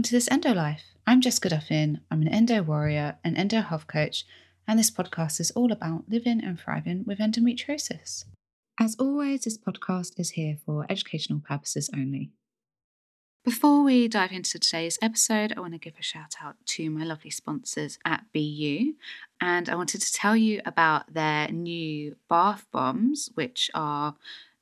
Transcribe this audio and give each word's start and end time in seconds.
Welcome 0.00 0.08
to 0.08 0.16
this 0.16 0.30
Endo 0.30 0.54
Life. 0.54 0.84
I'm 1.06 1.20
Jessica 1.20 1.50
Duffin. 1.50 2.00
I'm 2.10 2.22
an 2.22 2.28
endo 2.28 2.62
warrior, 2.62 3.18
an 3.22 3.36
endo 3.36 3.60
health 3.60 3.86
coach, 3.86 4.24
and 4.66 4.78
this 4.78 4.90
podcast 4.90 5.40
is 5.40 5.50
all 5.50 5.70
about 5.70 6.04
living 6.08 6.42
and 6.42 6.58
thriving 6.58 7.04
with 7.04 7.18
endometriosis. 7.18 8.24
As 8.80 8.96
always, 8.98 9.42
this 9.42 9.58
podcast 9.58 10.18
is 10.18 10.30
here 10.30 10.56
for 10.64 10.86
educational 10.88 11.40
purposes 11.40 11.90
only. 11.94 12.30
Before 13.44 13.82
we 13.82 14.08
dive 14.08 14.32
into 14.32 14.58
today's 14.58 14.98
episode, 15.02 15.52
I 15.54 15.60
want 15.60 15.74
to 15.74 15.78
give 15.78 15.98
a 16.00 16.02
shout 16.02 16.36
out 16.42 16.56
to 16.68 16.88
my 16.88 17.04
lovely 17.04 17.30
sponsors 17.30 17.98
at 18.02 18.24
Beu. 18.34 18.94
And 19.38 19.68
I 19.68 19.74
wanted 19.74 20.00
to 20.00 20.12
tell 20.14 20.34
you 20.34 20.62
about 20.64 21.12
their 21.12 21.48
new 21.48 22.16
bath 22.26 22.66
bombs, 22.72 23.28
which 23.34 23.70
are 23.74 24.14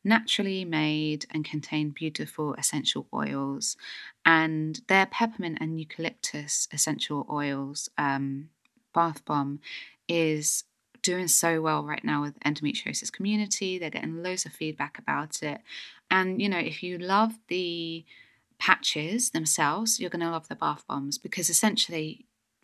naturally 0.09 0.65
made 0.65 1.27
and 1.31 1.45
contain 1.45 1.91
beautiful 1.91 2.55
essential 2.55 3.07
oils. 3.13 3.77
And 4.25 4.81
their 4.89 5.07
peppermint 5.07 5.59
and 5.61 5.79
eucalyptus 5.79 6.67
essential 6.73 7.27
oils 7.31 7.89
um, 7.99 8.49
bath 8.95 9.25
bomb 9.25 9.61
is 10.09 10.65
doing 11.03 11.29
so 11.29 11.61
well 11.61 11.85
right 11.85 12.05
now 12.05 12.23
with 12.23 12.41
endometriosis 12.41 13.13
community. 13.13 13.79
They're 13.79 13.91
getting 13.91 14.23
loads 14.23 14.47
of 14.47 14.53
feedback 14.53 14.99
about 14.99 15.43
it. 15.43 15.61
And 16.11 16.41
you 16.41 16.49
know, 16.49 16.59
if 16.59 16.83
you 16.83 16.99
love 16.99 17.39
the 17.49 18.05
patches 18.59 19.31
themselves, 19.31 20.01
you're 20.01 20.11
going 20.11 20.25
to 20.25 20.31
love 20.31 20.49
the 20.49 20.57
bath 20.57 20.85
bombs 20.89 21.19
because 21.19 21.49
essentially 21.49 22.27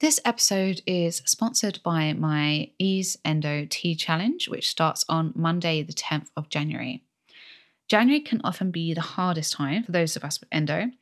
This 0.00 0.20
episode 0.24 0.80
is 0.86 1.22
sponsored 1.26 1.80
by 1.82 2.12
my 2.12 2.70
Ease 2.78 3.16
Endo 3.24 3.66
Tea 3.68 3.96
Challenge, 3.96 4.48
which 4.48 4.70
starts 4.70 5.04
on 5.08 5.32
Monday, 5.34 5.82
the 5.82 5.92
10th 5.92 6.28
of 6.36 6.48
January. 6.48 7.02
January 7.88 8.20
can 8.20 8.40
often 8.44 8.70
be 8.70 8.94
the 8.94 9.00
hardest 9.00 9.54
time 9.54 9.82
for 9.82 9.90
those 9.90 10.14
of 10.14 10.22
us 10.22 10.38
with 10.38 10.48
endo. 10.52 10.92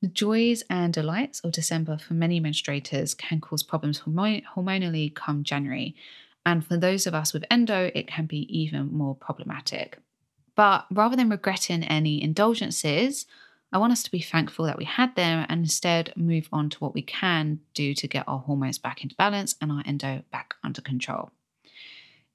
The 0.00 0.08
joys 0.08 0.62
and 0.70 0.90
delights 0.90 1.40
of 1.40 1.52
December 1.52 1.98
for 1.98 2.14
many 2.14 2.40
menstruators 2.40 3.14
can 3.14 3.42
cause 3.42 3.62
problems 3.62 4.00
hormonally 4.00 5.14
come 5.14 5.44
January, 5.44 5.94
and 6.46 6.64
for 6.64 6.78
those 6.78 7.06
of 7.06 7.14
us 7.14 7.34
with 7.34 7.44
endo, 7.50 7.90
it 7.94 8.06
can 8.06 8.24
be 8.24 8.46
even 8.48 8.90
more 8.90 9.14
problematic. 9.14 9.98
But 10.54 10.86
rather 10.90 11.14
than 11.14 11.28
regretting 11.28 11.84
any 11.84 12.22
indulgences, 12.22 13.26
I 13.72 13.78
want 13.78 13.92
us 13.92 14.02
to 14.02 14.10
be 14.10 14.20
thankful 14.20 14.64
that 14.64 14.78
we 14.78 14.84
had 14.84 15.14
them 15.14 15.46
and 15.48 15.60
instead 15.60 16.12
move 16.16 16.48
on 16.52 16.70
to 16.70 16.78
what 16.78 16.94
we 16.94 17.02
can 17.02 17.60
do 17.72 17.94
to 17.94 18.08
get 18.08 18.24
our 18.26 18.40
hormones 18.40 18.78
back 18.78 19.02
into 19.02 19.14
balance 19.14 19.54
and 19.60 19.70
our 19.70 19.82
endo 19.86 20.22
back 20.32 20.54
under 20.64 20.80
control. 20.80 21.30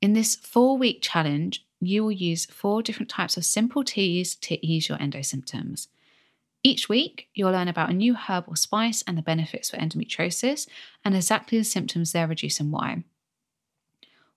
In 0.01 0.13
this 0.13 0.35
four 0.35 0.77
week 0.77 0.99
challenge, 1.01 1.65
you 1.81 2.03
will 2.03 2.11
use 2.11 2.45
four 2.45 2.81
different 2.81 3.09
types 3.09 3.35
of 3.35 3.43
simple 3.43 3.83
teas 3.83 4.35
to 4.35 4.65
ease 4.65 4.87
your 4.87 5.01
endo 5.01 5.21
symptoms. 5.21 5.89
Each 6.63 6.87
week, 6.89 7.27
you'll 7.35 7.51
learn 7.51 7.67
about 7.67 7.89
a 7.89 7.93
new 7.93 8.15
herb 8.15 8.45
or 8.47 8.55
spice 8.55 9.03
and 9.05 9.17
the 9.17 9.21
benefits 9.21 9.69
for 9.69 9.77
endometriosis 9.77 10.67
and 11.03 11.15
exactly 11.15 11.57
the 11.57 11.63
symptoms 11.63 12.11
they're 12.11 12.27
reducing 12.27 12.71
why. 12.71 13.03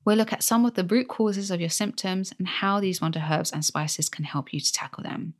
We'll 0.05 0.17
look 0.17 0.33
at 0.33 0.43
some 0.43 0.67
of 0.67 0.75
the 0.75 0.85
root 0.85 1.09
causes 1.09 1.51
of 1.51 1.61
your 1.61 1.71
symptoms 1.71 2.35
and 2.39 2.49
how 2.49 2.81
these 2.81 3.01
wonder 3.01 3.25
herbs 3.31 3.53
and 3.53 3.65
spices 3.65 4.09
can 4.09 4.25
help 4.25 4.53
you 4.53 4.61
to 4.61 4.73
tackle 4.73 5.05
them. 5.05 5.35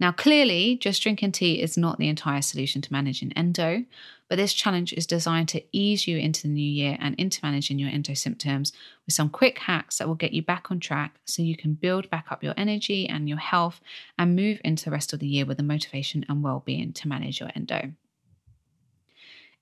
Now, 0.00 0.12
clearly, 0.12 0.78
just 0.80 1.02
drinking 1.02 1.32
tea 1.32 1.60
is 1.60 1.76
not 1.76 1.98
the 1.98 2.08
entire 2.08 2.40
solution 2.40 2.80
to 2.80 2.92
managing 2.92 3.32
endo, 3.32 3.84
but 4.30 4.36
this 4.36 4.54
challenge 4.54 4.94
is 4.94 5.06
designed 5.06 5.50
to 5.50 5.62
ease 5.72 6.08
you 6.08 6.16
into 6.16 6.42
the 6.42 6.48
new 6.48 6.62
year 6.62 6.96
and 7.00 7.14
into 7.16 7.40
managing 7.42 7.78
your 7.78 7.90
endo 7.90 8.14
symptoms 8.14 8.72
with 9.04 9.14
some 9.14 9.28
quick 9.28 9.58
hacks 9.58 9.98
that 9.98 10.08
will 10.08 10.14
get 10.14 10.32
you 10.32 10.40
back 10.40 10.70
on 10.70 10.80
track 10.80 11.20
so 11.26 11.42
you 11.42 11.54
can 11.54 11.74
build 11.74 12.08
back 12.08 12.26
up 12.30 12.42
your 12.42 12.54
energy 12.56 13.06
and 13.06 13.28
your 13.28 13.38
health 13.38 13.82
and 14.18 14.34
move 14.34 14.58
into 14.64 14.86
the 14.86 14.90
rest 14.90 15.12
of 15.12 15.18
the 15.18 15.26
year 15.26 15.44
with 15.44 15.58
the 15.58 15.62
motivation 15.62 16.24
and 16.30 16.42
well 16.42 16.62
being 16.64 16.94
to 16.94 17.06
manage 17.06 17.38
your 17.38 17.50
endo. 17.54 17.92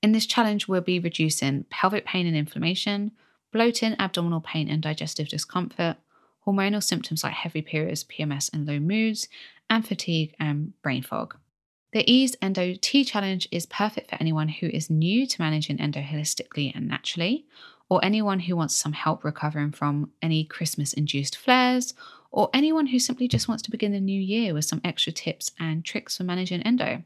In 0.01 0.13
this 0.13 0.25
challenge, 0.25 0.69
we'll 0.69 0.79
be 0.79 0.99
reducing 0.99 1.65
pelvic 1.69 2.05
pain 2.05 2.25
and 2.25 2.37
inflammation, 2.37 3.11
bloating, 3.51 3.95
abdominal 3.99 4.39
pain, 4.39 4.69
and 4.69 4.81
digestive 4.81 5.27
discomfort, 5.27 5.97
hormonal 6.47 6.81
symptoms 6.81 7.25
like 7.25 7.33
heavy 7.33 7.61
periods, 7.61 8.05
PMS, 8.05 8.49
and 8.53 8.65
low 8.65 8.79
moods, 8.79 9.27
and 9.69 9.87
fatigue 9.87 10.35
and 10.39 10.73
brain 10.81 11.03
fog. 11.03 11.35
The 11.91 12.09
Ease 12.11 12.35
Endo 12.41 12.75
Tea 12.79 13.03
Challenge 13.03 13.47
is 13.51 13.65
perfect 13.65 14.09
for 14.09 14.17
anyone 14.19 14.47
who 14.47 14.67
is 14.67 14.89
new 14.89 15.25
to 15.25 15.41
managing 15.41 15.79
endo 15.79 16.01
holistically 16.01 16.71
and 16.75 16.87
naturally, 16.87 17.45
or 17.89 18.03
anyone 18.03 18.41
who 18.41 18.55
wants 18.55 18.75
some 18.75 18.93
help 18.93 19.23
recovering 19.23 19.71
from 19.71 20.11
any 20.21 20.43
Christmas 20.43 20.93
induced 20.93 21.35
flares, 21.35 21.95
or 22.31 22.49
anyone 22.53 22.87
who 22.87 22.99
simply 22.99 23.27
just 23.27 23.47
wants 23.47 23.63
to 23.63 23.71
begin 23.71 23.91
the 23.91 23.99
new 23.99 24.21
year 24.21 24.53
with 24.53 24.65
some 24.65 24.81
extra 24.83 25.11
tips 25.11 25.51
and 25.59 25.83
tricks 25.83 26.17
for 26.17 26.23
managing 26.23 26.61
endo. 26.61 27.03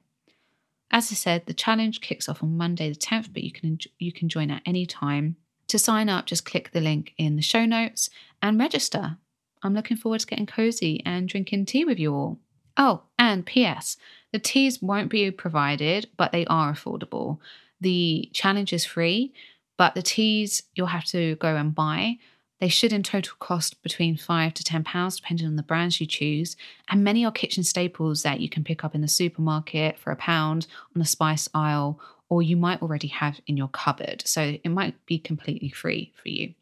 As 0.91 1.11
I 1.11 1.15
said, 1.15 1.45
the 1.45 1.53
challenge 1.53 2.01
kicks 2.01 2.27
off 2.27 2.43
on 2.43 2.57
Monday 2.57 2.89
the 2.89 2.95
10th, 2.95 3.33
but 3.33 3.43
you 3.43 3.51
can 3.51 3.79
you 3.97 4.11
can 4.11 4.29
join 4.29 4.51
at 4.51 4.61
any 4.65 4.85
time. 4.85 5.37
To 5.67 5.79
sign 5.79 6.09
up, 6.09 6.25
just 6.25 6.45
click 6.45 6.71
the 6.71 6.81
link 6.81 7.13
in 7.17 7.35
the 7.37 7.41
show 7.41 7.65
notes 7.65 8.09
and 8.41 8.59
register. 8.59 9.17
I'm 9.63 9.73
looking 9.73 9.97
forward 9.97 10.19
to 10.19 10.27
getting 10.27 10.45
cozy 10.45 11.01
and 11.05 11.27
drinking 11.27 11.65
tea 11.65 11.85
with 11.85 11.97
you 11.97 12.13
all. 12.13 12.39
Oh, 12.77 13.03
and 13.19 13.45
P.S. 13.45 13.97
The 14.31 14.39
teas 14.39 14.81
won't 14.81 15.11
be 15.11 15.29
provided, 15.31 16.09
but 16.17 16.31
they 16.31 16.45
are 16.47 16.73
affordable. 16.73 17.37
The 17.79 18.29
challenge 18.33 18.73
is 18.73 18.85
free, 18.85 19.33
but 19.77 19.95
the 19.95 20.01
teas 20.01 20.63
you'll 20.75 20.87
have 20.87 21.05
to 21.05 21.35
go 21.35 21.55
and 21.55 21.75
buy. 21.75 22.17
They 22.59 22.69
should 22.69 22.93
in 22.93 23.03
total 23.03 23.35
cost 23.39 23.83
between 23.83 24.15
five 24.15 24.53
to 24.53 24.63
ten 24.63 24.83
pounds, 24.83 25.17
depending 25.17 25.45
on 25.47 25.57
the 25.57 25.63
brands 25.63 25.99
you 25.99 26.07
choose. 26.07 26.55
And 26.89 27.03
many 27.03 27.25
are 27.25 27.31
kitchen 27.31 27.63
staples 27.63 28.23
that 28.23 28.39
you 28.39 28.47
can 28.47 28.63
pick 28.63 28.83
up 28.83 28.95
in 28.95 29.01
the 29.01 29.07
supermarket 29.07 29.99
for 29.99 30.11
a 30.11 30.15
pound 30.15 30.67
on 30.95 30.99
the 30.99 31.05
spice 31.05 31.49
aisle, 31.53 31.99
or 32.29 32.41
you 32.41 32.55
might 32.55 32.81
already 32.81 33.09
have 33.09 33.39
in 33.47 33.57
your 33.57 33.67
cupboard. 33.67 34.23
So 34.25 34.57
it 34.63 34.69
might 34.69 35.05
be 35.05 35.19
completely 35.19 35.69
free 35.69 36.13
for 36.15 36.29
you. 36.29 36.53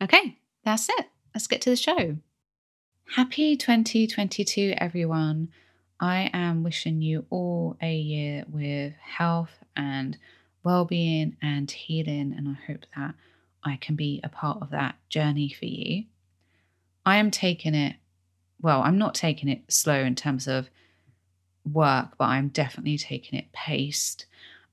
Okay, 0.00 0.38
that's 0.64 0.88
it. 0.88 1.06
Let's 1.34 1.48
get 1.48 1.60
to 1.62 1.70
the 1.70 1.76
show. 1.76 2.16
Happy 3.12 3.56
2022, 3.56 4.74
everyone. 4.78 5.48
I 6.00 6.30
am 6.32 6.64
wishing 6.64 7.00
you 7.00 7.26
all 7.30 7.76
a 7.80 7.94
year 7.94 8.44
with 8.48 8.94
health 8.96 9.52
and 9.76 10.18
well 10.64 10.84
being 10.84 11.36
and 11.40 11.70
healing, 11.70 12.34
and 12.36 12.48
I 12.48 12.56
hope 12.66 12.86
that 12.96 13.14
I 13.62 13.76
can 13.76 13.94
be 13.94 14.20
a 14.24 14.28
part 14.28 14.62
of 14.62 14.70
that 14.70 14.96
journey 15.10 15.48
for 15.56 15.66
you. 15.66 16.06
I 17.06 17.18
am 17.18 17.30
taking 17.30 17.76
it, 17.76 17.94
well, 18.60 18.82
I'm 18.82 18.98
not 18.98 19.14
taking 19.14 19.48
it 19.48 19.62
slow 19.68 20.00
in 20.00 20.16
terms 20.16 20.48
of 20.48 20.68
work, 21.70 22.16
but 22.18 22.24
I'm 22.24 22.48
definitely 22.48 22.98
taking 22.98 23.38
it 23.38 23.52
paced. 23.52 24.26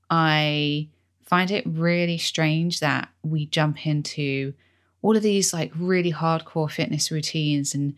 I 0.09 0.87
find 1.25 1.51
it 1.51 1.65
really 1.67 2.17
strange 2.17 2.79
that 2.79 3.09
we 3.21 3.45
jump 3.45 3.85
into 3.85 4.55
all 5.01 5.15
of 5.17 5.23
these 5.23 5.53
like 5.53 5.71
really 5.75 6.11
hardcore 6.13 6.69
fitness 6.69 7.11
routines 7.11 7.73
and 7.73 7.95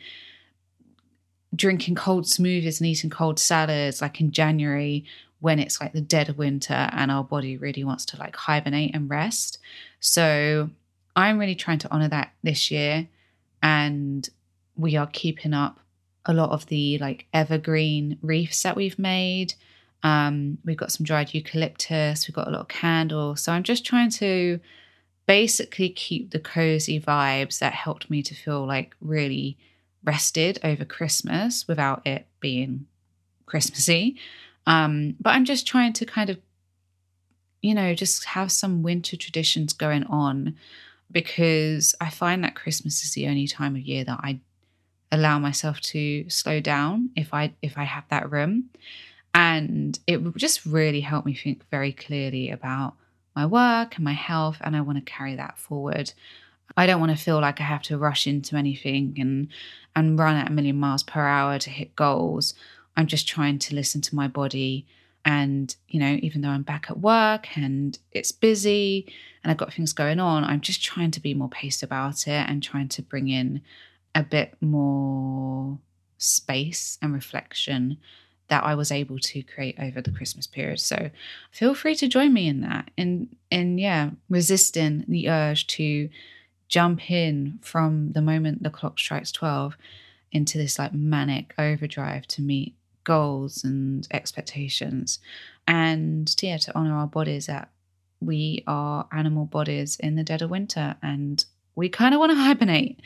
drinking 1.55 1.95
cold 1.95 2.25
smoothies 2.25 2.79
and 2.79 2.87
eating 2.87 3.09
cold 3.09 3.39
salads 3.39 4.01
like 4.01 4.19
in 4.21 4.31
January 4.31 5.05
when 5.39 5.59
it's 5.59 5.81
like 5.81 5.93
the 5.93 6.01
dead 6.01 6.29
of 6.29 6.37
winter 6.37 6.89
and 6.93 7.11
our 7.11 7.23
body 7.23 7.57
really 7.57 7.83
wants 7.83 8.05
to 8.05 8.17
like 8.17 8.35
hibernate 8.35 8.95
and 8.95 9.09
rest. 9.09 9.59
So 9.99 10.69
I'm 11.15 11.37
really 11.37 11.55
trying 11.55 11.79
to 11.79 11.91
honor 11.91 12.07
that 12.09 12.31
this 12.41 12.71
year 12.71 13.07
and 13.61 14.27
we 14.75 14.95
are 14.95 15.07
keeping 15.07 15.53
up 15.53 15.79
a 16.25 16.33
lot 16.33 16.51
of 16.51 16.65
the 16.67 16.97
like 16.99 17.25
evergreen 17.33 18.17
reefs 18.21 18.63
that 18.63 18.75
we've 18.75 18.97
made 18.97 19.53
Um, 20.03 20.57
we've 20.65 20.77
got 20.77 20.91
some 20.91 21.05
dried 21.05 21.33
eucalyptus, 21.33 22.27
we've 22.27 22.35
got 22.35 22.47
a 22.47 22.51
lot 22.51 22.61
of 22.61 22.67
candles. 22.67 23.41
So 23.41 23.51
I'm 23.53 23.63
just 23.63 23.85
trying 23.85 24.09
to 24.11 24.59
basically 25.25 25.89
keep 25.89 26.31
the 26.31 26.39
cozy 26.39 26.99
vibes 26.99 27.59
that 27.59 27.73
helped 27.73 28.09
me 28.09 28.21
to 28.23 28.35
feel 28.35 28.65
like 28.65 28.95
really 28.99 29.57
rested 30.03 30.59
over 30.63 30.83
Christmas 30.83 31.67
without 31.67 32.05
it 32.05 32.27
being 32.39 32.85
Christmassy. 33.45 34.17
Um, 34.65 35.15
but 35.19 35.31
I'm 35.31 35.45
just 35.45 35.67
trying 35.67 35.93
to 35.93 36.05
kind 36.05 36.29
of, 36.29 36.39
you 37.61 37.73
know, 37.73 37.93
just 37.93 38.25
have 38.25 38.51
some 38.51 38.83
winter 38.83 39.15
traditions 39.15 39.73
going 39.73 40.03
on 40.05 40.55
because 41.11 41.95
I 42.01 42.09
find 42.09 42.43
that 42.43 42.55
Christmas 42.55 43.03
is 43.03 43.13
the 43.13 43.27
only 43.27 43.47
time 43.47 43.75
of 43.75 43.81
year 43.81 44.03
that 44.03 44.19
I 44.21 44.39
allow 45.11 45.37
myself 45.37 45.79
to 45.79 46.27
slow 46.29 46.59
down 46.59 47.11
if 47.15 47.33
I 47.33 47.53
if 47.61 47.77
I 47.77 47.83
have 47.83 48.05
that 48.09 48.31
room. 48.31 48.69
And 49.35 49.97
it 50.05 50.35
just 50.35 50.65
really 50.65 51.01
helped 51.01 51.25
me 51.25 51.33
think 51.33 51.67
very 51.69 51.91
clearly 51.91 52.49
about 52.49 52.95
my 53.35 53.45
work 53.45 53.95
and 53.95 54.05
my 54.05 54.13
health, 54.13 54.57
and 54.61 54.75
I 54.75 54.81
want 54.81 54.97
to 54.97 55.11
carry 55.11 55.35
that 55.35 55.57
forward. 55.57 56.13
I 56.75 56.85
don't 56.85 56.99
want 56.99 57.15
to 57.15 57.23
feel 57.23 57.39
like 57.39 57.59
I 57.59 57.63
have 57.63 57.83
to 57.83 57.97
rush 57.97 58.25
into 58.27 58.55
anything 58.55 59.17
and 59.19 59.47
and 59.95 60.17
run 60.17 60.35
at 60.35 60.49
a 60.49 60.53
million 60.53 60.77
miles 60.77 61.03
per 61.03 61.21
hour 61.21 61.59
to 61.59 61.69
hit 61.69 61.95
goals. 61.95 62.53
I'm 62.97 63.07
just 63.07 63.27
trying 63.27 63.59
to 63.59 63.75
listen 63.75 64.01
to 64.01 64.15
my 64.15 64.27
body. 64.27 64.87
And, 65.25 65.73
you 65.87 65.99
know, 65.99 66.17
even 66.21 66.41
though 66.41 66.49
I'm 66.49 66.63
back 66.63 66.87
at 66.89 66.99
work 66.99 67.57
and 67.57 67.97
it's 68.11 68.31
busy 68.31 69.07
and 69.43 69.51
I've 69.51 69.57
got 69.57 69.73
things 69.73 69.93
going 69.93 70.19
on, 70.19 70.43
I'm 70.43 70.61
just 70.61 70.83
trying 70.83 71.11
to 71.11 71.21
be 71.21 71.33
more 71.33 71.49
paced 71.49 71.81
about 71.81 72.27
it 72.27 72.49
and 72.49 72.61
trying 72.61 72.89
to 72.89 73.01
bring 73.01 73.29
in 73.29 73.61
a 74.15 74.23
bit 74.23 74.55
more 74.59 75.79
space 76.17 76.97
and 77.01 77.13
reflection 77.13 77.97
that 78.49 78.63
I 78.63 78.75
was 78.75 78.91
able 78.91 79.19
to 79.19 79.41
create 79.43 79.79
over 79.79 80.01
the 80.01 80.11
Christmas 80.11 80.47
period. 80.47 80.79
So 80.79 81.09
feel 81.51 81.73
free 81.73 81.95
to 81.95 82.07
join 82.07 82.33
me 82.33 82.47
in 82.47 82.61
that. 82.61 82.91
And 82.97 83.35
and 83.51 83.79
yeah, 83.79 84.11
resisting 84.29 85.05
the 85.07 85.29
urge 85.29 85.67
to 85.67 86.09
jump 86.67 87.09
in 87.09 87.59
from 87.61 88.11
the 88.13 88.21
moment 88.21 88.63
the 88.63 88.69
clock 88.69 88.97
strikes 88.97 89.31
12 89.31 89.77
into 90.31 90.57
this 90.57 90.79
like 90.79 90.93
manic 90.93 91.53
overdrive 91.57 92.27
to 92.27 92.41
meet 92.41 92.75
goals 93.03 93.63
and 93.63 94.07
expectations. 94.11 95.19
And 95.67 96.33
yeah, 96.41 96.57
to 96.57 96.77
honor 96.77 96.95
our 96.95 97.07
bodies 97.07 97.45
that 97.45 97.69
we 98.19 98.63
are 98.67 99.07
animal 99.11 99.45
bodies 99.45 99.97
in 99.99 100.15
the 100.15 100.23
dead 100.23 100.41
of 100.41 100.49
winter 100.49 100.95
and 101.01 101.43
we 101.75 101.89
kind 101.89 102.13
of 102.13 102.19
want 102.19 102.31
to 102.31 102.35
hibernate. 102.35 103.01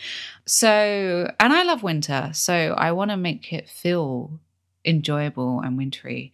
So, 0.45 1.31
and 1.39 1.53
I 1.53 1.63
love 1.63 1.83
winter. 1.83 2.31
So 2.33 2.75
I 2.77 2.91
want 2.91 3.11
to 3.11 3.17
make 3.17 3.53
it 3.53 3.69
feel 3.69 4.39
enjoyable 4.87 5.59
and 5.59 5.77
wintry 5.77 6.33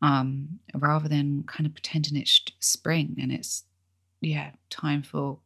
um, 0.00 0.58
rather 0.74 1.08
than 1.08 1.44
kind 1.44 1.66
of 1.66 1.74
pretending 1.74 2.16
it's 2.16 2.40
spring 2.58 3.16
and 3.20 3.30
it's, 3.30 3.64
yeah, 4.20 4.50
time 4.70 5.02
for 5.02 5.38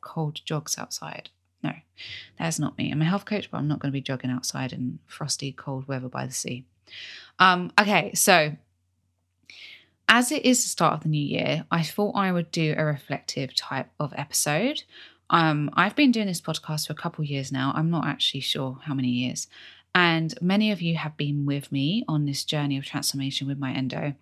cold 0.00 0.40
jogs 0.44 0.78
outside. 0.78 1.30
No, 1.62 1.72
that's 2.38 2.58
not 2.58 2.78
me. 2.78 2.92
I'm 2.92 3.02
a 3.02 3.06
health 3.06 3.24
coach, 3.24 3.50
but 3.50 3.58
I'm 3.58 3.66
not 3.66 3.80
going 3.80 3.90
to 3.90 3.96
be 3.96 4.00
jogging 4.00 4.30
outside 4.30 4.72
in 4.72 5.00
frosty, 5.06 5.50
cold 5.50 5.88
weather 5.88 6.08
by 6.08 6.26
the 6.26 6.32
sea. 6.32 6.64
Um, 7.38 7.72
okay, 7.80 8.12
so 8.14 8.52
as 10.08 10.30
it 10.30 10.44
is 10.44 10.62
the 10.62 10.68
start 10.68 10.94
of 10.94 11.02
the 11.02 11.08
new 11.08 11.24
year, 11.24 11.66
I 11.70 11.82
thought 11.82 12.14
I 12.14 12.30
would 12.30 12.52
do 12.52 12.74
a 12.76 12.84
reflective 12.84 13.54
type 13.56 13.88
of 13.98 14.14
episode. 14.16 14.84
Um, 15.30 15.70
I've 15.74 15.96
been 15.96 16.12
doing 16.12 16.28
this 16.28 16.40
podcast 16.40 16.86
for 16.86 16.92
a 16.92 16.96
couple 16.96 17.24
years 17.24 17.50
now. 17.50 17.72
I'm 17.74 17.90
not 17.90 18.06
actually 18.06 18.40
sure 18.40 18.78
how 18.84 18.94
many 18.94 19.08
years. 19.08 19.48
And 19.96 20.34
many 20.42 20.70
of 20.72 20.82
you 20.82 20.96
have 20.96 21.16
been 21.16 21.46
with 21.46 21.72
me 21.72 22.04
on 22.06 22.26
this 22.26 22.44
journey 22.44 22.76
of 22.76 22.84
transformation 22.84 23.48
with 23.48 23.58
my 23.58 23.72
endo. 23.72 24.12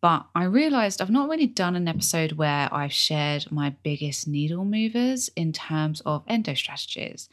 But 0.00 0.26
I 0.36 0.44
realized 0.44 1.02
I've 1.02 1.10
not 1.10 1.28
really 1.28 1.48
done 1.48 1.74
an 1.74 1.88
episode 1.88 2.32
where 2.32 2.72
I've 2.72 2.92
shared 2.92 3.50
my 3.50 3.70
biggest 3.82 4.28
needle 4.28 4.64
movers 4.64 5.28
in 5.34 5.52
terms 5.52 6.00
of 6.06 6.22
endo 6.28 6.54
strategies. 6.54 7.28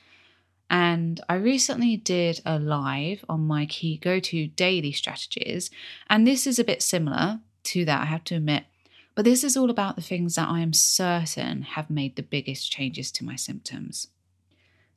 And 0.72 1.22
I 1.30 1.36
recently 1.36 1.98
did 1.98 2.42
a 2.48 2.58
live 2.58 3.24
on 3.30 3.42
my 3.42 3.68
key 3.68 3.98
go 3.98 4.20
to 4.22 4.48
daily 4.48 4.92
strategies. 4.92 5.70
And 6.10 6.26
this 6.26 6.48
is 6.48 6.58
a 6.58 6.64
bit 6.64 6.82
similar 6.82 7.42
to 7.66 7.86
that, 7.86 8.02
I 8.02 8.06
have 8.06 8.24
to 8.24 8.36
admit. 8.38 8.66
But 9.14 9.24
this 9.24 9.44
is 9.44 9.56
all 9.56 9.70
about 9.70 9.96
the 9.96 10.02
things 10.02 10.34
that 10.34 10.50
I 10.50 10.62
am 10.62 10.74
certain 10.74 11.62
have 11.62 11.92
made 11.92 12.16
the 12.16 12.24
biggest 12.24 12.72
changes 12.72 13.12
to 13.12 13.24
my 13.24 13.36
symptoms. 13.36 14.08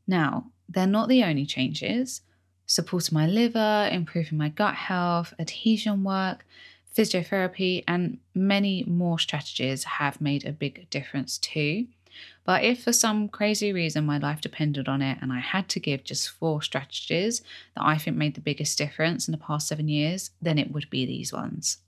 Now, 0.06 0.46
they're 0.66 0.86
not 0.86 1.10
the 1.10 1.22
only 1.22 1.44
changes 1.44 2.22
supporting 2.70 3.16
my 3.16 3.26
liver, 3.26 3.88
improving 3.90 4.38
my 4.38 4.48
gut 4.48 4.76
health, 4.76 5.34
adhesion 5.40 6.04
work, 6.04 6.46
physiotherapy, 6.96 7.82
and 7.88 8.18
many 8.32 8.84
more 8.86 9.18
strategies 9.18 9.82
have 9.82 10.20
made 10.20 10.46
a 10.46 10.52
big 10.52 10.88
difference 10.88 11.36
too. 11.36 11.88
But 12.44 12.62
if 12.62 12.84
for 12.84 12.92
some 12.92 13.28
crazy 13.28 13.72
reason 13.72 14.06
my 14.06 14.18
life 14.18 14.40
depended 14.40 14.88
on 14.88 15.02
it 15.02 15.18
and 15.20 15.32
I 15.32 15.40
had 15.40 15.68
to 15.70 15.80
give 15.80 16.04
just 16.04 16.30
four 16.30 16.62
strategies 16.62 17.42
that 17.74 17.84
I 17.84 17.98
think 17.98 18.16
made 18.16 18.36
the 18.36 18.40
biggest 18.40 18.78
difference 18.78 19.26
in 19.26 19.32
the 19.32 19.38
past 19.38 19.66
seven 19.66 19.88
years, 19.88 20.30
then 20.40 20.56
it 20.56 20.70
would 20.70 20.88
be 20.90 21.04
these 21.04 21.32
ones. 21.32 21.78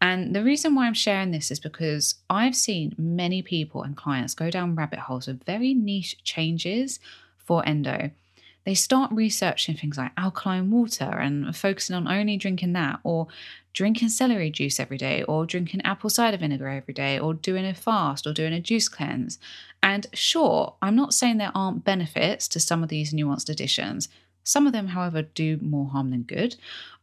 And 0.00 0.34
the 0.34 0.42
reason 0.42 0.74
why 0.74 0.86
I'm 0.86 0.94
sharing 0.94 1.30
this 1.30 1.52
is 1.52 1.60
because 1.60 2.16
I've 2.28 2.56
seen 2.56 2.96
many 2.98 3.42
people 3.42 3.84
and 3.84 3.96
clients 3.96 4.34
go 4.34 4.50
down 4.50 4.74
rabbit 4.74 4.98
holes 4.98 5.28
with 5.28 5.44
very 5.44 5.72
niche 5.72 6.16
changes 6.24 6.98
for 7.36 7.64
endo 7.64 8.10
they 8.68 8.74
start 8.74 9.10
researching 9.10 9.74
things 9.74 9.96
like 9.96 10.12
alkaline 10.18 10.70
water 10.70 11.06
and 11.06 11.56
focusing 11.56 11.96
on 11.96 12.06
only 12.06 12.36
drinking 12.36 12.74
that, 12.74 13.00
or 13.02 13.26
drinking 13.72 14.10
celery 14.10 14.50
juice 14.50 14.78
every 14.78 14.98
day, 14.98 15.22
or 15.22 15.46
drinking 15.46 15.80
apple 15.86 16.10
cider 16.10 16.36
vinegar 16.36 16.68
every 16.68 16.92
day, 16.92 17.18
or 17.18 17.32
doing 17.32 17.64
a 17.64 17.72
fast, 17.72 18.26
or 18.26 18.34
doing 18.34 18.52
a 18.52 18.60
juice 18.60 18.86
cleanse. 18.86 19.38
And 19.82 20.06
sure, 20.12 20.74
I'm 20.82 20.94
not 20.94 21.14
saying 21.14 21.38
there 21.38 21.50
aren't 21.54 21.82
benefits 21.82 22.46
to 22.48 22.60
some 22.60 22.82
of 22.82 22.90
these 22.90 23.14
nuanced 23.14 23.48
additions. 23.48 24.10
Some 24.44 24.66
of 24.66 24.74
them, 24.74 24.88
however, 24.88 25.22
do 25.22 25.56
more 25.62 25.88
harm 25.88 26.10
than 26.10 26.24
good. 26.24 26.56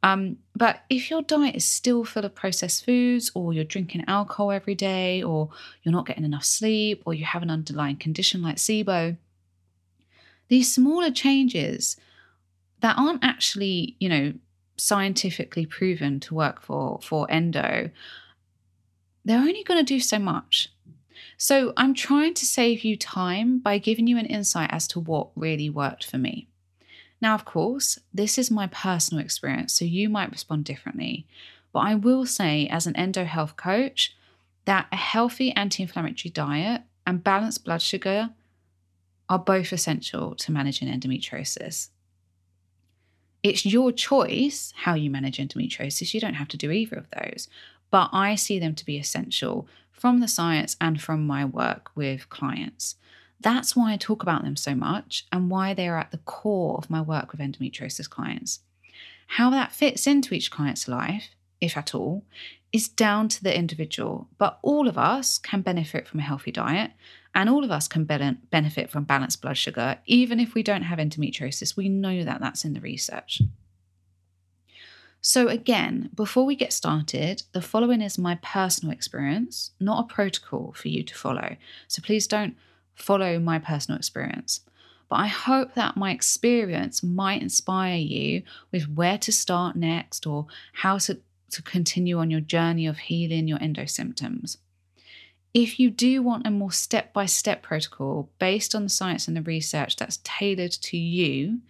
Um, 0.03 0.37
but 0.55 0.83
if 0.87 1.09
your 1.09 1.23
diet 1.23 1.55
is 1.55 1.65
still 1.65 2.05
full 2.05 2.25
of 2.25 2.35
processed 2.35 2.85
foods, 2.85 3.31
or 3.33 3.53
you're 3.53 3.63
drinking 3.63 4.03
alcohol 4.07 4.51
every 4.51 4.75
day, 4.75 5.23
or 5.23 5.49
you're 5.81 5.91
not 5.91 6.05
getting 6.05 6.25
enough 6.25 6.45
sleep, 6.45 7.01
or 7.07 7.15
you 7.15 7.25
have 7.25 7.41
an 7.41 7.49
underlying 7.49 7.95
condition 7.95 8.43
like 8.43 8.57
SIBO, 8.57 9.17
these 10.47 10.73
smaller 10.73 11.11
changes 11.11 11.97
that 12.81 12.97
aren't 12.97 13.23
actually, 13.23 13.95
you 13.99 14.09
know, 14.09 14.33
scientifically 14.77 15.65
proven 15.65 16.19
to 16.19 16.35
work 16.35 16.61
for 16.61 16.99
for 17.01 17.29
endo, 17.31 17.89
they're 19.23 19.39
only 19.39 19.63
going 19.63 19.83
to 19.83 19.93
do 19.93 19.99
so 19.99 20.19
much. 20.19 20.69
So 21.37 21.73
I'm 21.75 21.93
trying 21.93 22.33
to 22.35 22.45
save 22.45 22.83
you 22.83 22.95
time 22.95 23.59
by 23.59 23.77
giving 23.77 24.07
you 24.07 24.17
an 24.17 24.25
insight 24.25 24.69
as 24.71 24.87
to 24.89 24.99
what 24.99 25.29
really 25.35 25.69
worked 25.69 26.05
for 26.05 26.17
me. 26.17 26.47
Now, 27.21 27.33
of 27.33 27.45
course, 27.45 27.97
this 28.13 28.37
is 28.37 28.51
my 28.51 28.67
personal 28.67 29.23
experience, 29.23 29.73
so 29.73 29.85
you 29.85 30.09
might 30.09 30.31
respond 30.31 30.65
differently. 30.65 31.25
But 31.73 31.79
I 31.79 31.95
will 31.95 32.25
say, 32.25 32.67
as 32.67 32.87
an 32.87 32.95
endo 32.95 33.25
health 33.25 33.57
coach, 33.57 34.15
that 34.65 34.87
a 34.91 34.95
healthy 34.95 35.51
anti 35.51 35.83
inflammatory 35.83 36.31
diet 36.31 36.83
and 37.05 37.23
balanced 37.23 37.65
blood 37.65 37.81
sugar 37.81 38.29
are 39.29 39.39
both 39.39 39.73
essential 39.73 40.35
to 40.35 40.51
managing 40.51 40.87
endometriosis. 40.87 41.89
It's 43.43 43.65
your 43.65 43.91
choice 43.91 44.73
how 44.75 44.95
you 44.95 45.09
manage 45.09 45.37
endometriosis. 45.37 46.13
You 46.13 46.19
don't 46.19 46.33
have 46.33 46.47
to 46.49 46.57
do 46.57 46.71
either 46.71 46.95
of 46.95 47.07
those, 47.11 47.47
but 47.91 48.09
I 48.11 48.35
see 48.35 48.59
them 48.59 48.75
to 48.75 48.85
be 48.85 48.97
essential 48.97 49.67
from 49.91 50.19
the 50.19 50.27
science 50.27 50.75
and 50.81 51.01
from 51.01 51.25
my 51.25 51.45
work 51.45 51.91
with 51.95 52.29
clients. 52.29 52.95
That's 53.39 53.75
why 53.75 53.93
I 53.93 53.97
talk 53.97 54.23
about 54.23 54.43
them 54.43 54.55
so 54.55 54.73
much 54.75 55.25
and 55.31 55.49
why 55.49 55.73
they 55.73 55.87
are 55.87 55.99
at 55.99 56.11
the 56.11 56.17
core 56.19 56.77
of 56.77 56.89
my 56.89 57.01
work 57.01 57.31
with 57.31 57.41
endometriosis 57.41 58.09
clients. 58.09 58.61
How 59.27 59.49
that 59.51 59.71
fits 59.71 60.07
into 60.07 60.33
each 60.33 60.51
client's 60.51 60.87
life, 60.87 61.29
if 61.61 61.77
at 61.77 61.93
all, 61.93 62.23
is 62.71 62.87
down 62.87 63.29
to 63.29 63.43
the 63.43 63.57
individual, 63.57 64.27
but 64.37 64.59
all 64.61 64.87
of 64.87 64.97
us 64.97 65.37
can 65.37 65.61
benefit 65.61 66.07
from 66.07 66.19
a 66.19 66.23
healthy 66.23 66.51
diet 66.51 66.91
and 67.35 67.49
all 67.49 67.65
of 67.65 67.69
us 67.69 67.89
can 67.89 68.05
benefit 68.05 68.89
from 68.89 69.03
balanced 69.03 69.41
blood 69.41 69.57
sugar, 69.57 69.99
even 70.05 70.39
if 70.39 70.53
we 70.55 70.63
don't 70.63 70.83
have 70.83 70.99
endometriosis. 70.99 71.75
We 71.75 71.89
know 71.89 72.23
that 72.23 72.39
that's 72.39 72.63
in 72.63 72.73
the 72.73 72.79
research. 72.79 73.41
So, 75.19 75.49
again, 75.49 76.11
before 76.15 76.45
we 76.45 76.55
get 76.55 76.71
started, 76.71 77.43
the 77.51 77.61
following 77.61 77.99
is 77.99 78.17
my 78.17 78.35
personal 78.41 78.93
experience, 78.93 79.71
not 79.79 80.05
a 80.05 80.13
protocol 80.13 80.73
for 80.77 80.87
you 80.87 81.03
to 81.03 81.15
follow. 81.15 81.57
So, 81.87 82.01
please 82.01 82.25
don't 82.25 82.55
follow 82.95 83.37
my 83.39 83.59
personal 83.59 83.97
experience. 83.97 84.61
But 85.09 85.17
I 85.17 85.27
hope 85.27 85.73
that 85.73 85.97
my 85.97 86.11
experience 86.11 87.03
might 87.03 87.41
inspire 87.41 87.97
you 87.97 88.43
with 88.71 88.87
where 88.87 89.17
to 89.17 89.31
start 89.31 89.75
next 89.75 90.25
or 90.25 90.47
how 90.73 90.99
to, 90.99 91.19
to 91.51 91.61
continue 91.61 92.17
on 92.19 92.31
your 92.31 92.39
journey 92.39 92.87
of 92.87 92.97
healing 92.97 93.47
your 93.47 93.61
endo 93.61 93.85
symptoms. 93.85 94.57
If 95.55 95.79
you 95.79 95.89
do 95.89 96.21
want 96.21 96.45
a 96.45 96.51
more 96.51 96.73
step 96.73 97.13
by 97.13 97.27
step 97.27 97.63
protocol 97.63 98.29
based 98.39 98.75
on 98.75 98.83
the 98.83 98.89
science 98.89 99.29
and 99.29 99.37
the 99.37 99.41
research 99.41 99.95
that's 99.95 100.19
tailored 100.21 100.73
to 100.73 100.97
you, 100.97 101.61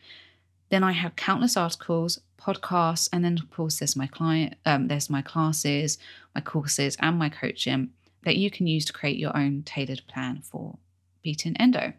Then 0.70 0.84
I 0.84 0.94
have 0.94 1.16
countless 1.16 1.56
articles, 1.56 2.20
podcasts, 2.40 3.08
and 3.14 3.24
then 3.24 3.38
of 3.38 3.52
course 3.52 3.78
there's 3.80 3.96
my 3.96 4.08
client, 4.08 4.56
um, 4.66 4.88
there's 4.88 5.10
my 5.12 5.22
classes, 5.22 6.00
my 6.34 6.42
courses, 6.42 6.98
and 7.00 7.20
my 7.20 7.30
coaching 7.30 7.92
that 8.24 8.38
you 8.38 8.50
can 8.50 8.66
use 8.66 8.86
to 8.86 8.94
create 8.94 9.18
your 9.18 9.38
own 9.38 9.62
tailored 9.64 10.02
plan 10.08 10.42
for 10.42 10.80
beating 11.22 11.56
endo. 11.58 11.94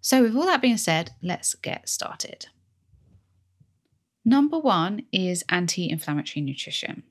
So, 0.00 0.22
with 0.22 0.36
all 0.36 0.46
that 0.46 0.62
being 0.62 0.76
said, 0.76 1.10
let's 1.20 1.56
get 1.56 1.88
started. 1.88 2.46
Number 4.24 4.58
one 4.58 5.02
is 5.12 5.42
anti 5.48 5.90
inflammatory 5.90 6.42
nutrition. 6.44 7.02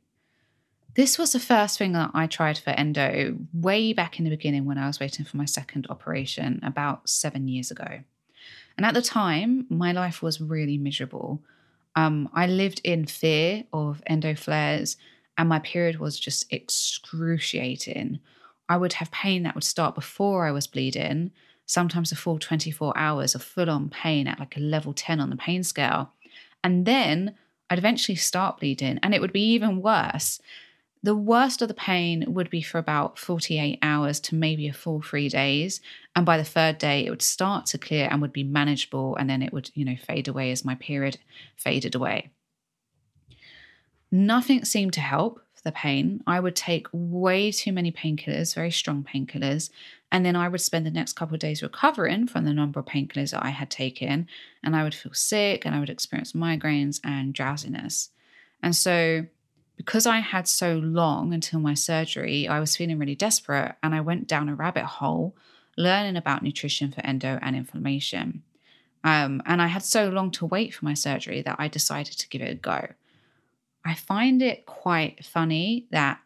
This 0.98 1.20
was 1.20 1.32
the 1.32 1.40
first 1.40 1.78
thing 1.78 1.92
that 1.92 2.10
I 2.16 2.26
tried 2.26 2.58
for 2.58 2.72
endo 2.72 3.38
way 3.54 3.94
back 3.94 4.18
in 4.18 4.26
the 4.26 4.32
beginning 4.32 4.66
when 4.66 4.80
I 4.80 4.88
was 4.88 5.00
waiting 5.00 5.26
for 5.26 5.38
my 5.38 5.46
second 5.46 5.86
operation 5.92 6.60
about 6.64 7.08
seven 7.08 7.48
years 7.48 7.70
ago. 7.70 8.00
And 8.76 8.84
at 8.84 8.96
the 8.96 9.04
time, 9.04 9.68
my 9.70 9.92
life 9.92 10.24
was 10.24 10.42
really 10.42 10.80
miserable. 10.80 11.44
Um, 11.96 12.30
I 12.34 12.48
lived 12.48 12.82
in 12.84 13.06
fear 13.06 13.66
of 13.72 14.02
endo 14.08 14.34
flares, 14.34 14.98
and 15.38 15.48
my 15.48 15.60
period 15.60 16.00
was 16.00 16.20
just 16.20 16.52
excruciating. 16.52 18.20
I 18.68 18.78
would 18.78 18.94
have 18.94 19.12
pain 19.12 19.44
that 19.44 19.54
would 19.54 19.64
start 19.64 19.94
before 19.94 20.48
I 20.48 20.52
was 20.52 20.66
bleeding, 20.66 21.30
sometimes 21.68 22.12
a 22.12 22.16
full 22.16 22.40
24 22.40 22.98
hours 22.98 23.36
of 23.36 23.44
full 23.44 23.70
on 23.70 23.90
pain 23.90 24.26
at 24.28 24.40
like 24.40 24.58
a 24.58 24.62
level 24.62 24.94
10 24.94 25.20
on 25.20 25.30
the 25.30 25.36
pain 25.36 25.62
scale. 25.62 26.14
And 26.64 26.88
then 26.88 27.36
I'd 27.70 27.78
eventually 27.78 28.16
start 28.16 28.60
bleeding, 28.60 28.98
and 29.04 29.14
it 29.14 29.22
would 29.22 29.34
be 29.34 29.54
even 29.54 29.84
worse. 29.84 30.42
The 31.04 31.16
worst 31.16 31.62
of 31.62 31.68
the 31.68 31.74
pain 31.74 32.26
would 32.28 32.50
be 32.50 32.62
for 32.62 32.80
about 32.80 33.20
48 33.20 33.80
hours 33.82 34.20
to 34.22 34.36
maybe 34.36 34.68
a 34.68 34.74
full 34.74 35.02
three 35.02 35.30
days. 35.30 35.80
And 36.16 36.26
by 36.26 36.38
the 36.38 36.44
third 36.44 36.78
day, 36.78 37.06
it 37.06 37.10
would 37.10 37.22
start 37.22 37.68
to 37.68 37.78
clear 37.78 38.08
and 38.10 38.22
would 38.22 38.34
be 38.34 38.44
manageable. 38.44 39.16
And 39.16 39.30
then 39.30 39.42
it 39.42 39.54
would, 39.54 39.70
you 39.74 39.86
know, 39.86 39.96
fade 39.96 40.28
away 40.28 40.52
as 40.52 40.66
my 40.66 40.76
period 40.76 41.18
faded 41.56 41.96
away. 41.96 42.32
Nothing 44.12 44.66
seemed 44.66 44.94
to 44.94 45.02
help 45.02 45.42
the 45.68 45.72
pain. 45.74 46.24
I 46.26 46.40
would 46.40 46.56
take 46.56 46.88
way 46.94 47.52
too 47.52 47.74
many 47.74 47.92
painkillers, 47.92 48.56
very 48.56 48.72
strong 48.72 49.04
painkillers. 49.04 49.70
And 50.12 50.26
then 50.26 50.36
I 50.36 50.48
would 50.48 50.62
spend 50.62 50.86
the 50.86 50.92
next 50.92 51.14
couple 51.14 51.36
of 51.36 51.42
days 51.42 51.62
recovering 51.62 52.28
from 52.28 52.46
the 52.46 52.54
number 52.54 52.80
of 52.80 52.86
painkillers 52.86 53.32
that 53.32 53.44
I 53.44 53.50
had 53.50 53.70
taken. 53.70 54.28
And 54.64 54.76
I 54.78 54.84
would 54.84 54.96
feel 54.96 55.14
sick 55.14 55.66
and 55.66 55.76
I 55.76 55.82
would 55.82 55.90
experience 55.90 56.32
migraines 56.32 57.02
and 57.04 57.34
drowsiness. 57.34 58.12
And 58.64 58.74
so 58.74 59.26
because 59.78 60.08
I 60.08 60.20
had 60.20 60.48
so 60.48 60.78
long 60.78 61.34
until 61.34 61.60
my 61.60 61.76
surgery, 61.76 62.48
I 62.48 62.60
was 62.60 62.76
feeling 62.76 63.00
really 63.00 63.16
desperate 63.16 63.76
and 63.82 63.96
I 63.96 64.02
went 64.02 64.28
down 64.28 64.50
a 64.50 64.56
rabbit 64.56 64.86
hole 64.86 65.36
learning 65.78 66.18
about 66.18 66.42
nutrition 66.42 66.92
for 66.92 67.06
endo 67.06 67.38
and 67.42 67.56
inflammation. 67.56 68.44
Um, 69.04 69.42
and 69.46 69.62
I 69.62 69.68
had 69.68 69.84
so 69.84 70.10
long 70.10 70.32
to 70.32 70.46
wait 70.46 70.74
for 70.74 70.84
my 70.84 70.96
surgery 70.96 71.44
that 71.44 71.58
I 71.60 71.68
decided 71.68 72.18
to 72.18 72.28
give 72.28 72.42
it 72.42 72.52
a 72.52 72.56
go. 72.56 72.88
I 73.86 73.94
find 73.94 74.42
it 74.42 74.66
quite 74.66 75.24
funny 75.24 75.86
that 75.92 76.20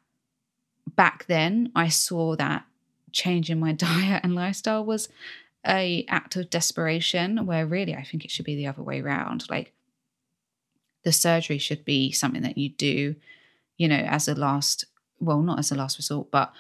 back 0.96 1.26
then 1.28 1.72
I 1.76 1.90
saw 1.90 2.36
that 2.38 2.66
changing 3.12 3.60
my 3.60 3.72
diet 3.74 4.24
and 4.24 4.34
lifestyle 4.34 4.86
was 4.86 5.10
a 5.68 6.06
act 6.08 6.38
of 6.38 6.50
desperation 6.50 7.46
where 7.46 7.68
really 7.68 7.94
I 7.94 8.04
think 8.04 8.24
it 8.24 8.32
should 8.32 8.46
be 8.46 8.56
the 8.56 8.68
other 8.68 8.82
way 8.82 9.02
around. 9.02 9.46
Like 9.50 9.74
the 11.04 11.12
surgery 11.12 11.58
should 11.58 11.84
be 11.84 12.12
something 12.14 12.42
that 12.44 12.58
you 12.58 12.70
do 12.70 13.16
you 13.82 13.88
know, 13.88 13.96
as 13.96 14.28
a 14.28 14.36
last, 14.36 14.86
well, 15.20 15.42
not 15.42 15.58
as 15.58 15.72
a 15.72 15.76
last 15.76 15.98
resort, 15.98 16.30
but 16.30 16.54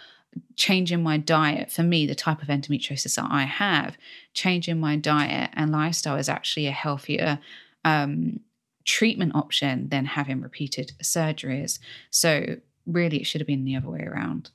changing 0.55 1.03
my 1.03 1.17
diet 1.17 1.71
for 1.71 1.83
me, 1.83 2.07
the 2.07 2.15
type 2.15 2.41
of 2.41 2.47
endometriosis 2.47 3.15
that 3.15 3.27
I 3.29 3.43
have, 3.43 3.95
changing 4.33 4.79
my 4.79 4.95
diet 4.95 5.51
and 5.53 5.71
lifestyle 5.71 6.15
is 6.15 6.27
actually 6.27 6.65
a 6.65 6.71
healthier 6.71 7.37
um, 7.85 8.39
treatment 8.85 9.35
option 9.35 9.89
than 9.89 10.05
having 10.05 10.41
repeated 10.41 10.93
surgeries. 11.03 11.77
So, 12.09 12.57
really, 12.87 13.17
it 13.17 13.27
should 13.27 13.41
have 13.41 13.47
been 13.47 13.65
the 13.65 13.75
other 13.75 13.91
way 13.91 14.01
around. 14.01 14.49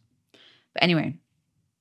But 0.72 0.82
anyway, 0.82 1.14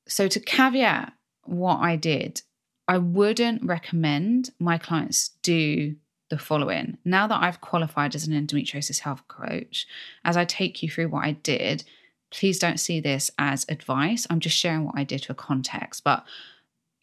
so 0.08 0.28
to 0.28 0.40
caveat 0.40 1.14
what 1.46 1.78
I 1.78 1.96
did, 1.96 2.44
I 2.88 3.00
wouldn't 3.00 3.64
recommend 3.64 4.52
my 4.60 4.78
clients 4.78 5.30
do 5.42 5.96
the 6.30 6.38
following. 6.38 6.98
Now 7.06 7.28
that 7.28 7.42
I've 7.42 7.62
qualified 7.62 8.16
as 8.16 8.28
an 8.28 8.34
endometriosis 8.34 9.00
health 9.00 9.28
coach, 9.28 9.88
as 10.24 10.38
I 10.38 10.46
take 10.46 10.82
you 10.82 10.90
through 10.90 11.10
what 11.10 11.26
I 11.26 11.34
did, 11.34 11.84
please 12.32 12.60
don't 12.60 12.80
see 12.80 13.00
this 13.00 13.32
as 13.38 13.66
advice. 13.70 14.26
I'm 14.30 14.40
just 14.40 14.58
sharing 14.58 14.86
what 14.86 14.98
I 14.98 15.04
did 15.04 15.26
for 15.26 15.34
context. 15.34 16.04
But, 16.04 16.24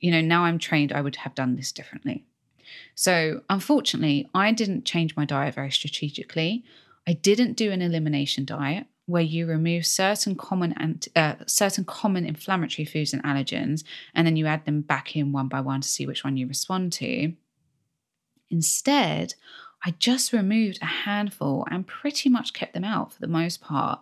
you 0.00 0.10
know, 0.10 0.20
now 0.20 0.44
I'm 0.44 0.58
trained, 0.58 0.92
I 0.92 1.00
would 1.00 1.16
have 1.16 1.34
done 1.34 1.56
this 1.56 1.72
differently. 1.72 2.24
So, 2.94 3.42
unfortunately, 3.48 4.28
I 4.34 4.52
didn't 4.52 4.84
change 4.84 5.16
my 5.16 5.24
diet 5.24 5.54
very 5.54 5.70
strategically. 5.70 6.64
I 7.06 7.14
didn't 7.14 7.54
do 7.54 7.70
an 7.70 7.82
elimination 7.82 8.44
diet 8.44 8.86
where 9.06 9.22
you 9.22 9.46
remove 9.46 9.84
certain 9.84 10.36
common 10.36 10.72
anti, 10.74 11.10
uh, 11.16 11.34
certain 11.46 11.84
common 11.84 12.24
inflammatory 12.24 12.86
foods 12.86 13.12
and 13.12 13.22
allergens, 13.24 13.84
and 14.14 14.26
then 14.26 14.36
you 14.36 14.46
add 14.46 14.64
them 14.64 14.80
back 14.80 15.16
in 15.16 15.32
one 15.32 15.48
by 15.48 15.60
one 15.60 15.80
to 15.80 15.88
see 15.88 16.06
which 16.06 16.24
one 16.24 16.36
you 16.36 16.46
respond 16.46 16.92
to. 16.92 17.32
Instead, 18.52 19.34
I 19.84 19.94
just 19.98 20.32
removed 20.32 20.78
a 20.80 20.86
handful 20.86 21.66
and 21.70 21.86
pretty 21.86 22.28
much 22.28 22.52
kept 22.52 22.74
them 22.74 22.84
out 22.84 23.12
for 23.12 23.20
the 23.20 23.26
most 23.26 23.60
part 23.60 24.00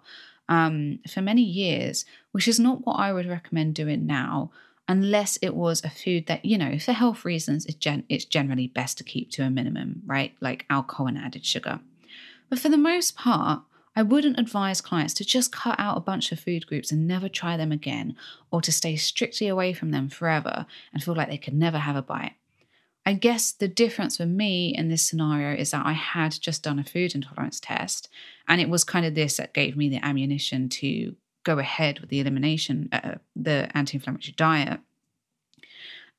um, 0.48 0.98
for 1.08 1.22
many 1.22 1.42
years, 1.42 2.04
which 2.32 2.48
is 2.48 2.58
not 2.58 2.84
what 2.84 2.94
I 2.94 3.12
would 3.12 3.26
recommend 3.26 3.74
doing 3.74 4.04
now, 4.06 4.50
unless 4.88 5.36
it 5.36 5.54
was 5.54 5.82
a 5.84 5.88
food 5.88 6.26
that, 6.26 6.44
you 6.44 6.58
know, 6.58 6.78
for 6.78 6.92
health 6.92 7.24
reasons, 7.24 7.64
gen- 7.76 8.04
it's 8.08 8.24
generally 8.24 8.66
best 8.66 8.98
to 8.98 9.04
keep 9.04 9.30
to 9.30 9.44
a 9.44 9.50
minimum, 9.50 10.02
right? 10.04 10.34
Like 10.40 10.66
alcohol 10.68 11.06
and 11.06 11.16
added 11.16 11.46
sugar. 11.46 11.80
But 12.50 12.58
for 12.58 12.68
the 12.68 12.76
most 12.76 13.16
part, 13.16 13.62
I 13.94 14.02
wouldn't 14.02 14.38
advise 14.38 14.80
clients 14.80 15.14
to 15.14 15.24
just 15.24 15.52
cut 15.52 15.78
out 15.78 15.96
a 15.96 16.00
bunch 16.00 16.32
of 16.32 16.40
food 16.40 16.66
groups 16.66 16.90
and 16.90 17.06
never 17.06 17.28
try 17.28 17.56
them 17.56 17.70
again, 17.70 18.16
or 18.50 18.60
to 18.62 18.72
stay 18.72 18.96
strictly 18.96 19.46
away 19.46 19.72
from 19.72 19.92
them 19.92 20.08
forever 20.08 20.66
and 20.92 21.02
feel 21.02 21.14
like 21.14 21.28
they 21.28 21.38
could 21.38 21.54
never 21.54 21.78
have 21.78 21.96
a 21.96 22.02
bite. 22.02 22.34
I 23.06 23.14
guess 23.14 23.52
the 23.52 23.68
difference 23.68 24.18
for 24.18 24.26
me 24.26 24.74
in 24.76 24.88
this 24.88 25.06
scenario 25.06 25.58
is 25.58 25.70
that 25.70 25.86
I 25.86 25.92
had 25.92 26.32
just 26.40 26.62
done 26.62 26.78
a 26.78 26.84
food 26.84 27.14
intolerance 27.14 27.58
test, 27.58 28.08
and 28.46 28.60
it 28.60 28.68
was 28.68 28.84
kind 28.84 29.06
of 29.06 29.14
this 29.14 29.38
that 29.38 29.54
gave 29.54 29.76
me 29.76 29.88
the 29.88 30.04
ammunition 30.04 30.68
to 30.68 31.16
go 31.42 31.58
ahead 31.58 32.00
with 32.00 32.10
the 32.10 32.20
elimination, 32.20 32.88
uh, 32.92 33.14
the 33.34 33.70
anti 33.74 33.96
inflammatory 33.96 34.34
diet. 34.36 34.80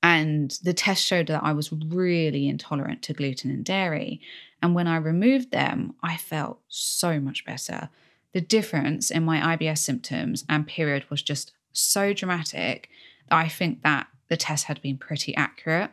And 0.03 0.57
the 0.63 0.73
test 0.73 1.05
showed 1.05 1.27
that 1.27 1.43
I 1.43 1.53
was 1.53 1.71
really 1.71 2.47
intolerant 2.47 3.03
to 3.03 3.13
gluten 3.13 3.51
and 3.51 3.63
dairy. 3.63 4.19
And 4.63 4.73
when 4.73 4.87
I 4.87 4.97
removed 4.97 5.51
them, 5.51 5.93
I 6.01 6.17
felt 6.17 6.59
so 6.67 7.19
much 7.19 7.45
better. 7.45 7.89
The 8.33 8.41
difference 8.41 9.11
in 9.11 9.23
my 9.23 9.55
IBS 9.55 9.77
symptoms 9.77 10.43
and 10.49 10.65
period 10.65 11.07
was 11.11 11.21
just 11.21 11.51
so 11.71 12.13
dramatic 12.13 12.89
I 13.31 13.47
think 13.47 13.81
that 13.83 14.07
the 14.27 14.37
test 14.37 14.65
had 14.65 14.81
been 14.81 14.97
pretty 14.97 15.35
accurate 15.35 15.91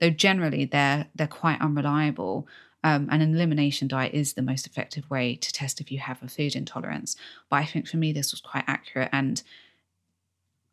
though 0.00 0.10
generally 0.10 0.64
they're 0.64 1.06
they're 1.14 1.26
quite 1.26 1.60
unreliable. 1.60 2.46
Um, 2.84 3.08
and 3.10 3.20
an 3.20 3.34
elimination 3.34 3.88
diet 3.88 4.14
is 4.14 4.34
the 4.34 4.42
most 4.42 4.66
effective 4.66 5.10
way 5.10 5.34
to 5.34 5.52
test 5.52 5.80
if 5.80 5.90
you 5.90 5.98
have 5.98 6.22
a 6.22 6.28
food 6.28 6.54
intolerance. 6.54 7.16
But 7.50 7.56
I 7.56 7.64
think 7.64 7.88
for 7.88 7.96
me 7.96 8.12
this 8.12 8.32
was 8.32 8.40
quite 8.40 8.64
accurate, 8.66 9.08
and 9.12 9.42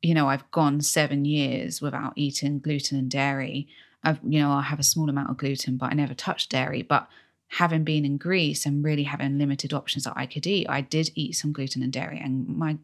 you 0.01 0.13
know 0.13 0.29
I've 0.29 0.49
gone 0.51 0.81
seven 0.81 1.25
years 1.25 1.81
without 1.81 2.13
eating 2.15 2.59
gluten 2.59 2.97
and 2.97 3.09
dairy. 3.09 3.67
I've 4.03 4.19
you 4.27 4.39
know 4.39 4.51
I 4.51 4.61
have 4.61 4.79
a 4.79 4.83
small 4.83 5.09
amount 5.09 5.29
of 5.29 5.37
gluten, 5.37 5.77
but 5.77 5.91
I 5.91 5.95
never 5.95 6.13
touched 6.13 6.51
dairy. 6.51 6.81
But 6.81 7.07
having 7.47 7.83
been 7.83 8.05
in 8.05 8.17
Greece 8.17 8.65
and 8.65 8.83
really 8.83 9.03
having 9.03 9.37
limited 9.37 9.73
options 9.73 10.03
that 10.03 10.13
I 10.15 10.25
could 10.25 10.45
eat, 10.45 10.67
I 10.69 10.81
did 10.81 11.11
eat 11.15 11.35
some 11.35 11.51
gluten 11.51 11.81
and 11.81 11.93
dairy, 11.93 12.19
and 12.23 12.47
my 12.47 12.77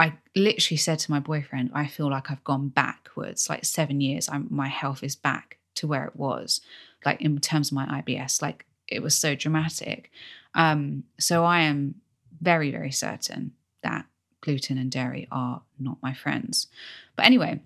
I 0.00 0.14
literally 0.34 0.78
said 0.78 0.98
to 1.00 1.10
my 1.10 1.20
boyfriend, 1.20 1.72
I 1.74 1.86
feel 1.86 2.10
like 2.10 2.30
I've 2.30 2.42
gone 2.42 2.68
backwards, 2.68 3.50
like 3.50 3.66
seven 3.66 4.00
years. 4.00 4.30
I'm, 4.30 4.46
my 4.48 4.66
health 4.66 5.02
is 5.04 5.14
back 5.14 5.58
to 5.74 5.86
where 5.86 6.06
it 6.06 6.16
was, 6.16 6.62
like 7.04 7.20
in 7.20 7.38
terms 7.38 7.70
of 7.70 7.74
my 7.74 8.00
IBS. 8.00 8.40
Like 8.40 8.64
it 8.88 9.02
was 9.02 9.14
so 9.14 9.34
dramatic. 9.34 10.10
Um, 10.54 11.04
so 11.18 11.44
I 11.44 11.60
am 11.60 11.96
very, 12.40 12.70
very 12.70 12.90
certain 12.90 13.52
that 13.82 14.06
gluten 14.40 14.78
and 14.78 14.90
dairy 14.90 15.28
are 15.30 15.60
not 15.78 15.98
my 16.02 16.14
friends. 16.14 16.68
But 17.14 17.26
anyway, 17.26 17.60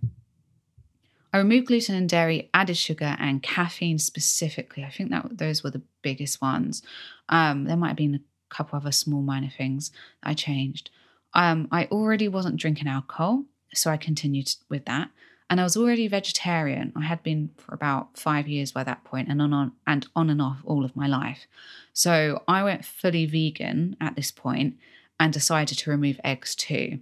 I 1.32 1.38
removed 1.38 1.68
gluten 1.68 1.94
and 1.94 2.08
dairy, 2.08 2.50
added 2.52 2.76
sugar 2.76 3.14
and 3.20 3.44
caffeine 3.44 4.00
specifically. 4.00 4.82
I 4.82 4.90
think 4.90 5.10
that 5.10 5.38
those 5.38 5.62
were 5.62 5.70
the 5.70 5.82
biggest 6.02 6.42
ones. 6.42 6.82
Um, 7.28 7.66
there 7.66 7.76
might 7.76 7.88
have 7.88 7.96
been 7.96 8.16
a 8.16 8.54
couple 8.54 8.76
other 8.76 8.90
small 8.90 9.22
minor 9.22 9.50
things 9.56 9.92
I 10.20 10.34
changed. 10.34 10.90
Um, 11.34 11.68
I 11.72 11.86
already 11.86 12.28
wasn't 12.28 12.56
drinking 12.56 12.88
alcohol, 12.88 13.44
so 13.74 13.90
I 13.90 13.96
continued 13.96 14.54
with 14.68 14.84
that. 14.86 15.10
And 15.50 15.60
I 15.60 15.64
was 15.64 15.76
already 15.76 16.08
vegetarian. 16.08 16.92
I 16.96 17.02
had 17.02 17.22
been 17.22 17.50
for 17.58 17.74
about 17.74 18.16
five 18.16 18.48
years 18.48 18.72
by 18.72 18.82
that 18.84 19.04
point, 19.04 19.28
and 19.28 19.42
on, 19.42 19.72
and 19.86 20.06
on 20.16 20.30
and 20.30 20.40
off 20.40 20.62
all 20.64 20.84
of 20.84 20.96
my 20.96 21.06
life. 21.06 21.46
So 21.92 22.42
I 22.48 22.64
went 22.64 22.84
fully 22.84 23.26
vegan 23.26 23.96
at 24.00 24.16
this 24.16 24.30
point 24.30 24.76
and 25.20 25.32
decided 25.32 25.78
to 25.78 25.90
remove 25.90 26.20
eggs 26.24 26.54
too. 26.54 26.98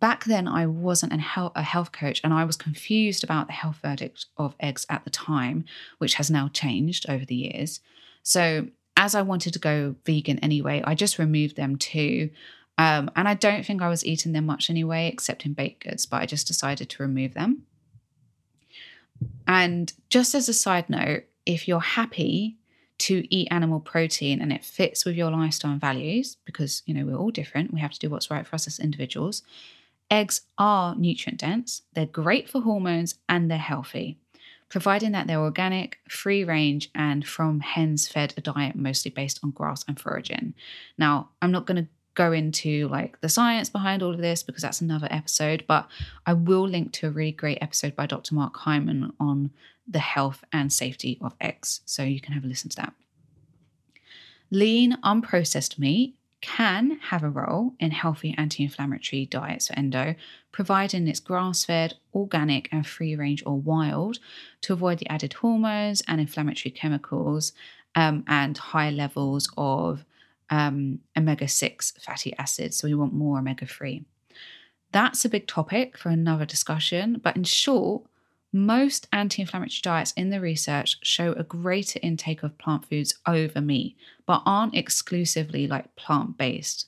Back 0.00 0.24
then, 0.24 0.48
I 0.48 0.66
wasn't 0.66 1.12
a 1.12 1.18
health 1.18 1.92
coach 1.92 2.20
and 2.24 2.34
I 2.34 2.44
was 2.44 2.56
confused 2.56 3.22
about 3.22 3.46
the 3.46 3.52
health 3.52 3.78
verdict 3.82 4.26
of 4.36 4.56
eggs 4.58 4.84
at 4.90 5.04
the 5.04 5.10
time, 5.10 5.64
which 5.98 6.14
has 6.14 6.28
now 6.28 6.48
changed 6.52 7.08
over 7.08 7.24
the 7.24 7.36
years. 7.36 7.80
So, 8.24 8.66
as 8.96 9.14
I 9.14 9.22
wanted 9.22 9.52
to 9.52 9.58
go 9.58 9.94
vegan 10.04 10.40
anyway, 10.40 10.82
I 10.84 10.96
just 10.96 11.20
removed 11.20 11.56
them 11.56 11.76
too. 11.76 12.30
Um, 12.78 13.10
and 13.14 13.28
I 13.28 13.34
don't 13.34 13.64
think 13.64 13.82
I 13.82 13.88
was 13.88 14.04
eating 14.04 14.32
them 14.32 14.46
much 14.46 14.70
anyway, 14.70 15.08
except 15.12 15.44
in 15.44 15.52
baked 15.52 15.84
goods, 15.84 16.06
but 16.06 16.22
I 16.22 16.26
just 16.26 16.46
decided 16.46 16.88
to 16.90 17.02
remove 17.02 17.34
them. 17.34 17.62
And 19.46 19.92
just 20.08 20.34
as 20.34 20.48
a 20.48 20.54
side 20.54 20.88
note, 20.88 21.24
if 21.46 21.68
you're 21.68 21.80
happy 21.80 22.56
to 22.98 23.26
eat 23.34 23.48
animal 23.50 23.80
protein 23.80 24.40
and 24.40 24.52
it 24.52 24.64
fits 24.64 25.04
with 25.04 25.16
your 25.16 25.30
lifestyle 25.30 25.72
and 25.72 25.80
values, 25.80 26.36
because 26.44 26.82
you 26.86 26.94
know 26.94 27.04
we're 27.04 27.18
all 27.18 27.30
different, 27.30 27.72
we 27.72 27.80
have 27.80 27.92
to 27.92 27.98
do 27.98 28.08
what's 28.08 28.30
right 28.30 28.46
for 28.46 28.54
us 28.54 28.66
as 28.66 28.78
individuals. 28.78 29.42
Eggs 30.10 30.42
are 30.58 30.94
nutrient 30.94 31.40
dense, 31.40 31.82
they're 31.94 32.06
great 32.06 32.48
for 32.48 32.60
hormones, 32.60 33.16
and 33.28 33.50
they're 33.50 33.58
healthy, 33.58 34.18
providing 34.68 35.12
that 35.12 35.26
they're 35.26 35.40
organic, 35.40 35.98
free 36.08 36.44
range, 36.44 36.90
and 36.94 37.26
from 37.26 37.60
hens 37.60 38.06
fed 38.08 38.34
a 38.36 38.40
diet 38.40 38.76
mostly 38.76 39.10
based 39.10 39.40
on 39.42 39.50
grass 39.50 39.84
and 39.88 39.98
foraging. 39.98 40.54
Now, 40.98 41.30
I'm 41.40 41.50
not 41.50 41.66
going 41.66 41.84
to 41.84 41.88
go 42.14 42.32
into 42.32 42.88
like 42.88 43.20
the 43.20 43.28
science 43.28 43.70
behind 43.70 44.02
all 44.02 44.12
of 44.12 44.20
this 44.20 44.42
because 44.42 44.62
that's 44.62 44.80
another 44.80 45.08
episode, 45.10 45.64
but 45.66 45.88
I 46.26 46.34
will 46.34 46.68
link 46.68 46.92
to 46.94 47.08
a 47.08 47.10
really 47.10 47.32
great 47.32 47.58
episode 47.60 47.96
by 47.96 48.06
Dr. 48.06 48.34
Mark 48.34 48.56
Hyman 48.56 49.12
on 49.18 49.50
the 49.88 49.98
health 49.98 50.44
and 50.52 50.72
safety 50.72 51.18
of 51.20 51.34
eggs. 51.40 51.80
So 51.84 52.02
you 52.02 52.20
can 52.20 52.34
have 52.34 52.44
a 52.44 52.46
listen 52.46 52.70
to 52.70 52.76
that. 52.76 52.92
Lean, 54.50 54.98
unprocessed 55.02 55.78
meat 55.78 56.14
can 56.42 56.98
have 56.98 57.22
a 57.22 57.30
role 57.30 57.72
in 57.78 57.92
healthy 57.92 58.34
anti 58.36 58.64
inflammatory 58.64 59.24
diets 59.24 59.68
for 59.68 59.78
endo, 59.78 60.14
providing 60.50 61.08
it's 61.08 61.20
grass 61.20 61.64
fed, 61.64 61.94
organic, 62.12 62.68
and 62.72 62.86
free 62.86 63.16
range 63.16 63.42
or 63.46 63.58
wild 63.58 64.18
to 64.60 64.72
avoid 64.72 64.98
the 64.98 65.08
added 65.08 65.32
hormones 65.34 66.02
and 66.06 66.20
inflammatory 66.20 66.72
chemicals 66.72 67.52
um, 67.94 68.24
and 68.26 68.58
high 68.58 68.90
levels 68.90 69.48
of 69.56 70.04
um, 70.52 70.98
omega 71.16 71.48
6 71.48 71.92
fatty 71.98 72.36
acids. 72.36 72.76
So 72.76 72.86
we 72.86 72.94
want 72.94 73.14
more 73.14 73.38
omega 73.38 73.66
3. 73.66 74.04
That's 74.92 75.24
a 75.24 75.30
big 75.30 75.46
topic 75.46 75.96
for 75.96 76.10
another 76.10 76.44
discussion, 76.44 77.18
but 77.22 77.34
in 77.34 77.44
short, 77.44 78.02
most 78.52 79.08
anti 79.10 79.40
inflammatory 79.40 79.80
diets 79.82 80.12
in 80.12 80.28
the 80.28 80.40
research 80.40 80.98
show 81.02 81.32
a 81.32 81.42
greater 81.42 81.98
intake 82.02 82.42
of 82.42 82.58
plant 82.58 82.84
foods 82.84 83.14
over 83.26 83.62
meat, 83.62 83.96
but 84.26 84.42
aren't 84.44 84.76
exclusively 84.76 85.66
like 85.66 85.96
plant 85.96 86.36
based. 86.36 86.86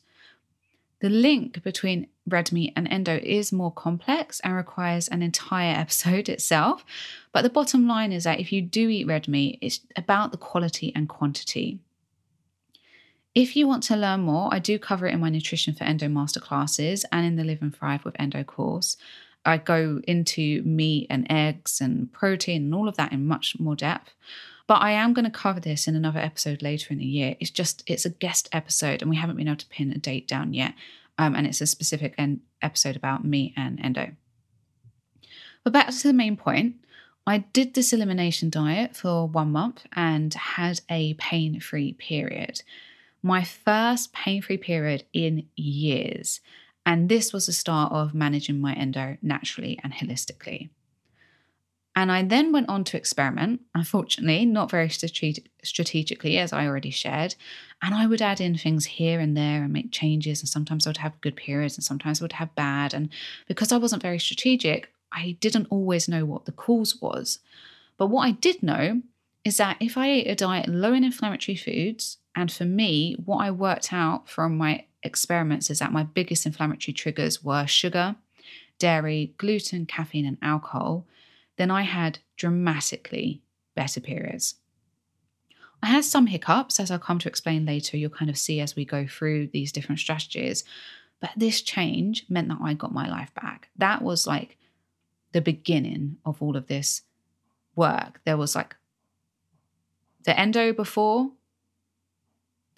The 1.01 1.09
link 1.09 1.63
between 1.63 2.09
red 2.29 2.53
meat 2.53 2.75
and 2.77 2.87
endo 2.89 3.19
is 3.23 3.51
more 3.51 3.73
complex 3.73 4.41
and 4.41 4.55
requires 4.55 5.09
an 5.09 5.23
entire 5.23 5.75
episode 5.81 6.29
itself. 6.29 6.85
But 7.33 7.43
the 7.43 7.51
bottom 7.51 7.89
line 7.89 8.13
is 8.13 8.25
that 8.25 8.41
if 8.41 8.53
you 8.53 8.61
do 8.61 8.91
eat 8.91 9.07
red 9.07 9.27
meat, 9.27 9.59
it's 9.63 9.81
about 9.97 10.33
the 10.33 10.39
quality 10.39 10.93
and 10.95 11.09
quantity. 11.09 11.81
If 13.35 13.57
you 13.57 13.67
want 13.67 13.83
to 13.85 13.97
learn 13.97 14.21
more, 14.21 14.49
I 14.53 14.61
do 14.61 14.79
cover 14.79 15.09
it 15.09 15.15
in 15.15 15.21
my 15.21 15.29
Nutrition 15.29 15.75
for 15.75 15.83
Endo 15.83 16.07
masterclasses 16.07 17.05
and 17.11 17.27
in 17.27 17.35
the 17.35 17.43
Live 17.43 17.63
and 17.63 17.75
Thrive 17.75 18.05
with 18.05 18.15
Endo 18.19 18.45
course. 18.45 18.97
I 19.45 19.59
go 19.59 20.01
into 20.07 20.63
meat 20.63 21.09
and 21.11 21.27
eggs 21.29 21.81
and 21.81 22.13
protein 22.13 22.63
and 22.63 22.75
all 22.75 22.89
of 22.89 22.97
that 22.97 23.13
in 23.13 23.27
much 23.27 23.59
more 23.59 23.75
depth. 23.75 24.15
But 24.69 24.83
I 24.83 24.93
am 24.93 25.13
going 25.13 25.25
to 25.25 25.31
cover 25.31 25.59
this 25.59 25.89
in 25.89 25.97
another 25.97 26.21
episode 26.21 26.63
later 26.63 26.93
in 26.93 26.99
the 26.99 27.05
year. 27.05 27.35
It's 27.41 27.51
just, 27.51 27.83
it's 27.87 28.07
a 28.07 28.11
guest 28.11 28.49
episode 28.53 29.03
and 29.03 29.11
we 29.11 29.17
haven't 29.17 29.37
been 29.37 29.49
able 29.49 29.57
to 29.57 29.67
pin 29.67 29.91
a 29.91 29.99
date 29.99 30.29
down 30.29 30.55
yet. 30.55 30.75
Um, 31.19 31.35
and 31.35 31.47
it's 31.47 31.61
a 31.61 31.67
specific 31.67 32.15
en- 32.17 32.41
episode 32.63 32.97
about 32.97 33.25
me 33.25 33.53
and 33.57 33.79
endo. 33.85 34.13
But 35.65 35.73
back 35.73 35.91
to 35.91 36.09
the 36.09 36.15
main 36.15 36.37
point. 36.37 36.77
I 37.27 37.39
did 37.39 37.75
this 37.75 37.93
elimination 37.93 38.49
diet 38.49 38.95
for 38.95 39.27
one 39.27 39.51
month 39.51 39.87
and 39.93 40.33
had 40.33 40.83
a 40.91 41.15
pain 41.15 41.59
free 41.59 41.95
period 41.95 42.63
my 43.25 43.43
first 43.43 44.13
pain 44.13 44.43
free 44.43 44.59
period 44.59 45.03
in 45.15 45.49
years. 45.57 46.41
And 46.85 47.09
this 47.09 47.33
was 47.33 47.47
the 47.47 47.53
start 47.53 47.91
of 47.91 48.13
managing 48.13 48.61
my 48.61 48.75
endo 48.75 49.17
naturally 49.23 49.81
and 49.83 49.95
holistically. 49.95 50.69
And 51.97 52.13
I 52.13 52.23
then 52.23 52.53
went 52.53 52.69
on 52.69 52.85
to 52.85 52.99
experiment, 52.99 53.63
unfortunately, 53.75 54.45
not 54.45 54.71
very 54.71 54.91
strate- 54.91 55.49
strategically, 55.63 56.37
as 56.37 56.53
I 56.53 56.67
already 56.67 56.91
shared. 56.91 57.35
And 57.81 57.95
I 57.95 58.07
would 58.07 58.21
add 58.21 58.43
in 58.43 58.59
things 58.59 58.85
here 58.85 59.21
and 59.21 59.35
there 59.35 59.63
and 59.63 59.73
make 59.73 59.91
changes. 59.91 60.41
And 60.41 60.49
sometimes 60.49 60.87
I 60.87 60.91
would 60.91 60.99
have 60.99 61.21
good 61.23 61.37
periods 61.37 61.79
and 61.79 61.85
sometimes 61.85 62.21
I 62.21 62.25
would 62.25 62.33
have 62.33 62.55
bad. 62.55 62.93
And 62.93 63.09
because 63.49 63.73
I 63.73 63.79
wasn't 63.79 64.03
very 64.03 64.19
strategic, 64.19 64.93
I 65.13 65.39
didn't 65.41 65.69
always 65.71 66.09
know 66.09 66.27
what 66.27 66.45
the 66.45 66.53
cause 66.53 67.01
was. 67.01 67.39
But 67.97 68.09
what 68.09 68.27
I 68.27 68.33
did 68.33 68.63
know 68.63 69.01
is 69.45 69.57
that 69.57 69.79
if 69.81 69.97
I 69.97 70.11
ate 70.11 70.27
a 70.27 70.35
diet 70.35 70.69
low 70.69 70.93
in 70.93 71.05
inflammatory 71.05 71.57
foods, 71.57 72.19
and 72.35 72.51
for 72.51 72.65
me, 72.65 73.17
what 73.25 73.39
I 73.39 73.51
worked 73.51 73.93
out 73.93 74.29
from 74.29 74.57
my 74.57 74.87
experiments 75.03 75.71
is 75.71 75.79
that 75.79 75.93
my 75.93 76.03
biggest 76.03 76.47
inflammatory 76.47 76.93
triggers 76.93 77.45
were 77.45 77.67
sugar, 77.67 78.17
dairy, 78.79 79.35
gluten, 79.39 79.87
caffeine, 79.87 80.27
and 80.27 80.39
alcohol, 80.43 81.07
then 81.57 81.71
I 81.71 81.83
had 81.83 82.19
dramatically 82.37 83.43
better 83.75 84.01
periods. 84.01 84.57
I 85.83 85.89
had 85.89 86.05
some 86.05 86.29
hiccups, 86.29 86.81
as 86.81 86.91
I'll 86.91 86.99
come 86.99 87.19
to 87.21 87.29
explain 87.29 87.67
later. 87.67 87.97
You'll 87.97 88.11
kind 88.11 88.31
of 88.31 88.39
see 88.39 88.61
as 88.61 88.75
we 88.75 88.85
go 88.85 89.07
through 89.07 89.49
these 89.49 89.71
different 89.71 90.01
strategies. 90.01 90.65
But 91.21 91.31
this 91.37 91.61
change 91.61 92.25
meant 92.29 92.49
that 92.49 92.59
I 92.63 92.75
got 92.75 92.93
my 92.93 93.09
life 93.09 93.33
back. 93.35 93.69
That 93.77 94.03
was 94.03 94.27
like 94.27 94.57
the 95.33 95.41
beginning 95.41 96.17
of 96.25 96.41
all 96.41 96.57
of 96.57 96.69
this 96.69 97.03
work. 97.77 98.21
There 98.25 98.37
was 98.37 98.55
like 98.55 98.77
the 100.25 100.39
endo 100.39 100.73
before, 100.73 101.33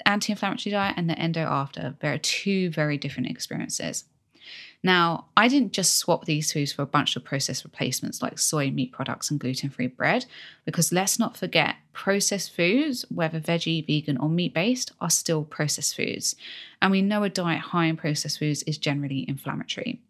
anti 0.04 0.32
inflammatory 0.32 0.72
diet 0.72 0.94
and 0.96 1.08
the 1.08 1.18
endo 1.18 1.40
after. 1.40 1.96
There 2.00 2.12
are 2.12 2.18
two 2.18 2.70
very 2.70 2.98
different 2.98 3.30
experiences. 3.30 4.04
Now, 4.82 5.26
I 5.36 5.48
didn't 5.48 5.72
just 5.72 5.96
swap 5.96 6.24
these 6.26 6.52
foods 6.52 6.72
for 6.72 6.82
a 6.82 6.86
bunch 6.86 7.16
of 7.16 7.24
processed 7.24 7.64
replacements 7.64 8.22
like 8.22 8.38
soy, 8.38 8.70
meat 8.70 8.92
products, 8.92 9.30
and 9.30 9.40
gluten 9.40 9.70
free 9.70 9.88
bread, 9.88 10.26
because 10.64 10.92
let's 10.92 11.18
not 11.18 11.36
forget 11.36 11.76
processed 11.92 12.54
foods, 12.54 13.04
whether 13.08 13.40
veggie, 13.40 13.84
vegan, 13.84 14.16
or 14.18 14.28
meat 14.28 14.54
based, 14.54 14.92
are 15.00 15.10
still 15.10 15.44
processed 15.44 15.96
foods. 15.96 16.36
And 16.80 16.92
we 16.92 17.02
know 17.02 17.24
a 17.24 17.28
diet 17.28 17.60
high 17.60 17.86
in 17.86 17.96
processed 17.96 18.38
foods 18.38 18.62
is 18.62 18.78
generally 18.78 19.24
inflammatory. 19.26 20.00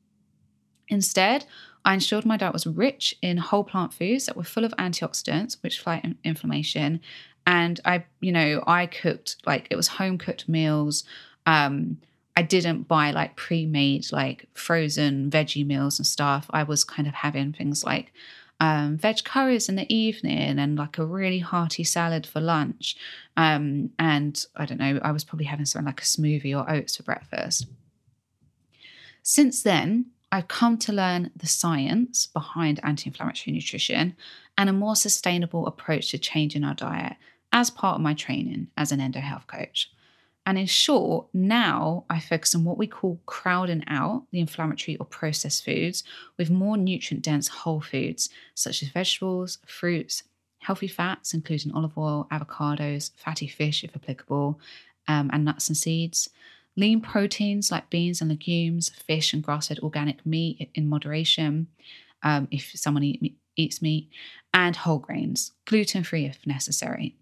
Instead, 0.89 1.47
I 1.85 1.95
ensured 1.95 2.27
my 2.27 2.37
diet 2.37 2.53
was 2.53 2.67
rich 2.67 3.17
in 3.23 3.39
whole 3.39 3.65
plant 3.65 3.95
foods 3.95 4.27
that 4.27 4.37
were 4.37 4.45
full 4.45 4.65
of 4.65 4.73
antioxidants, 4.73 5.57
which 5.63 5.81
fight 5.81 6.05
inflammation, 6.25 7.01
and 7.47 7.81
I, 7.85 8.05
you 8.21 8.33
know, 8.33 8.63
I 8.67 8.87
cooked 8.87 9.37
like 9.47 9.69
it 9.71 9.77
was 9.77 9.87
home 9.87 10.19
cooked 10.19 10.49
meals. 10.49 11.05
Um, 11.47 11.99
I 12.37 12.43
didn't 12.43 12.83
buy 12.83 13.13
like 13.13 13.37
pre-made 13.37 14.13
like 14.13 14.49
frozen 14.53 15.31
veggie 15.31 15.67
meals 15.67 15.99
and 15.99 16.07
stuff. 16.07 16.47
I 16.51 16.65
was 16.65 16.85
kind 16.85 17.09
of 17.09 17.15
having 17.15 17.53
things 17.53 17.85
like 17.85 18.13
um, 18.59 18.99
veg 18.99 19.25
curries 19.25 19.69
in 19.69 19.77
the 19.77 19.93
evening 19.95 20.59
and 20.59 20.77
like 20.77 20.99
a 20.99 21.05
really 21.05 21.39
hearty 21.39 21.85
salad 21.85 22.27
for 22.27 22.41
lunch. 22.41 22.97
Um, 23.37 23.91
and 23.99 24.45
I 24.57 24.67
don't 24.67 24.81
know, 24.81 25.01
I 25.03 25.13
was 25.13 25.25
probably 25.25 25.47
having 25.47 25.67
something 25.67 25.87
like 25.87 26.01
a 26.01 26.05
smoothie 26.05 26.57
or 26.57 26.71
oats 26.71 26.97
for 26.97 27.05
breakfast. 27.05 27.67
Since 29.23 29.63
then, 29.63 30.07
I've 30.33 30.49
come 30.49 30.77
to 30.79 30.93
learn 30.93 31.31
the 31.37 31.47
science 31.47 32.27
behind 32.27 32.81
anti 32.83 33.09
inflammatory 33.09 33.55
nutrition 33.55 34.17
and 34.59 34.69
a 34.69 34.73
more 34.73 34.97
sustainable 34.97 35.67
approach 35.67 36.11
to 36.11 36.19
changing 36.19 36.65
our 36.65 36.75
diet 36.75 37.17
as 37.57 37.71
part 37.71 37.95
of 37.95 38.03
my 38.03 38.13
training 38.13 38.69
as 38.77 38.93
an 38.93 39.01
endo 39.01 39.19
health 39.19 39.47
coach. 39.47 39.91
And 40.45 40.59
in 40.59 40.67
short, 40.67 41.27
now 41.33 42.05
I 42.11 42.21
focus 42.21 42.55
on 42.55 42.65
what 42.65 42.77
we 42.77 42.87
call 42.87 43.19
crowding 43.25 43.83
out 43.89 44.27
the 44.31 44.41
inflammatory 44.41 44.99
or 44.99 45.07
processed 45.07 45.65
foods 45.65 46.05
with 46.37 46.51
more 46.51 46.77
nutrient 46.77 47.25
dense 47.25 47.49
whole 47.49 47.81
foods, 47.81 48.29
such 48.55 48.83
as 48.83 48.91
vegetables, 48.91 49.57
fruits, 49.67 50.23
healthy 50.59 50.87
fats, 50.87 51.33
including 51.33 51.73
olive 51.73 51.97
oil, 51.97 52.29
avocados, 52.31 53.11
fatty 53.17 53.49
fish, 53.49 53.83
if 53.83 53.97
applicable, 53.97 54.61
um, 55.09 55.31
and 55.33 55.47
nuts 55.47 55.69
and 55.69 55.79
seeds. 55.79 56.29
Lean 56.77 57.01
proteins 57.01 57.71
like 57.71 57.89
beans 57.89 58.21
and 58.21 58.29
legumes, 58.29 58.91
fish 58.91 59.33
and 59.33 59.43
grass 59.43 59.69
fed 59.69 59.79
organic 59.79 60.27
meat 60.27 60.71
in 60.75 60.91
moderation, 60.91 61.69
um, 62.23 62.49
if 62.51 62.73
someone 62.75 63.03
eat, 63.03 63.39
eats 63.57 63.81
meat, 63.81 64.11
and 64.53 64.77
whole 64.77 64.99
grains, 64.99 65.53
gluten 65.65 66.05
free 66.05 66.27
if 66.27 66.47
necessary. 66.47 67.17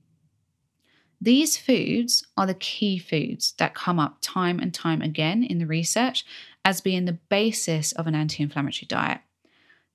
These 1.21 1.57
foods 1.57 2.27
are 2.37 2.47
the 2.47 2.55
key 2.55 2.99
foods 2.99 3.55
that 3.59 3.75
come 3.75 3.99
up 3.99 4.19
time 4.21 4.59
and 4.59 4.75
time 4.75 5.01
again 5.01 5.43
in 5.43 5.59
the 5.59 5.67
research 5.67 6.25
as 6.65 6.81
being 6.81 7.05
the 7.05 7.19
basis 7.29 7.93
of 7.93 8.07
an 8.07 8.15
anti 8.15 8.43
inflammatory 8.43 8.87
diet. 8.87 9.21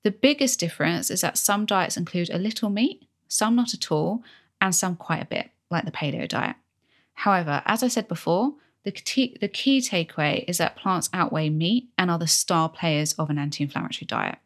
The 0.02 0.10
biggest 0.10 0.58
difference 0.58 1.10
is 1.10 1.20
that 1.20 1.38
some 1.38 1.66
diets 1.66 1.96
include 1.96 2.30
a 2.30 2.38
little 2.38 2.70
meat, 2.70 3.04
some 3.28 3.54
not 3.54 3.74
at 3.74 3.92
all, 3.92 4.22
and 4.60 4.74
some 4.74 4.96
quite 4.96 5.22
a 5.22 5.26
bit, 5.26 5.50
like 5.70 5.84
the 5.84 5.90
paleo 5.90 6.26
diet. 6.26 6.56
However, 7.14 7.62
as 7.66 7.82
I 7.82 7.88
said 7.88 8.08
before, 8.08 8.54
the 8.84 8.92
key, 8.92 9.36
the 9.40 9.48
key 9.48 9.80
takeaway 9.80 10.44
is 10.48 10.58
that 10.58 10.76
plants 10.76 11.10
outweigh 11.12 11.50
meat 11.50 11.90
and 11.98 12.10
are 12.10 12.18
the 12.18 12.26
star 12.26 12.68
players 12.68 13.12
of 13.14 13.28
an 13.28 13.38
anti 13.38 13.62
inflammatory 13.62 14.06
diet. 14.06 14.38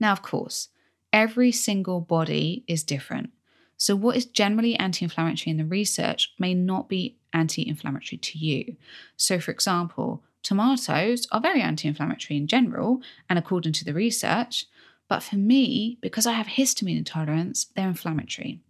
Now, 0.00 0.12
of 0.12 0.22
course, 0.22 0.68
every 1.12 1.52
single 1.52 2.00
body 2.00 2.64
is 2.66 2.82
different. 2.82 3.30
So, 3.78 3.96
what 3.96 4.16
is 4.16 4.26
generally 4.26 4.76
anti 4.76 5.04
inflammatory 5.04 5.52
in 5.52 5.56
the 5.56 5.64
research 5.64 6.34
may 6.38 6.52
not 6.52 6.88
be 6.88 7.16
anti 7.32 7.66
inflammatory 7.66 8.18
to 8.18 8.38
you. 8.38 8.76
So, 9.16 9.40
for 9.40 9.50
example, 9.52 10.22
tomatoes 10.42 11.26
are 11.30 11.40
very 11.40 11.62
anti 11.62 11.88
inflammatory 11.88 12.36
in 12.36 12.46
general 12.46 13.00
and 13.30 13.38
according 13.38 13.72
to 13.74 13.84
the 13.84 13.94
research, 13.94 14.66
but 15.08 15.22
for 15.22 15.36
me, 15.36 15.98
because 16.02 16.26
I 16.26 16.32
have 16.32 16.46
histamine 16.46 16.98
intolerance, 16.98 17.66
they're 17.74 17.88
inflammatory. 17.88 18.60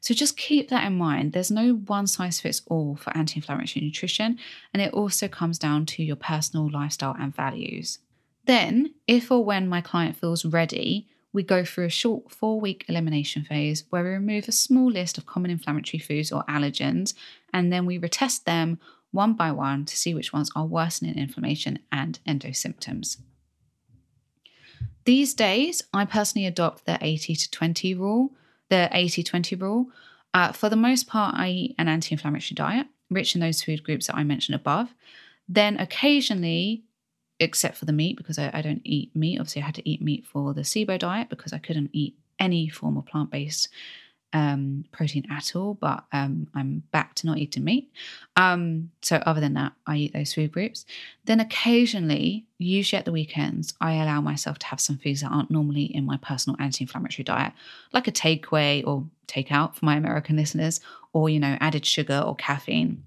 So 0.00 0.14
just 0.14 0.36
keep 0.36 0.68
that 0.68 0.86
in 0.86 0.96
mind. 0.96 1.32
There's 1.32 1.50
no 1.50 1.74
one 1.74 2.06
size 2.06 2.40
fits 2.40 2.62
all 2.66 2.96
for 2.96 3.16
anti 3.16 3.36
inflammatory 3.36 3.84
nutrition, 3.84 4.38
and 4.72 4.82
it 4.82 4.94
also 4.94 5.28
comes 5.28 5.58
down 5.58 5.86
to 5.86 6.02
your 6.02 6.16
personal 6.16 6.70
lifestyle 6.70 7.16
and 7.18 7.34
values. 7.34 7.98
Then, 8.44 8.94
if 9.06 9.30
or 9.30 9.44
when 9.44 9.68
my 9.68 9.80
client 9.80 10.16
feels 10.16 10.44
ready, 10.44 11.08
we 11.32 11.42
go 11.42 11.64
through 11.64 11.86
a 11.86 11.90
short 11.90 12.30
four 12.30 12.60
week 12.60 12.84
elimination 12.88 13.44
phase 13.44 13.84
where 13.90 14.04
we 14.04 14.10
remove 14.10 14.48
a 14.48 14.52
small 14.52 14.90
list 14.90 15.18
of 15.18 15.26
common 15.26 15.50
inflammatory 15.50 16.00
foods 16.00 16.30
or 16.30 16.44
allergens, 16.44 17.14
and 17.52 17.72
then 17.72 17.86
we 17.86 17.98
retest 17.98 18.44
them 18.44 18.78
one 19.10 19.34
by 19.34 19.50
one 19.50 19.84
to 19.84 19.96
see 19.96 20.14
which 20.14 20.32
ones 20.32 20.50
are 20.56 20.66
worsening 20.66 21.16
inflammation 21.16 21.78
and 21.90 22.18
endo 22.26 22.52
symptoms. 22.52 23.18
These 25.04 25.34
days, 25.34 25.82
I 25.92 26.04
personally 26.04 26.46
adopt 26.46 26.86
the 26.86 26.98
80 27.00 27.34
to 27.34 27.50
20 27.50 27.94
rule, 27.94 28.32
the 28.68 28.88
80 28.92 29.22
20 29.22 29.56
rule. 29.56 29.86
Uh, 30.34 30.52
for 30.52 30.68
the 30.68 30.76
most 30.76 31.06
part, 31.06 31.34
I 31.36 31.48
eat 31.48 31.74
an 31.78 31.88
anti 31.88 32.12
inflammatory 32.12 32.54
diet, 32.54 32.86
rich 33.10 33.34
in 33.34 33.40
those 33.40 33.62
food 33.62 33.82
groups 33.82 34.06
that 34.06 34.16
I 34.16 34.24
mentioned 34.24 34.54
above. 34.54 34.94
Then 35.48 35.78
occasionally, 35.78 36.84
except 37.42 37.76
for 37.76 37.84
the 37.84 37.92
meat, 37.92 38.16
because 38.16 38.38
I, 38.38 38.50
I 38.52 38.62
don't 38.62 38.82
eat 38.84 39.14
meat, 39.14 39.38
obviously, 39.38 39.62
I 39.62 39.66
had 39.66 39.74
to 39.76 39.88
eat 39.88 40.02
meat 40.02 40.26
for 40.26 40.54
the 40.54 40.62
SIBO 40.62 40.98
diet 40.98 41.28
because 41.28 41.52
I 41.52 41.58
couldn't 41.58 41.90
eat 41.92 42.16
any 42.38 42.68
form 42.68 42.96
of 42.96 43.06
plant 43.06 43.30
based 43.30 43.68
um, 44.32 44.84
protein 44.92 45.26
at 45.30 45.54
all, 45.54 45.74
but 45.74 46.04
um, 46.12 46.48
I'm 46.54 46.82
back 46.90 47.14
to 47.16 47.26
not 47.26 47.38
eating 47.38 47.64
meat. 47.64 47.92
Um, 48.36 48.90
so, 49.02 49.16
other 49.16 49.40
than 49.40 49.54
that, 49.54 49.72
I 49.86 49.96
eat 49.96 50.12
those 50.12 50.32
food 50.32 50.52
groups. 50.52 50.86
Then, 51.24 51.40
occasionally, 51.40 52.46
usually 52.58 52.98
at 52.98 53.04
the 53.04 53.12
weekends, 53.12 53.74
I 53.80 53.94
allow 53.94 54.20
myself 54.20 54.58
to 54.60 54.66
have 54.66 54.80
some 54.80 54.98
foods 54.98 55.20
that 55.20 55.30
aren't 55.30 55.50
normally 55.50 55.84
in 55.84 56.06
my 56.06 56.16
personal 56.16 56.56
anti 56.58 56.84
inflammatory 56.84 57.24
diet, 57.24 57.52
like 57.92 58.08
a 58.08 58.12
takeaway 58.12 58.86
or 58.86 59.06
takeout 59.28 59.74
for 59.74 59.84
my 59.84 59.96
American 59.96 60.36
listeners, 60.36 60.80
or, 61.12 61.28
you 61.28 61.38
know, 61.38 61.58
added 61.60 61.84
sugar 61.84 62.18
or 62.18 62.34
caffeine. 62.34 63.04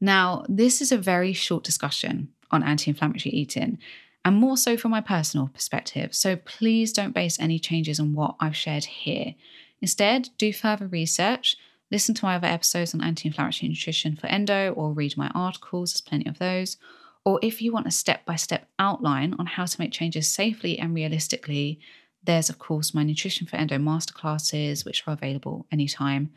Now, 0.00 0.44
this 0.48 0.80
is 0.80 0.92
a 0.92 0.98
very 0.98 1.32
short 1.32 1.64
discussion 1.64 2.28
on 2.54 2.62
anti 2.62 2.90
inflammatory 2.90 3.32
eating 3.32 3.78
and 4.24 4.36
more 4.36 4.56
so 4.56 4.76
from 4.76 4.90
my 4.90 5.00
personal 5.00 5.48
perspective. 5.48 6.14
So 6.14 6.36
please 6.36 6.92
don't 6.92 7.14
base 7.14 7.38
any 7.38 7.58
changes 7.58 8.00
on 8.00 8.14
what 8.14 8.36
I've 8.40 8.56
shared 8.56 8.84
here. 8.84 9.34
Instead, 9.82 10.30
do 10.38 10.52
further 10.52 10.86
research, 10.86 11.56
listen 11.90 12.14
to 12.14 12.24
my 12.24 12.36
other 12.36 12.46
episodes 12.46 12.94
on 12.94 13.02
anti 13.02 13.28
inflammatory 13.28 13.68
nutrition 13.68 14.16
for 14.16 14.28
endo, 14.28 14.72
or 14.72 14.92
read 14.92 15.16
my 15.16 15.30
articles, 15.34 15.92
there's 15.92 16.00
plenty 16.00 16.26
of 16.28 16.38
those. 16.38 16.78
Or 17.24 17.38
if 17.42 17.60
you 17.60 17.72
want 17.72 17.86
a 17.86 17.90
step 17.90 18.24
by 18.24 18.36
step 18.36 18.68
outline 18.78 19.34
on 19.38 19.46
how 19.46 19.64
to 19.64 19.80
make 19.80 19.92
changes 19.92 20.28
safely 20.28 20.78
and 20.78 20.94
realistically, 20.94 21.80
there's, 22.22 22.48
of 22.48 22.58
course, 22.58 22.94
my 22.94 23.02
Nutrition 23.02 23.46
for 23.46 23.56
Endo 23.56 23.76
masterclasses, 23.76 24.84
which 24.84 25.04
are 25.06 25.12
available 25.12 25.66
anytime, 25.70 26.30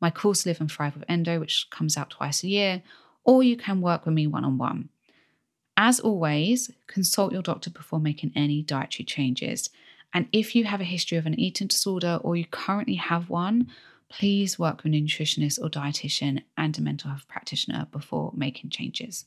my 0.00 0.10
course 0.10 0.46
Live 0.46 0.60
and 0.60 0.70
Thrive 0.70 0.94
with 0.94 1.04
Endo, 1.08 1.40
which 1.40 1.68
comes 1.70 1.96
out 1.96 2.10
twice 2.10 2.42
a 2.42 2.48
year, 2.48 2.82
or 3.24 3.42
you 3.42 3.56
can 3.56 3.80
work 3.80 4.04
with 4.04 4.14
me 4.14 4.26
one 4.26 4.44
on 4.44 4.58
one. 4.58 4.88
As 5.76 5.98
always, 6.00 6.70
consult 6.86 7.32
your 7.32 7.42
doctor 7.42 7.70
before 7.70 7.98
making 7.98 8.32
any 8.36 8.62
dietary 8.62 9.04
changes. 9.04 9.70
And 10.12 10.28
if 10.32 10.54
you 10.54 10.64
have 10.64 10.80
a 10.80 10.84
history 10.84 11.18
of 11.18 11.26
an 11.26 11.38
eating 11.38 11.66
disorder 11.66 12.20
or 12.22 12.36
you 12.36 12.46
currently 12.46 12.94
have 12.94 13.28
one, 13.28 13.68
please 14.08 14.58
work 14.58 14.84
with 14.84 14.92
a 14.92 14.96
nutritionist 14.96 15.60
or 15.60 15.68
dietitian 15.68 16.44
and 16.56 16.78
a 16.78 16.82
mental 16.82 17.10
health 17.10 17.26
practitioner 17.26 17.88
before 17.90 18.32
making 18.36 18.70
changes. 18.70 19.24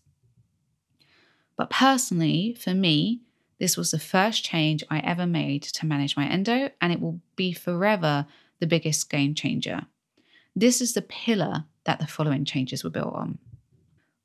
But 1.57 1.69
personally, 1.69 2.55
for 2.57 2.73
me, 2.73 3.21
this 3.59 3.75
was 3.75 3.91
the 3.91 3.99
first 3.99 4.45
change 4.45 4.83
I 4.89 4.99
ever 4.99 5.25
made 5.25 5.63
to 5.63 5.85
manage 5.85 6.15
my 6.15 6.27
endo, 6.27 6.69
and 6.79 6.93
it 6.93 7.01
will 7.01 7.19
be 7.35 7.51
forever 7.51 8.27
the 8.59 8.67
biggest 8.67 9.09
game 9.09 9.33
changer. 9.33 9.87
This 10.55 10.79
is 10.79 10.93
the 10.93 11.01
pillar 11.01 11.65
that 11.83 11.99
the 11.99 12.07
following 12.07 12.45
changes 12.45 12.83
were 12.83 12.89
built 12.89 13.13
on. 13.13 13.39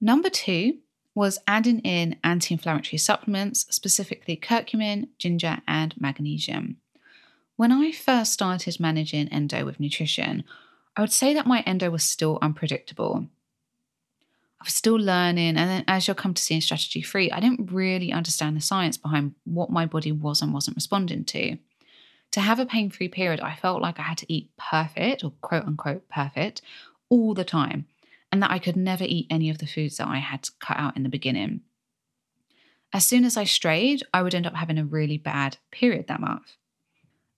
Number 0.01 0.31
two 0.31 0.79
was 1.14 1.38
adding 1.46 1.81
in 1.81 2.16
anti 2.25 2.55
inflammatory 2.55 2.98
supplements, 2.98 3.66
specifically 3.70 4.37
curcumin, 4.37 5.09
ginger, 5.18 5.59
and 5.68 5.94
magnesium. 6.01 6.77
When 7.57 7.70
I 7.70 7.92
first 7.92 8.33
started 8.33 8.81
managing 8.81 9.29
endo 9.29 9.64
with 9.64 9.79
nutrition, 9.79 10.44
I 10.96 11.01
would 11.01 11.12
say 11.12 11.35
that 11.35 11.46
my 11.46 11.61
endo 11.61 11.90
was 11.90 12.05
still 12.05 12.38
unpredictable. 12.40 13.27
I 14.61 14.64
was 14.64 14.75
still 14.75 14.96
learning, 14.96 15.57
and 15.57 15.68
then 15.68 15.85
as 15.88 16.07
you'll 16.07 16.14
come 16.14 16.35
to 16.35 16.42
see 16.42 16.55
in 16.55 16.61
Strategy 16.61 17.03
3, 17.03 17.31
I 17.31 17.40
didn't 17.40 17.72
really 17.72 18.12
understand 18.12 18.57
the 18.57 18.61
science 18.61 18.96
behind 18.96 19.35
what 19.44 19.70
my 19.70 19.87
body 19.87 20.12
was 20.12 20.40
and 20.40 20.55
wasn't 20.55 20.77
responding 20.77 21.25
to. 21.27 21.59
To 22.33 22.40
have 22.40 22.59
a 22.59 22.66
pain 22.66 22.88
free 22.88 23.09
period, 23.09 23.40
I 23.40 23.55
felt 23.55 23.83
like 23.83 23.98
I 23.98 24.03
had 24.03 24.18
to 24.18 24.33
eat 24.33 24.51
perfect, 24.57 25.25
or 25.25 25.33
quote 25.40 25.64
unquote 25.64 26.09
perfect, 26.09 26.62
all 27.11 27.35
the 27.35 27.44
time 27.44 27.87
and 28.33 28.42
that 28.42 28.51
I 28.51 28.59
could 28.59 28.77
never 28.77 29.05
eat 29.05 29.27
any 29.31 29.51
of 29.51 29.59
the 29.59 29.66
foods 29.66 29.99
that 29.99 30.09
I 30.09 30.18
had 30.18 30.42
to 30.45 30.53
cut 30.59 30.79
out 30.79 30.97
in 30.97 31.03
the 31.03 31.09
beginning. 31.11 31.61
As 32.92 33.05
soon 33.05 33.25
as 33.25 33.37
I 33.37 33.45
strayed, 33.45 34.03
I 34.12 34.23
would 34.23 34.35
end 34.35 34.47
up 34.47 34.55
having 34.55 34.79
a 34.79 34.85
really 34.85 35.18
bad 35.18 35.59
period 35.71 36.09
that 36.09 36.21
month. 36.21 36.57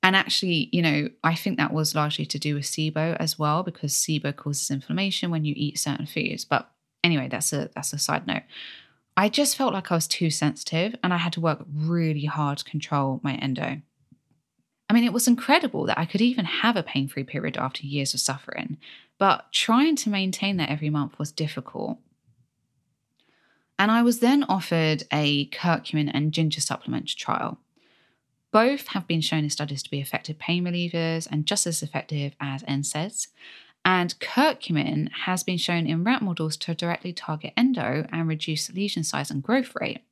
And 0.02 0.14
actually, 0.14 0.68
you 0.72 0.82
know, 0.82 1.08
I 1.22 1.34
think 1.34 1.58
that 1.58 1.72
was 1.72 1.94
largely 1.94 2.26
to 2.26 2.38
do 2.38 2.54
with 2.54 2.64
SIBO 2.64 3.16
as 3.18 3.38
well, 3.38 3.62
because 3.62 3.94
SIBO 3.94 4.36
causes 4.36 4.70
inflammation 4.70 5.30
when 5.30 5.44
you 5.44 5.54
eat 5.56 5.78
certain 5.78 6.06
foods. 6.06 6.44
But 6.44 6.70
anyway, 7.02 7.28
that's 7.28 7.52
a 7.52 7.70
that's 7.74 7.92
a 7.92 7.98
side 7.98 8.26
note. 8.26 8.42
I 9.16 9.28
just 9.28 9.56
felt 9.56 9.72
like 9.72 9.90
I 9.90 9.94
was 9.94 10.08
too 10.08 10.30
sensitive 10.30 10.94
and 11.02 11.14
I 11.14 11.18
had 11.18 11.32
to 11.34 11.40
work 11.40 11.64
really 11.72 12.24
hard 12.24 12.58
to 12.58 12.64
control 12.64 13.20
my 13.22 13.34
endo. 13.34 13.80
I 14.88 14.92
mean, 14.92 15.04
it 15.04 15.12
was 15.12 15.26
incredible 15.26 15.86
that 15.86 15.98
I 15.98 16.04
could 16.04 16.20
even 16.20 16.44
have 16.44 16.76
a 16.76 16.82
pain 16.82 17.08
free 17.08 17.24
period 17.24 17.56
after 17.56 17.86
years 17.86 18.12
of 18.14 18.20
suffering, 18.20 18.78
but 19.18 19.50
trying 19.52 19.96
to 19.96 20.10
maintain 20.10 20.56
that 20.58 20.70
every 20.70 20.90
month 20.90 21.18
was 21.18 21.32
difficult. 21.32 21.98
And 23.78 23.90
I 23.90 24.02
was 24.02 24.20
then 24.20 24.44
offered 24.44 25.04
a 25.12 25.48
curcumin 25.48 26.10
and 26.12 26.32
ginger 26.32 26.60
supplement 26.60 27.08
trial. 27.16 27.58
Both 28.52 28.88
have 28.88 29.08
been 29.08 29.20
shown 29.20 29.42
in 29.42 29.50
studies 29.50 29.82
to 29.82 29.90
be 29.90 30.00
effective 30.00 30.38
pain 30.38 30.64
relievers 30.64 31.26
and 31.28 31.44
just 31.44 31.66
as 31.66 31.82
effective 31.82 32.36
as 32.40 32.62
NSAIDs. 32.64 33.28
And 33.84 34.18
curcumin 34.20 35.10
has 35.24 35.42
been 35.42 35.58
shown 35.58 35.86
in 35.86 36.04
rat 36.04 36.22
models 36.22 36.56
to 36.58 36.74
directly 36.74 37.12
target 37.12 37.52
endo 37.56 38.06
and 38.12 38.28
reduce 38.28 38.72
lesion 38.72 39.02
size 39.02 39.30
and 39.30 39.42
growth 39.42 39.72
rate, 39.80 40.02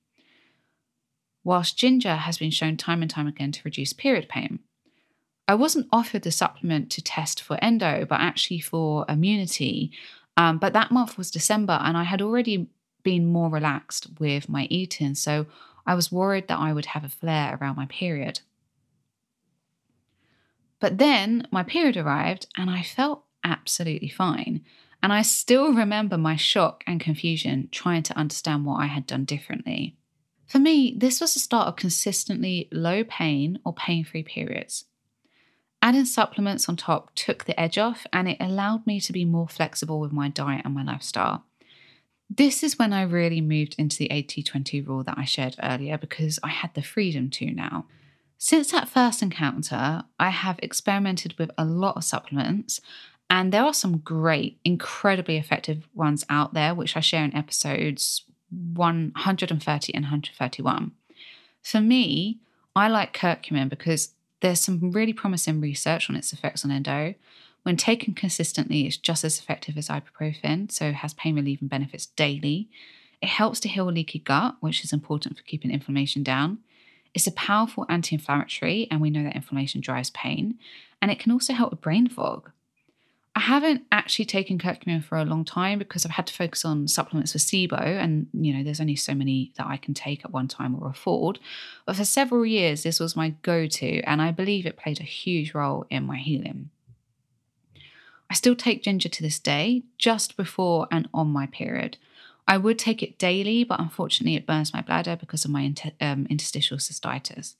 whilst 1.44 1.76
ginger 1.76 2.16
has 2.16 2.38
been 2.38 2.50
shown 2.50 2.76
time 2.76 3.02
and 3.02 3.10
time 3.10 3.26
again 3.26 3.52
to 3.52 3.60
reduce 3.64 3.92
period 3.92 4.28
pain. 4.28 4.60
I 5.48 5.54
wasn't 5.54 5.88
offered 5.92 6.22
the 6.22 6.30
supplement 6.30 6.90
to 6.92 7.02
test 7.02 7.42
for 7.42 7.58
endo, 7.62 8.06
but 8.08 8.20
actually 8.20 8.60
for 8.60 9.04
immunity. 9.08 9.90
Um, 10.36 10.58
but 10.58 10.72
that 10.72 10.92
month 10.92 11.18
was 11.18 11.30
December, 11.30 11.78
and 11.82 11.96
I 11.96 12.04
had 12.04 12.22
already 12.22 12.68
been 13.02 13.26
more 13.26 13.50
relaxed 13.50 14.06
with 14.18 14.48
my 14.48 14.66
eating. 14.70 15.14
So 15.14 15.46
I 15.86 15.94
was 15.94 16.12
worried 16.12 16.48
that 16.48 16.58
I 16.58 16.72
would 16.72 16.86
have 16.86 17.04
a 17.04 17.08
flare 17.08 17.58
around 17.60 17.76
my 17.76 17.86
period. 17.86 18.40
But 20.78 20.98
then 20.98 21.46
my 21.50 21.62
period 21.62 21.96
arrived, 21.96 22.46
and 22.56 22.70
I 22.70 22.82
felt 22.82 23.24
absolutely 23.44 24.08
fine. 24.08 24.64
And 25.02 25.12
I 25.12 25.22
still 25.22 25.72
remember 25.72 26.16
my 26.16 26.36
shock 26.36 26.84
and 26.86 27.00
confusion 27.00 27.68
trying 27.72 28.04
to 28.04 28.16
understand 28.16 28.64
what 28.64 28.80
I 28.80 28.86
had 28.86 29.06
done 29.06 29.24
differently. 29.24 29.96
For 30.52 30.58
me, 30.58 30.94
this 30.94 31.18
was 31.18 31.32
the 31.32 31.40
start 31.40 31.68
of 31.68 31.76
consistently 31.76 32.68
low 32.70 33.04
pain 33.04 33.58
or 33.64 33.72
pain 33.72 34.04
free 34.04 34.22
periods. 34.22 34.84
Adding 35.80 36.04
supplements 36.04 36.68
on 36.68 36.76
top 36.76 37.10
took 37.14 37.46
the 37.46 37.58
edge 37.58 37.78
off 37.78 38.06
and 38.12 38.28
it 38.28 38.36
allowed 38.38 38.86
me 38.86 39.00
to 39.00 39.14
be 39.14 39.24
more 39.24 39.48
flexible 39.48 39.98
with 39.98 40.12
my 40.12 40.28
diet 40.28 40.66
and 40.66 40.74
my 40.74 40.82
lifestyle. 40.82 41.46
This 42.28 42.62
is 42.62 42.78
when 42.78 42.92
I 42.92 43.00
really 43.00 43.40
moved 43.40 43.76
into 43.78 43.96
the 43.96 44.12
80 44.12 44.42
20 44.42 44.82
rule 44.82 45.02
that 45.04 45.16
I 45.16 45.24
shared 45.24 45.56
earlier 45.62 45.96
because 45.96 46.38
I 46.42 46.50
had 46.50 46.74
the 46.74 46.82
freedom 46.82 47.30
to 47.30 47.50
now. 47.50 47.86
Since 48.36 48.72
that 48.72 48.90
first 48.90 49.22
encounter, 49.22 50.04
I 50.20 50.28
have 50.28 50.60
experimented 50.62 51.38
with 51.38 51.50
a 51.56 51.64
lot 51.64 51.96
of 51.96 52.04
supplements, 52.04 52.78
and 53.30 53.54
there 53.54 53.64
are 53.64 53.72
some 53.72 53.96
great, 53.96 54.58
incredibly 54.66 55.38
effective 55.38 55.88
ones 55.94 56.26
out 56.28 56.52
there, 56.52 56.74
which 56.74 56.94
I 56.94 57.00
share 57.00 57.24
in 57.24 57.34
episodes 57.34 58.26
130 58.52 59.94
and 59.94 60.04
131. 60.04 60.92
For 61.62 61.80
me, 61.80 62.40
I 62.74 62.88
like 62.88 63.16
curcumin 63.16 63.68
because 63.68 64.14
there's 64.40 64.60
some 64.60 64.90
really 64.90 65.12
promising 65.12 65.60
research 65.60 66.10
on 66.10 66.16
its 66.16 66.32
effects 66.32 66.64
on 66.64 66.70
endo. 66.70 67.14
When 67.62 67.76
taken 67.76 68.14
consistently, 68.14 68.86
it's 68.86 68.96
just 68.96 69.24
as 69.24 69.38
effective 69.38 69.78
as 69.78 69.88
ibuprofen, 69.88 70.70
so 70.70 70.92
has 70.92 71.14
pain 71.14 71.36
relieving 71.36 71.68
benefits 71.68 72.06
daily. 72.06 72.68
It 73.20 73.28
helps 73.28 73.60
to 73.60 73.68
heal 73.68 73.86
leaky 73.86 74.18
gut, 74.18 74.56
which 74.60 74.82
is 74.84 74.92
important 74.92 75.36
for 75.36 75.44
keeping 75.44 75.70
inflammation 75.70 76.24
down. 76.24 76.58
It's 77.14 77.28
a 77.28 77.32
powerful 77.32 77.86
anti 77.88 78.16
inflammatory, 78.16 78.88
and 78.90 79.00
we 79.00 79.10
know 79.10 79.22
that 79.22 79.36
inflammation 79.36 79.80
drives 79.80 80.10
pain, 80.10 80.58
and 81.00 81.10
it 81.10 81.20
can 81.20 81.30
also 81.30 81.52
help 81.52 81.70
with 81.70 81.80
brain 81.80 82.08
fog. 82.08 82.50
I 83.34 83.40
haven't 83.40 83.84
actually 83.90 84.26
taken 84.26 84.58
curcumin 84.58 85.02
for 85.02 85.16
a 85.16 85.24
long 85.24 85.44
time 85.44 85.78
because 85.78 86.04
I've 86.04 86.12
had 86.12 86.26
to 86.26 86.34
focus 86.34 86.66
on 86.66 86.86
supplements 86.86 87.32
for 87.32 87.38
SIBO, 87.38 87.80
and 87.80 88.26
you 88.34 88.52
know, 88.52 88.62
there's 88.62 88.80
only 88.80 88.96
so 88.96 89.14
many 89.14 89.52
that 89.56 89.66
I 89.66 89.78
can 89.78 89.94
take 89.94 90.22
at 90.24 90.32
one 90.32 90.48
time 90.48 90.76
or 90.78 90.90
afford. 90.90 91.38
But 91.86 91.96
for 91.96 92.04
several 92.04 92.44
years, 92.44 92.82
this 92.82 93.00
was 93.00 93.16
my 93.16 93.30
go 93.42 93.66
to, 93.66 94.00
and 94.02 94.20
I 94.20 94.32
believe 94.32 94.66
it 94.66 94.76
played 94.76 95.00
a 95.00 95.04
huge 95.04 95.54
role 95.54 95.86
in 95.88 96.04
my 96.04 96.18
healing. 96.18 96.68
I 98.28 98.34
still 98.34 98.54
take 98.54 98.82
ginger 98.82 99.08
to 99.08 99.22
this 99.22 99.38
day, 99.38 99.82
just 99.96 100.36
before 100.36 100.86
and 100.90 101.08
on 101.14 101.28
my 101.28 101.46
period. 101.46 101.96
I 102.46 102.58
would 102.58 102.78
take 102.78 103.02
it 103.02 103.18
daily, 103.18 103.64
but 103.64 103.80
unfortunately, 103.80 104.36
it 104.36 104.46
burns 104.46 104.74
my 104.74 104.82
bladder 104.82 105.16
because 105.16 105.44
of 105.44 105.50
my 105.50 105.62
inter- 105.62 105.92
um, 106.00 106.26
interstitial 106.28 106.78
cystitis. 106.78 107.54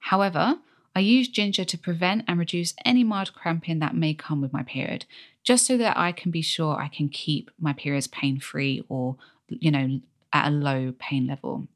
However, 0.00 0.58
I 0.94 1.00
use 1.00 1.28
ginger 1.28 1.64
to 1.64 1.78
prevent 1.78 2.24
and 2.28 2.38
reduce 2.38 2.74
any 2.84 3.02
mild 3.02 3.34
cramping 3.34 3.80
that 3.80 3.96
may 3.96 4.14
come 4.14 4.40
with 4.40 4.52
my 4.52 4.62
period, 4.62 5.06
just 5.42 5.66
so 5.66 5.76
that 5.76 5.96
I 5.96 6.12
can 6.12 6.30
be 6.30 6.42
sure 6.42 6.76
I 6.76 6.88
can 6.88 7.08
keep 7.08 7.50
my 7.58 7.72
periods 7.72 8.06
pain 8.06 8.38
free 8.38 8.84
or, 8.88 9.16
you 9.48 9.70
know, 9.70 10.00
at 10.32 10.48
a 10.48 10.50
low 10.50 10.94
pain 10.98 11.26
level. 11.26 11.66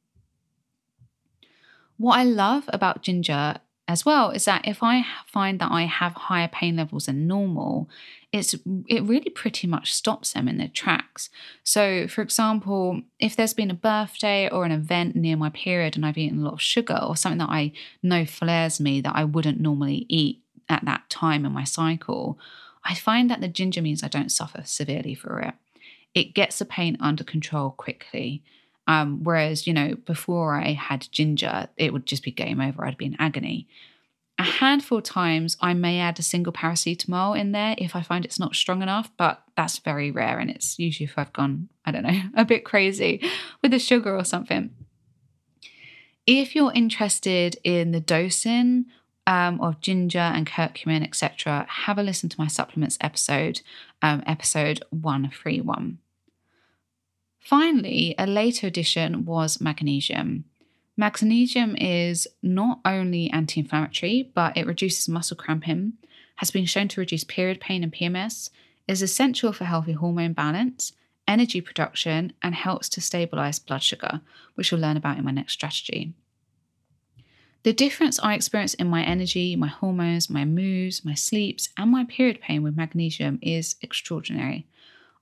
What 1.96 2.18
I 2.18 2.22
love 2.22 2.64
about 2.68 3.02
ginger 3.02 3.57
as 3.88 4.05
well 4.05 4.31
is 4.31 4.44
that 4.44 4.68
if 4.68 4.83
I 4.83 5.05
find 5.27 5.59
that 5.59 5.72
I 5.72 5.83
have 5.85 6.12
higher 6.12 6.46
pain 6.48 6.77
levels 6.77 7.07
than 7.07 7.27
normal, 7.27 7.88
it's 8.33 8.55
it 8.87 9.03
really 9.03 9.31
pretty 9.31 9.66
much 9.66 9.94
stops 9.94 10.33
them 10.33 10.46
in 10.46 10.59
their 10.59 10.68
tracks. 10.68 11.31
So, 11.64 12.07
for 12.07 12.20
example, 12.20 13.01
if 13.18 13.35
there's 13.35 13.55
been 13.55 13.70
a 13.70 13.74
birthday 13.74 14.48
or 14.51 14.66
an 14.66 14.72
event 14.72 15.16
near 15.16 15.37
my 15.37 15.48
period 15.48 15.96
and 15.96 16.05
I've 16.05 16.18
eaten 16.18 16.40
a 16.40 16.44
lot 16.44 16.53
of 16.53 16.61
sugar 16.62 16.98
or 17.03 17.16
something 17.16 17.38
that 17.38 17.48
I 17.48 17.72
know 18.03 18.27
flares 18.27 18.79
me 18.79 19.01
that 19.01 19.16
I 19.16 19.24
wouldn't 19.24 19.59
normally 19.61 20.05
eat 20.11 20.42
at 20.68 20.85
that 20.85 21.09
time 21.09 21.46
in 21.46 21.53
my 21.53 21.64
cycle, 21.64 22.38
I 22.85 22.94
find 22.94 23.31
that 23.31 23.40
the 23.40 23.48
ginger 23.48 23.81
means 23.81 24.03
I 24.03 24.09
don't 24.09 24.31
suffer 24.31 24.62
severely 24.64 25.14
for 25.14 25.40
it. 25.40 25.55
It 26.14 26.35
gets 26.35 26.59
the 26.59 26.64
pain 26.66 26.96
under 27.01 27.24
control 27.24 27.70
quickly. 27.70 28.42
Um, 28.88 29.22
whereas, 29.22 29.66
you 29.66 29.74
know, 29.74 29.94
before 30.07 30.55
I 30.55 30.72
had 30.72 31.09
ginger, 31.12 31.68
it 31.77 31.92
would 31.92 32.07
just 32.07 32.24
be 32.24 32.31
game 32.31 32.59
over. 32.59 32.85
I'd 32.85 32.96
be 32.96 33.05
in 33.05 33.20
agony. 33.20 33.68
A 34.38 34.44
handful 34.44 34.98
of 34.98 35.05
times, 35.05 35.59
I 35.61 35.74
may 35.74 36.01
add 36.01 36.18
a 36.18 36.22
single 36.22 36.53
paracetamol 36.55 37.38
in 37.38 37.53
there 37.53 37.74
if 37.77 37.94
I 37.94 38.03
find 38.03 38.24
it's 38.24 38.40
not 38.40 38.55
strong 38.55 38.81
enough, 38.81 39.11
but 39.18 39.42
that's 39.57 39.79
very 39.79 40.11
rare. 40.11 40.38
And 40.38 40.51
it's 40.51 40.79
usually 40.79 41.05
if 41.05 41.18
I've 41.18 41.33
gone, 41.35 41.68
I 41.85 41.90
don't 41.90 42.05
know, 42.05 42.20
a 42.35 42.46
bit 42.46 42.64
crazy 42.64 43.22
with 43.62 43.72
the 43.72 43.79
sugar 43.79 44.16
or 44.16 44.24
something. 44.24 44.70
If 46.27 46.55
you're 46.55 46.72
interested 46.72 47.59
in 47.64 47.90
the 47.90 48.01
dosing 48.01 48.87
um, 49.27 49.61
of 49.61 49.81
ginger 49.83 50.18
and 50.18 50.46
curcumin, 50.46 51.05
etc., 51.05 51.66
have 51.68 51.98
a 51.98 52.03
listen 52.03 52.31
to 52.31 52.40
my 52.40 52.46
supplements 52.46 52.96
episode, 53.03 53.61
um, 54.01 54.22
episode 54.27 54.83
131. 54.90 55.98
Finally, 57.48 58.14
a 58.18 58.26
later 58.26 58.66
addition 58.66 59.24
was 59.24 59.58
magnesium. 59.58 60.44
Magnesium 60.98 61.74
is 61.76 62.28
not 62.42 62.78
only 62.84 63.30
anti 63.30 63.58
inflammatory, 63.58 64.30
but 64.34 64.54
it 64.54 64.66
reduces 64.66 65.08
muscle 65.08 65.34
cramping, 65.34 65.94
has 66.37 66.50
been 66.50 66.66
shown 66.66 66.88
to 66.88 67.00
reduce 67.00 67.24
period 67.24 67.58
pain 67.58 67.82
and 67.82 67.90
PMS, 67.90 68.50
is 68.87 69.00
essential 69.00 69.54
for 69.54 69.64
healthy 69.64 69.92
hormone 69.92 70.34
balance, 70.34 70.92
energy 71.26 71.62
production, 71.62 72.34
and 72.42 72.54
helps 72.54 72.87
to 72.90 73.00
stabilize 73.00 73.58
blood 73.58 73.82
sugar, 73.82 74.20
which 74.54 74.70
we'll 74.70 74.82
learn 74.82 74.98
about 74.98 75.16
in 75.16 75.24
my 75.24 75.30
next 75.30 75.54
strategy. 75.54 76.12
The 77.62 77.72
difference 77.72 78.20
I 78.20 78.34
experience 78.34 78.74
in 78.74 78.88
my 78.88 79.02
energy, 79.02 79.56
my 79.56 79.68
hormones, 79.68 80.28
my 80.28 80.44
moods, 80.44 81.02
my 81.02 81.14
sleeps, 81.14 81.70
and 81.78 81.90
my 81.90 82.04
period 82.04 82.42
pain 82.42 82.62
with 82.62 82.76
magnesium 82.76 83.38
is 83.40 83.76
extraordinary. 83.80 84.66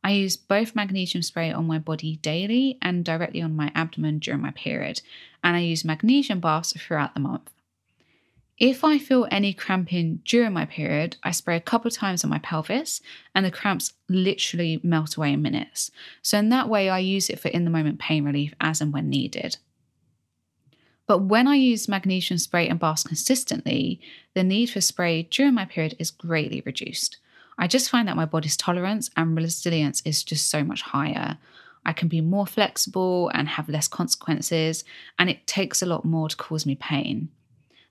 I 0.02 0.12
use 0.12 0.36
both 0.36 0.76
magnesium 0.76 1.22
spray 1.22 1.50
on 1.50 1.66
my 1.66 1.78
body 1.78 2.16
daily 2.16 2.78
and 2.80 3.04
directly 3.04 3.42
on 3.42 3.56
my 3.56 3.72
abdomen 3.74 4.18
during 4.18 4.40
my 4.40 4.52
period, 4.52 5.02
and 5.42 5.56
I 5.56 5.60
use 5.60 5.84
magnesium 5.84 6.40
baths 6.40 6.72
throughout 6.72 7.14
the 7.14 7.20
month. 7.20 7.50
If 8.58 8.84
I 8.84 8.98
feel 8.98 9.28
any 9.30 9.52
cramping 9.52 10.22
during 10.24 10.54
my 10.54 10.64
period, 10.64 11.16
I 11.22 11.30
spray 11.30 11.56
a 11.56 11.60
couple 11.60 11.90
times 11.90 12.24
on 12.24 12.30
my 12.30 12.38
pelvis 12.38 13.02
and 13.34 13.44
the 13.44 13.50
cramps 13.50 13.92
literally 14.08 14.80
melt 14.82 15.16
away 15.16 15.34
in 15.34 15.42
minutes. 15.42 15.90
So, 16.22 16.38
in 16.38 16.48
that 16.50 16.68
way, 16.68 16.88
I 16.88 17.00
use 17.00 17.28
it 17.28 17.38
for 17.38 17.48
in 17.48 17.64
the 17.64 17.70
moment 17.70 17.98
pain 17.98 18.24
relief 18.24 18.54
as 18.58 18.80
and 18.80 18.94
when 18.94 19.10
needed. 19.10 19.58
But 21.06 21.18
when 21.18 21.46
I 21.46 21.56
use 21.56 21.86
magnesium 21.86 22.38
spray 22.38 22.66
and 22.66 22.80
baths 22.80 23.04
consistently, 23.04 24.00
the 24.34 24.42
need 24.42 24.70
for 24.70 24.80
spray 24.80 25.24
during 25.24 25.54
my 25.54 25.66
period 25.66 25.94
is 25.98 26.10
greatly 26.10 26.62
reduced. 26.64 27.18
I 27.58 27.66
just 27.66 27.90
find 27.90 28.06
that 28.08 28.16
my 28.16 28.26
body's 28.26 28.56
tolerance 28.56 29.10
and 29.16 29.36
resilience 29.36 30.02
is 30.04 30.22
just 30.22 30.50
so 30.50 30.62
much 30.62 30.82
higher. 30.82 31.38
I 31.84 31.92
can 31.92 32.08
be 32.08 32.20
more 32.20 32.46
flexible 32.46 33.30
and 33.32 33.48
have 33.48 33.68
less 33.68 33.88
consequences, 33.88 34.84
and 35.18 35.30
it 35.30 35.46
takes 35.46 35.82
a 35.82 35.86
lot 35.86 36.04
more 36.04 36.28
to 36.28 36.36
cause 36.36 36.66
me 36.66 36.74
pain. 36.74 37.28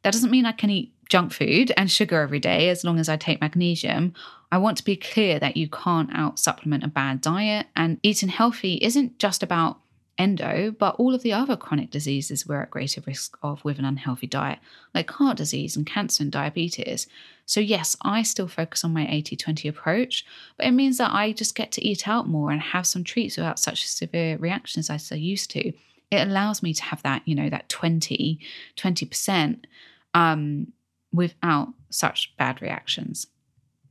That 0.03 0.13
doesn't 0.13 0.31
mean 0.31 0.45
I 0.45 0.51
can 0.51 0.69
eat 0.69 0.93
junk 1.09 1.33
food 1.33 1.71
and 1.77 1.89
sugar 1.89 2.21
every 2.21 2.39
day 2.39 2.69
as 2.69 2.83
long 2.83 2.99
as 2.99 3.09
I 3.09 3.17
take 3.17 3.41
magnesium. 3.41 4.13
I 4.51 4.57
want 4.57 4.77
to 4.77 4.83
be 4.83 4.95
clear 4.95 5.39
that 5.39 5.57
you 5.57 5.69
can't 5.69 6.09
out 6.13 6.39
supplement 6.39 6.83
a 6.83 6.87
bad 6.87 7.21
diet, 7.21 7.67
and 7.75 7.99
eating 8.03 8.29
healthy 8.29 8.75
isn't 8.81 9.17
just 9.17 9.41
about 9.41 9.79
endo, 10.17 10.71
but 10.71 10.95
all 10.95 11.13
of 11.13 11.23
the 11.23 11.33
other 11.33 11.55
chronic 11.55 11.91
diseases 11.91 12.47
we're 12.47 12.61
at 12.61 12.71
greater 12.71 13.01
risk 13.05 13.37
of 13.43 13.63
with 13.65 13.79
an 13.79 13.85
unhealthy 13.85 14.27
diet, 14.27 14.59
like 14.93 15.09
heart 15.11 15.37
disease 15.37 15.75
and 15.75 15.85
cancer 15.85 16.23
and 16.23 16.31
diabetes. 16.31 17.07
So, 17.45 17.59
yes, 17.59 17.95
I 18.01 18.23
still 18.23 18.47
focus 18.47 18.83
on 18.83 18.93
my 18.93 19.07
80 19.09 19.35
20 19.35 19.67
approach, 19.67 20.25
but 20.57 20.65
it 20.65 20.71
means 20.71 20.97
that 20.97 21.13
I 21.13 21.31
just 21.31 21.55
get 21.55 21.71
to 21.73 21.85
eat 21.85 22.07
out 22.07 22.27
more 22.27 22.51
and 22.51 22.61
have 22.61 22.87
some 22.87 23.03
treats 23.03 23.37
without 23.37 23.59
such 23.59 23.87
severe 23.87 24.37
reactions 24.37 24.89
as 24.89 25.11
I 25.11 25.15
used 25.15 25.51
to. 25.51 25.73
It 26.11 26.27
allows 26.27 26.63
me 26.63 26.73
to 26.73 26.83
have 26.83 27.03
that, 27.03 27.21
you 27.25 27.35
know, 27.35 27.49
that 27.49 27.69
20, 27.69 28.39
20% 28.77 29.63
um, 30.13 30.71
without 31.11 31.69
such 31.89 32.35
bad 32.37 32.61
reactions. 32.61 33.27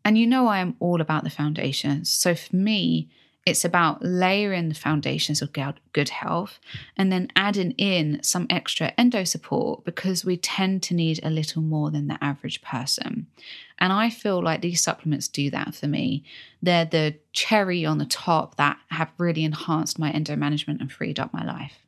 And 0.04 0.18
you 0.18 0.26
know, 0.26 0.46
I 0.46 0.58
am 0.58 0.76
all 0.80 1.00
about 1.00 1.24
the 1.24 1.30
foundations. 1.30 2.10
So, 2.10 2.34
for 2.34 2.56
me, 2.56 3.08
it's 3.46 3.64
about 3.64 4.02
layering 4.02 4.70
the 4.70 4.74
foundations 4.74 5.42
of 5.42 5.52
good 5.52 6.08
health 6.08 6.58
and 6.96 7.12
then 7.12 7.28
adding 7.36 7.72
in 7.72 8.22
some 8.22 8.46
extra 8.48 8.92
endo 8.96 9.24
support 9.24 9.84
because 9.84 10.24
we 10.24 10.38
tend 10.38 10.82
to 10.84 10.94
need 10.94 11.20
a 11.22 11.28
little 11.28 11.60
more 11.60 11.90
than 11.90 12.06
the 12.06 12.16
average 12.22 12.62
person. 12.62 13.26
And 13.78 13.92
I 13.92 14.08
feel 14.08 14.42
like 14.42 14.62
these 14.62 14.80
supplements 14.82 15.28
do 15.28 15.50
that 15.50 15.74
for 15.74 15.86
me. 15.86 16.24
They're 16.62 16.86
the 16.86 17.16
cherry 17.32 17.84
on 17.84 17.98
the 17.98 18.06
top 18.06 18.56
that 18.56 18.78
have 18.88 19.12
really 19.18 19.44
enhanced 19.44 19.98
my 19.98 20.10
endo 20.10 20.36
management 20.36 20.80
and 20.80 20.90
freed 20.90 21.20
up 21.20 21.34
my 21.34 21.44
life. 21.44 21.80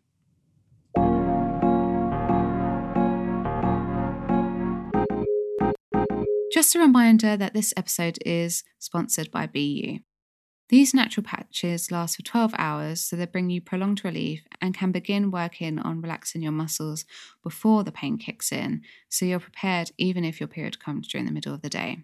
Just 6.53 6.75
a 6.75 6.79
reminder 6.79 7.37
that 7.37 7.55
this 7.55 7.73
episode 7.77 8.19
is 8.27 8.63
sponsored 8.79 9.31
by 9.31 9.47
Beu. 9.47 10.01
These 10.69 10.95
natural 10.95 11.25
patches 11.25 11.93
last 11.93 12.17
for 12.17 12.23
12 12.23 12.53
hours, 12.59 13.01
so 13.01 13.15
they 13.15 13.27
bring 13.27 13.51
you 13.51 13.61
prolonged 13.61 14.05
relief 14.05 14.43
and 14.61 14.75
can 14.75 14.91
begin 14.91 15.31
working 15.31 15.79
on 15.79 16.01
relaxing 16.01 16.43
your 16.43 16.51
muscles 16.51 17.05
before 17.45 17.85
the 17.85 17.93
pain 17.93 18.19
kicks 18.19 18.51
in, 18.51 18.83
so 19.09 19.25
you're 19.25 19.39
prepared 19.39 19.93
even 19.97 20.25
if 20.25 20.41
your 20.41 20.49
period 20.49 20.81
comes 20.81 21.07
during 21.07 21.25
the 21.25 21.33
middle 21.33 21.55
of 21.55 21.63
the 21.63 21.69
day. 21.69 21.99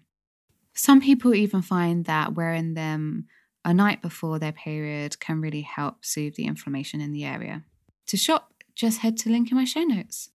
Some 0.73 1.01
people 1.01 1.35
even 1.35 1.61
find 1.61 2.05
that 2.05 2.35
wearing 2.35 2.73
them 2.73 3.27
a 3.65 3.73
night 3.73 4.01
before 4.01 4.39
their 4.39 4.53
period 4.53 5.19
can 5.19 5.41
really 5.41 5.61
help 5.61 6.05
soothe 6.05 6.35
the 6.35 6.45
inflammation 6.45 7.01
in 7.01 7.11
the 7.11 7.25
area. 7.25 7.63
To 8.07 8.17
shop, 8.17 8.53
just 8.75 8.99
head 8.99 9.17
to 9.17 9.29
link 9.29 9.51
in 9.51 9.57
my 9.57 9.65
show 9.65 9.83
notes. 9.83 10.29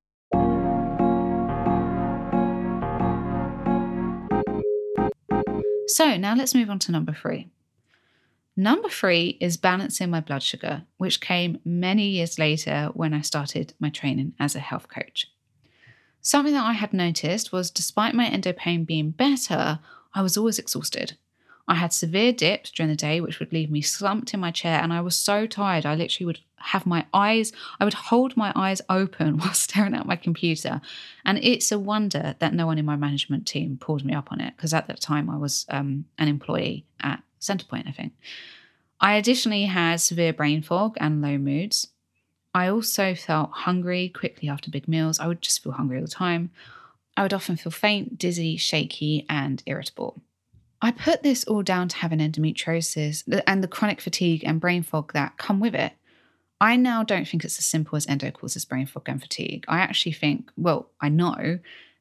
So 5.88 6.18
now 6.18 6.34
let's 6.36 6.54
move 6.54 6.68
on 6.68 6.78
to 6.80 6.92
number 6.92 7.14
three. 7.14 7.48
Number 8.61 8.88
three 8.88 9.38
is 9.40 9.57
balancing 9.57 10.11
my 10.11 10.18
blood 10.18 10.42
sugar, 10.42 10.83
which 10.97 11.21
came 11.21 11.61
many 11.64 12.09
years 12.09 12.40
later 12.40 12.90
when 12.92 13.14
I 13.14 13.21
started 13.21 13.73
my 13.79 13.88
training 13.88 14.33
as 14.40 14.57
a 14.57 14.59
health 14.59 14.88
coach. 14.88 15.31
Something 16.23 16.55
that 16.55 16.64
I 16.64 16.73
had 16.73 16.92
noticed 16.92 17.53
was 17.53 17.71
despite 17.71 18.16
my 18.16 18.27
endo 18.27 18.53
pain 18.53 18.83
being 18.83 19.12
better, 19.12 19.79
I 20.12 20.23
was 20.23 20.37
always 20.37 20.59
exhausted. 20.59 21.16
I 21.68 21.77
had 21.77 21.92
severe 21.92 22.33
dips 22.33 22.73
during 22.73 22.90
the 22.90 22.97
day, 22.97 23.21
which 23.21 23.38
would 23.38 23.53
leave 23.53 23.71
me 23.71 23.81
slumped 23.81 24.35
in 24.35 24.40
my 24.40 24.51
chair, 24.51 24.81
and 24.83 24.92
I 24.92 25.03
was 25.03 25.16
so 25.16 25.47
tired. 25.47 25.87
I 25.87 25.94
literally 25.94 26.27
would 26.27 26.40
have 26.57 26.85
my 26.85 27.07
eyes, 27.14 27.53
I 27.79 27.85
would 27.85 27.94
hold 27.94 28.37
my 28.37 28.53
eyes 28.57 28.83
open 28.88 29.38
while 29.38 29.55
staring 29.55 29.94
at 29.94 30.05
my 30.05 30.16
computer. 30.16 30.81
And 31.25 31.38
it's 31.38 31.71
a 31.71 31.79
wonder 31.79 32.35
that 32.40 32.55
no 32.55 32.66
one 32.66 32.79
in 32.79 32.85
my 32.85 32.97
management 32.97 33.47
team 33.47 33.79
pulled 33.81 34.05
me 34.05 34.14
up 34.14 34.33
on 34.33 34.40
it, 34.40 34.57
because 34.57 34.75
at 34.75 34.88
that 34.88 35.01
time 35.01 35.31
I 35.31 35.37
was 35.37 35.64
um, 35.68 36.07
an 36.18 36.27
employee 36.27 36.85
at 36.99 37.23
Centrepoint, 37.40 37.88
I 37.88 37.92
think. 37.92 38.12
I 39.01 39.14
additionally 39.14 39.64
had 39.64 40.01
severe 40.01 40.33
brain 40.33 40.62
fog 40.62 40.96
and 41.01 41.22
low 41.22 41.38
moods. 41.38 41.88
I 42.55 42.68
also 42.68 43.14
felt 43.14 43.51
hungry 43.53 44.09
quickly 44.09 44.48
after 44.48 44.70
big 44.70 44.88
meals. 44.88 45.20
I 45.20 45.27
would 45.27 45.42
just 45.42 45.62
feel 45.62 45.72
hungry 45.72 45.98
all 45.98 46.05
the 46.05 46.11
time. 46.11 46.51
I 47.16 47.22
would 47.22 47.35
often 47.35 47.57
feel 47.57 47.72
faint, 47.72 48.18
dizzy, 48.18 48.57
shaky, 48.57 49.27
and 49.29 49.62
irritable. 49.66 50.20
I 50.81 50.92
put 50.92 51.22
this 51.22 51.44
all 51.44 51.62
down 51.62 51.88
to 51.88 51.96
having 51.96 52.20
endometriosis 52.20 53.42
and 53.46 53.62
the 53.62 53.68
chronic 53.68 54.01
fatigue 54.01 54.44
and 54.44 54.61
brain 54.61 54.83
fog 54.83 55.12
that 55.12 55.37
come 55.37 55.61
with 55.61 55.74
it. 55.74 55.92
I 56.61 56.77
now 56.77 57.03
don't 57.03 57.27
think 57.27 57.44
it's 57.44 57.59
as 57.59 57.64
simple 57.64 57.96
as 57.96 58.07
endo 58.07 58.31
causes 58.31 58.64
brain 58.64 58.87
fog 58.87 59.09
and 59.09 59.20
fatigue. 59.20 59.64
I 59.68 59.79
actually 59.79 60.12
think, 60.12 60.51
well, 60.57 60.90
I 61.01 61.09
know 61.09 61.59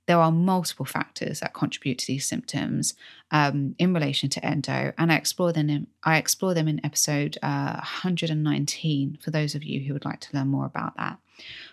there 0.07 0.19
are 0.19 0.31
multiple 0.31 0.85
factors 0.85 1.41
that 1.41 1.53
contribute 1.53 1.99
to 1.99 2.07
these 2.07 2.25
symptoms 2.25 2.93
um, 3.31 3.75
in 3.77 3.93
relation 3.93 4.29
to 4.29 4.45
endo, 4.45 4.93
and 4.97 5.11
I 5.11 5.15
explore 5.15 5.51
them. 5.51 5.69
In, 5.69 5.87
I 6.03 6.17
explore 6.17 6.53
them 6.53 6.69
in 6.69 6.83
episode 6.83 7.37
uh, 7.43 7.73
119 7.73 9.19
for 9.21 9.31
those 9.31 9.53
of 9.53 9.63
you 9.63 9.81
who 9.81 9.93
would 9.93 10.05
like 10.05 10.21
to 10.21 10.35
learn 10.35 10.47
more 10.47 10.65
about 10.65 10.95
that. 10.95 11.19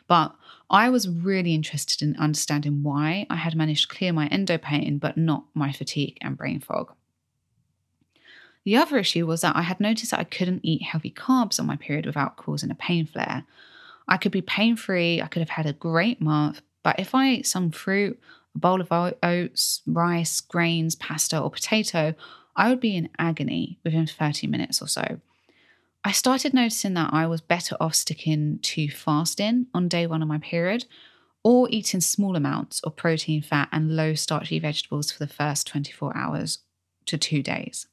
But 0.09 0.35
I 0.68 0.90
was 0.90 1.09
really 1.09 1.55
interested 1.55 2.03
in 2.03 2.16
understanding 2.16 2.83
why 2.83 3.27
I 3.31 3.37
had 3.37 3.55
managed 3.55 3.88
to 3.88 3.97
clear 3.97 4.12
my 4.12 4.27
endo 4.27 4.59
pain, 4.59 4.99
but 4.99 5.16
not 5.16 5.44
my 5.55 5.70
fatigue 5.70 6.18
and 6.20 6.37
brain 6.37 6.59
fog. 6.59 6.92
The 8.64 8.77
other 8.77 8.99
issue 8.99 9.27
was 9.27 9.42
that 9.42 9.55
I 9.55 9.62
had 9.62 9.79
noticed 9.79 10.11
that 10.11 10.20
I 10.20 10.25
couldn't 10.25 10.64
eat 10.64 10.83
healthy 10.83 11.11
carbs 11.11 11.61
on 11.61 11.66
my 11.66 11.77
period 11.77 12.07
without 12.07 12.37
causing 12.37 12.70
a 12.70 12.75
pain 12.75 13.07
flare. 13.07 13.44
I 14.09 14.16
could 14.16 14.33
be 14.33 14.42
pain 14.42 14.75
free, 14.75 15.23
I 15.23 15.29
could 15.29 15.40
have 15.40 15.51
had 15.51 15.66
a 15.66 15.73
great 15.73 16.20
month, 16.20 16.61
but 16.85 17.01
if 17.01 17.12
I 17.14 17.31
ate 17.31 17.47
some 17.49 17.73
fruit, 17.73 18.20
a 18.55 18.59
bowl 18.59 18.81
of 18.81 19.16
oats, 19.23 19.83
rice, 19.87 20.40
grains, 20.40 20.94
pasta, 20.94 21.40
or 21.40 21.51
potato, 21.51 22.14
I 22.55 22.68
would 22.68 22.79
be 22.79 22.97
in 22.97 23.09
agony 23.18 23.81
within 23.83 24.07
30 24.07 24.47
minutes 24.47 24.81
or 24.81 24.87
so. 24.87 25.20
I 26.05 26.12
started 26.12 26.55
noticing 26.55 26.94
that 26.94 27.12
I 27.12 27.27
was 27.27 27.40
better 27.40 27.77
off 27.81 27.94
sticking 27.94 28.59
to 28.61 28.88
fasting 28.88 29.66
on 29.75 29.88
day 29.88 30.07
one 30.07 30.23
of 30.23 30.29
my 30.29 30.38
period 30.38 30.85
or 31.42 31.66
eating 31.70 32.01
small 32.01 32.37
amounts 32.37 32.81
of 32.81 32.94
protein, 32.94 33.42
fat, 33.42 33.68
and 33.73 33.97
low 33.97 34.14
starchy 34.14 34.59
vegetables 34.59 35.11
for 35.11 35.18
the 35.18 35.33
first 35.33 35.66
24 35.66 36.16
hours 36.16 36.59
to 37.07 37.18
two 37.18 37.42
days. 37.42 37.87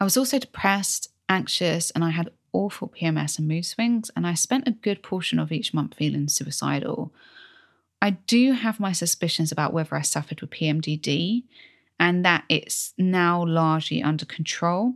I 0.00 0.04
was 0.04 0.16
also 0.16 0.38
depressed, 0.38 1.10
anxious, 1.28 1.90
and 1.90 2.04
I 2.04 2.10
had 2.10 2.30
awful 2.56 2.88
PMS 2.88 3.38
and 3.38 3.48
mood 3.48 3.66
swings, 3.66 4.10
and 4.16 4.26
I 4.26 4.34
spent 4.34 4.66
a 4.66 4.72
good 4.72 5.02
portion 5.02 5.38
of 5.38 5.52
each 5.52 5.74
month 5.74 5.94
feeling 5.94 6.28
suicidal. 6.28 7.12
I 8.02 8.10
do 8.10 8.52
have 8.52 8.80
my 8.80 8.92
suspicions 8.92 9.52
about 9.52 9.72
whether 9.72 9.94
I 9.96 10.02
suffered 10.02 10.40
with 10.40 10.50
PMDD 10.50 11.44
and 11.98 12.24
that 12.24 12.44
it's 12.48 12.92
now 12.98 13.44
largely 13.44 14.02
under 14.02 14.26
control 14.26 14.94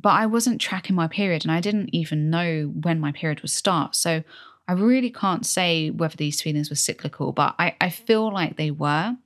but 0.00 0.10
I 0.10 0.26
wasn't 0.26 0.60
tracking 0.60 0.96
my 0.96 1.08
period 1.08 1.44
and 1.44 1.52
I 1.52 1.60
didn't 1.60 1.90
even 1.92 2.30
know 2.30 2.72
when 2.82 3.00
my 3.00 3.12
period 3.12 3.40
would 3.40 3.50
start. 3.50 3.96
So 3.96 4.22
I 4.66 4.72
really 4.72 5.10
can't 5.10 5.44
say 5.44 5.90
whether 5.90 6.16
these 6.16 6.40
feelings 6.40 6.70
were 6.70 6.76
cyclical, 6.76 7.32
but 7.32 7.54
I, 7.58 7.74
I 7.80 7.90
feel 7.90 8.32
like 8.32 8.56
they 8.56 8.70
were. 8.70 9.16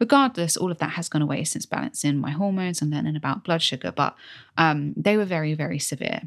Regardless, 0.00 0.56
all 0.56 0.70
of 0.70 0.78
that 0.78 0.90
has 0.90 1.08
gone 1.08 1.22
away 1.22 1.44
since 1.44 1.64
balancing 1.64 2.18
my 2.18 2.30
hormones 2.30 2.82
and 2.82 2.90
learning 2.90 3.16
about 3.16 3.44
blood 3.44 3.62
sugar, 3.62 3.92
but 3.92 4.14
um, 4.58 4.92
they 4.96 5.16
were 5.16 5.24
very, 5.24 5.54
very 5.54 5.78
severe. 5.78 6.22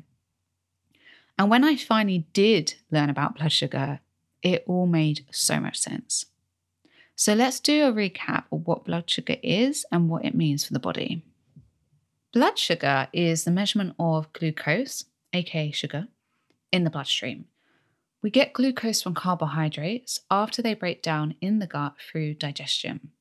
And 1.40 1.50
when 1.50 1.64
I 1.64 1.78
finally 1.78 2.28
did 2.34 2.76
learn 2.92 3.10
about 3.10 3.38
blood 3.38 3.54
sugar, 3.54 4.02
it 4.44 4.66
all 4.68 4.86
made 4.86 5.26
so 5.32 5.62
much 5.62 5.80
sense. 5.80 6.26
So 7.16 7.34
let's 7.34 7.62
do 7.62 7.86
a 7.86 7.94
recap 7.94 8.44
of 8.52 8.68
what 8.68 8.84
blood 8.84 9.10
sugar 9.10 9.38
is 9.42 9.86
and 9.90 10.10
what 10.10 10.26
it 10.26 10.36
means 10.36 10.66
for 10.66 10.74
the 10.74 10.80
body. 10.80 11.24
Blood 12.34 12.60
sugar 12.60 13.08
is 13.14 13.46
the 13.46 13.52
measurement 13.52 13.96
of 13.98 14.32
glucose, 14.34 15.06
aka 15.34 15.72
sugar, 15.72 16.10
in 16.74 16.84
the 16.84 16.90
bloodstream. 16.90 17.46
We 18.22 18.30
get 18.30 18.52
glucose 18.52 19.02
from 19.02 19.16
carbohydrates 19.16 20.20
after 20.30 20.62
they 20.62 20.74
break 20.74 21.02
down 21.02 21.36
in 21.40 21.60
the 21.60 21.68
gut 21.68 21.96
through 22.00 22.34
digestion. 22.34 23.12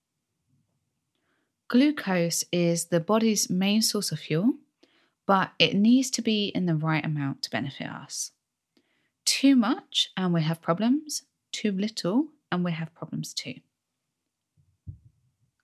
Glucose 1.68 2.44
is 2.50 2.86
the 2.86 3.00
body's 3.00 3.48
main 3.48 3.80
source 3.80 4.10
of 4.10 4.18
fuel, 4.18 4.54
but 5.28 5.52
it 5.58 5.74
needs 5.74 6.10
to 6.10 6.22
be 6.22 6.46
in 6.46 6.64
the 6.64 6.74
right 6.74 7.04
amount 7.04 7.42
to 7.42 7.50
benefit 7.50 7.86
us. 7.86 8.32
Too 9.26 9.54
much, 9.54 10.08
and 10.16 10.32
we 10.32 10.42
have 10.42 10.62
problems. 10.62 11.24
Too 11.52 11.70
little, 11.70 12.28
and 12.50 12.64
we 12.64 12.72
have 12.72 12.94
problems 12.94 13.34
too. 13.34 13.56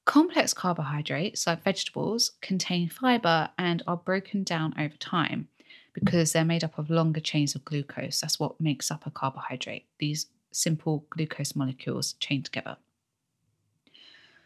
Complex 0.04 0.52
carbohydrates, 0.52 1.46
like 1.46 1.62
vegetables, 1.62 2.32
contain 2.42 2.90
fiber 2.90 3.48
and 3.56 3.82
are 3.86 3.96
broken 3.96 4.44
down 4.44 4.74
over 4.78 4.96
time 4.98 5.48
because 5.94 6.32
they're 6.32 6.44
made 6.44 6.62
up 6.62 6.78
of 6.78 6.90
longer 6.90 7.20
chains 7.20 7.54
of 7.54 7.64
glucose. 7.64 8.20
That's 8.20 8.38
what 8.38 8.60
makes 8.60 8.90
up 8.90 9.06
a 9.06 9.10
carbohydrate, 9.10 9.86
these 9.98 10.26
simple 10.52 11.06
glucose 11.08 11.56
molecules 11.56 12.12
chained 12.20 12.44
together. 12.44 12.76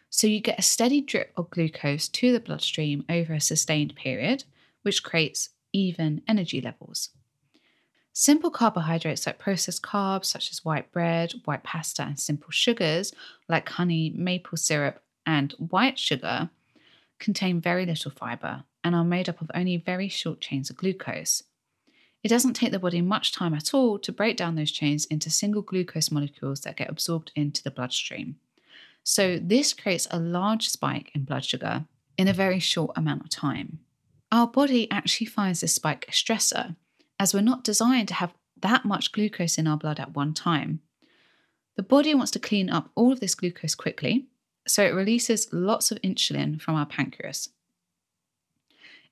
So 0.09 0.27
you 0.27 0.39
get 0.39 0.59
a 0.59 0.61
steady 0.61 1.01
drip 1.01 1.33
of 1.35 1.49
glucose 1.49 2.07
to 2.07 2.31
the 2.31 2.39
bloodstream 2.39 3.03
over 3.09 3.33
a 3.33 3.41
sustained 3.41 3.95
period, 3.97 4.45
which 4.83 5.03
creates 5.03 5.49
even 5.73 6.21
energy 6.27 6.61
levels. 6.61 7.09
Simple 8.13 8.51
carbohydrates 8.51 9.25
like 9.25 9.39
processed 9.39 9.81
carbs, 9.81 10.25
such 10.25 10.51
as 10.51 10.65
white 10.65 10.91
bread, 10.91 11.33
white 11.45 11.63
pasta, 11.63 12.03
and 12.03 12.19
simple 12.19 12.51
sugars 12.51 13.13
like 13.47 13.69
honey, 13.69 14.11
maple 14.15 14.57
syrup, 14.57 15.01
and 15.25 15.53
white 15.53 15.97
sugar 15.97 16.49
contain 17.19 17.61
very 17.61 17.85
little 17.85 18.11
fiber 18.11 18.63
and 18.83 18.95
are 18.95 19.03
made 19.03 19.29
up 19.29 19.41
of 19.41 19.51
only 19.53 19.77
very 19.77 20.09
short 20.09 20.41
chains 20.41 20.69
of 20.69 20.77
glucose. 20.77 21.43
It 22.23 22.29
doesn't 22.29 22.53
take 22.53 22.71
the 22.71 22.79
body 22.79 23.01
much 23.01 23.31
time 23.31 23.53
at 23.53 23.73
all 23.73 23.97
to 23.99 24.11
break 24.11 24.35
down 24.35 24.55
those 24.55 24.71
chains 24.71 25.05
into 25.05 25.29
single 25.29 25.61
glucose 25.61 26.11
molecules 26.11 26.61
that 26.61 26.75
get 26.75 26.89
absorbed 26.89 27.31
into 27.35 27.63
the 27.63 27.71
bloodstream. 27.71 28.37
So, 29.03 29.39
this 29.41 29.73
creates 29.73 30.07
a 30.11 30.19
large 30.19 30.67
spike 30.67 31.11
in 31.15 31.23
blood 31.23 31.45
sugar 31.45 31.85
in 32.17 32.27
a 32.27 32.33
very 32.33 32.59
short 32.59 32.91
amount 32.97 33.23
of 33.23 33.29
time. 33.29 33.79
Our 34.31 34.47
body 34.47 34.89
actually 34.91 35.27
finds 35.27 35.61
this 35.61 35.73
spike 35.73 36.05
a 36.07 36.11
stressor, 36.11 36.75
as 37.19 37.33
we're 37.33 37.41
not 37.41 37.63
designed 37.63 38.07
to 38.09 38.13
have 38.15 38.33
that 38.61 38.85
much 38.85 39.11
glucose 39.11 39.57
in 39.57 39.67
our 39.67 39.77
blood 39.77 39.99
at 39.99 40.15
one 40.15 40.33
time. 40.33 40.81
The 41.75 41.83
body 41.83 42.13
wants 42.13 42.31
to 42.31 42.39
clean 42.39 42.69
up 42.69 42.91
all 42.93 43.11
of 43.11 43.21
this 43.21 43.35
glucose 43.35 43.73
quickly, 43.73 44.27
so 44.67 44.83
it 44.83 44.93
releases 44.93 45.51
lots 45.51 45.91
of 45.91 46.01
insulin 46.01 46.61
from 46.61 46.75
our 46.75 46.85
pancreas. 46.85 47.49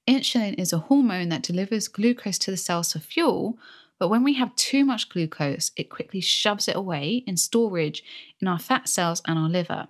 Insulin 0.08 0.53
is 0.60 0.71
a 0.71 0.80
hormone 0.80 1.30
that 1.30 1.43
delivers 1.43 1.88
glucose 1.88 2.38
to 2.39 2.51
the 2.51 2.58
cells 2.58 2.93
for 2.93 2.99
fuel, 2.99 3.58
but 3.99 4.10
when 4.10 4.23
we 4.23 4.36
have 4.36 4.56
too 4.56 4.86
much 4.86 5.10
glucose, 5.10 5.71
it 5.75 5.89
quickly 5.89 6.21
shoves 6.21 6.67
it 6.67 6.75
away 6.75 7.23
in 7.25 7.38
storage 7.38 8.03
in 8.39 8.47
our 8.47 8.60
fat 8.60 8.88
cells 8.88 9.21
and 9.25 9.39
our 9.39 9.49
liver. 9.49 9.88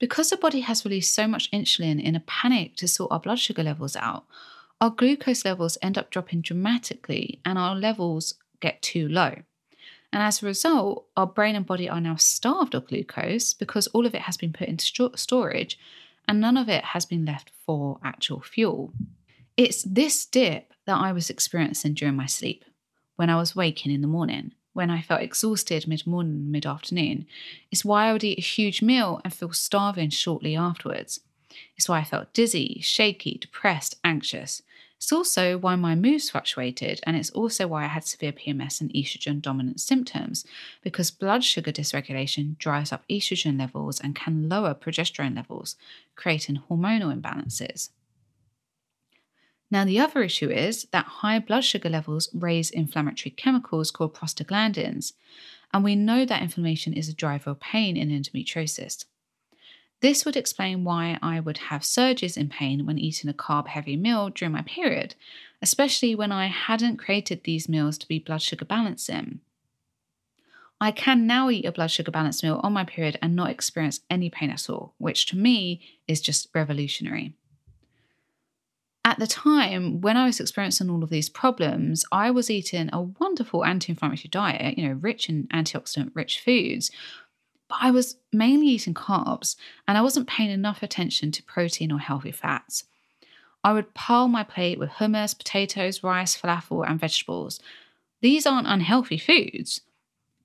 Because 0.00 0.30
the 0.30 0.36
body 0.36 0.60
has 0.60 0.84
released 0.84 1.14
so 1.14 1.28
much 1.28 1.50
insulin 1.52 2.02
in 2.02 2.16
a 2.16 2.20
panic 2.20 2.74
to 2.76 2.88
sort 2.88 3.12
our 3.12 3.20
blood 3.20 3.38
sugar 3.38 3.62
levels 3.62 3.94
out, 3.94 4.24
our 4.80 4.90
glucose 4.90 5.44
levels 5.44 5.76
end 5.82 5.98
up 5.98 6.10
dropping 6.10 6.40
dramatically 6.40 7.38
and 7.44 7.58
our 7.58 7.76
levels 7.76 8.34
get 8.60 8.80
too 8.80 9.06
low. 9.06 9.34
And 10.12 10.22
as 10.22 10.42
a 10.42 10.46
result, 10.46 11.06
our 11.16 11.26
brain 11.26 11.54
and 11.54 11.66
body 11.66 11.88
are 11.88 12.00
now 12.00 12.16
starved 12.16 12.74
of 12.74 12.88
glucose 12.88 13.52
because 13.52 13.86
all 13.88 14.06
of 14.06 14.14
it 14.14 14.22
has 14.22 14.38
been 14.38 14.54
put 14.54 14.68
into 14.68 15.10
storage 15.14 15.78
and 16.26 16.40
none 16.40 16.56
of 16.56 16.68
it 16.68 16.82
has 16.82 17.04
been 17.04 17.26
left 17.26 17.50
for 17.64 18.00
actual 18.02 18.40
fuel. 18.40 18.92
It's 19.56 19.82
this 19.82 20.24
dip 20.24 20.72
that 20.86 20.98
I 20.98 21.12
was 21.12 21.28
experiencing 21.28 21.94
during 21.94 22.16
my 22.16 22.26
sleep 22.26 22.64
when 23.16 23.28
I 23.28 23.36
was 23.36 23.54
waking 23.54 23.92
in 23.92 24.00
the 24.00 24.08
morning, 24.08 24.52
when 24.72 24.90
I 24.90 25.02
felt 25.02 25.22
exhausted 25.22 25.86
mid 25.86 26.06
morning, 26.06 26.50
mid 26.50 26.66
afternoon. 26.66 27.26
It's 27.70 27.84
why 27.84 28.06
I 28.06 28.12
would 28.12 28.24
eat 28.24 28.38
a 28.38 28.42
huge 28.42 28.82
meal 28.82 29.20
and 29.24 29.32
feel 29.32 29.52
starving 29.52 30.10
shortly 30.10 30.56
afterwards. 30.56 31.20
It's 31.76 31.88
why 31.88 31.98
I 31.98 32.04
felt 32.04 32.32
dizzy, 32.32 32.80
shaky, 32.82 33.38
depressed, 33.38 33.96
anxious. 34.04 34.62
It's 35.00 35.12
also 35.12 35.56
why 35.56 35.76
my 35.76 35.94
moods 35.94 36.28
fluctuated, 36.28 37.00
and 37.04 37.16
it's 37.16 37.30
also 37.30 37.66
why 37.66 37.84
I 37.84 37.88
had 37.88 38.04
severe 38.04 38.32
PMS 38.32 38.82
and 38.82 38.92
estrogen 38.92 39.40
dominant 39.40 39.80
symptoms, 39.80 40.44
because 40.82 41.10
blood 41.10 41.42
sugar 41.42 41.72
dysregulation 41.72 42.58
drives 42.58 42.92
up 42.92 43.08
estrogen 43.08 43.58
levels 43.58 43.98
and 43.98 44.14
can 44.14 44.50
lower 44.50 44.74
progesterone 44.74 45.34
levels, 45.34 45.76
creating 46.16 46.62
hormonal 46.68 47.18
imbalances. 47.18 47.88
Now, 49.70 49.84
the 49.84 50.00
other 50.00 50.22
issue 50.22 50.50
is 50.50 50.86
that 50.90 51.06
high 51.06 51.38
blood 51.38 51.64
sugar 51.64 51.88
levels 51.88 52.28
raise 52.34 52.70
inflammatory 52.70 53.30
chemicals 53.30 53.90
called 53.90 54.14
prostaglandins, 54.14 55.12
and 55.72 55.84
we 55.84 55.94
know 55.94 56.24
that 56.24 56.42
inflammation 56.42 56.92
is 56.92 57.08
a 57.08 57.14
driver 57.14 57.50
of 57.50 57.60
pain 57.60 57.96
in 57.96 58.10
endometriosis. 58.10 59.04
This 60.00 60.24
would 60.24 60.36
explain 60.36 60.82
why 60.82 61.18
I 61.22 61.40
would 61.40 61.58
have 61.58 61.84
surges 61.84 62.36
in 62.36 62.48
pain 62.48 62.86
when 62.86 62.98
eating 62.98 63.30
a 63.30 63.34
carb 63.34 63.68
heavy 63.68 63.96
meal 63.96 64.30
during 64.30 64.52
my 64.52 64.62
period, 64.62 65.14
especially 65.60 66.14
when 66.14 66.32
I 66.32 66.46
hadn't 66.46 66.96
created 66.96 67.44
these 67.44 67.68
meals 67.68 67.98
to 67.98 68.08
be 68.08 68.18
blood 68.18 68.42
sugar 68.42 68.64
balancing. 68.64 69.40
I 70.80 70.90
can 70.90 71.26
now 71.26 71.50
eat 71.50 71.66
a 71.66 71.72
blood 71.72 71.90
sugar 71.90 72.10
balanced 72.10 72.42
meal 72.42 72.60
on 72.62 72.72
my 72.72 72.84
period 72.84 73.18
and 73.20 73.36
not 73.36 73.50
experience 73.50 74.00
any 74.08 74.30
pain 74.30 74.50
at 74.50 74.70
all, 74.70 74.94
which 74.96 75.26
to 75.26 75.36
me 75.36 75.82
is 76.08 76.22
just 76.22 76.48
revolutionary. 76.54 77.34
At 79.10 79.18
the 79.18 79.26
time, 79.26 80.00
when 80.00 80.16
I 80.16 80.26
was 80.26 80.38
experiencing 80.38 80.88
all 80.88 81.02
of 81.02 81.10
these 81.10 81.28
problems, 81.28 82.04
I 82.12 82.30
was 82.30 82.48
eating 82.48 82.88
a 82.92 83.02
wonderful 83.02 83.64
anti 83.64 83.90
inflammatory 83.90 84.28
diet, 84.30 84.78
you 84.78 84.86
know, 84.86 84.94
rich 84.94 85.28
in 85.28 85.48
antioxidant 85.48 86.12
rich 86.14 86.38
foods. 86.38 86.92
But 87.68 87.78
I 87.80 87.90
was 87.90 88.18
mainly 88.32 88.68
eating 88.68 88.94
carbs 88.94 89.56
and 89.88 89.98
I 89.98 90.02
wasn't 90.02 90.28
paying 90.28 90.50
enough 90.50 90.84
attention 90.84 91.32
to 91.32 91.42
protein 91.42 91.90
or 91.90 91.98
healthy 91.98 92.30
fats. 92.30 92.84
I 93.64 93.72
would 93.72 93.94
pile 93.94 94.28
my 94.28 94.44
plate 94.44 94.78
with 94.78 94.90
hummus, 94.90 95.36
potatoes, 95.36 96.04
rice, 96.04 96.40
falafel, 96.40 96.88
and 96.88 97.00
vegetables. 97.00 97.58
These 98.20 98.46
aren't 98.46 98.68
unhealthy 98.68 99.18
foods. 99.18 99.80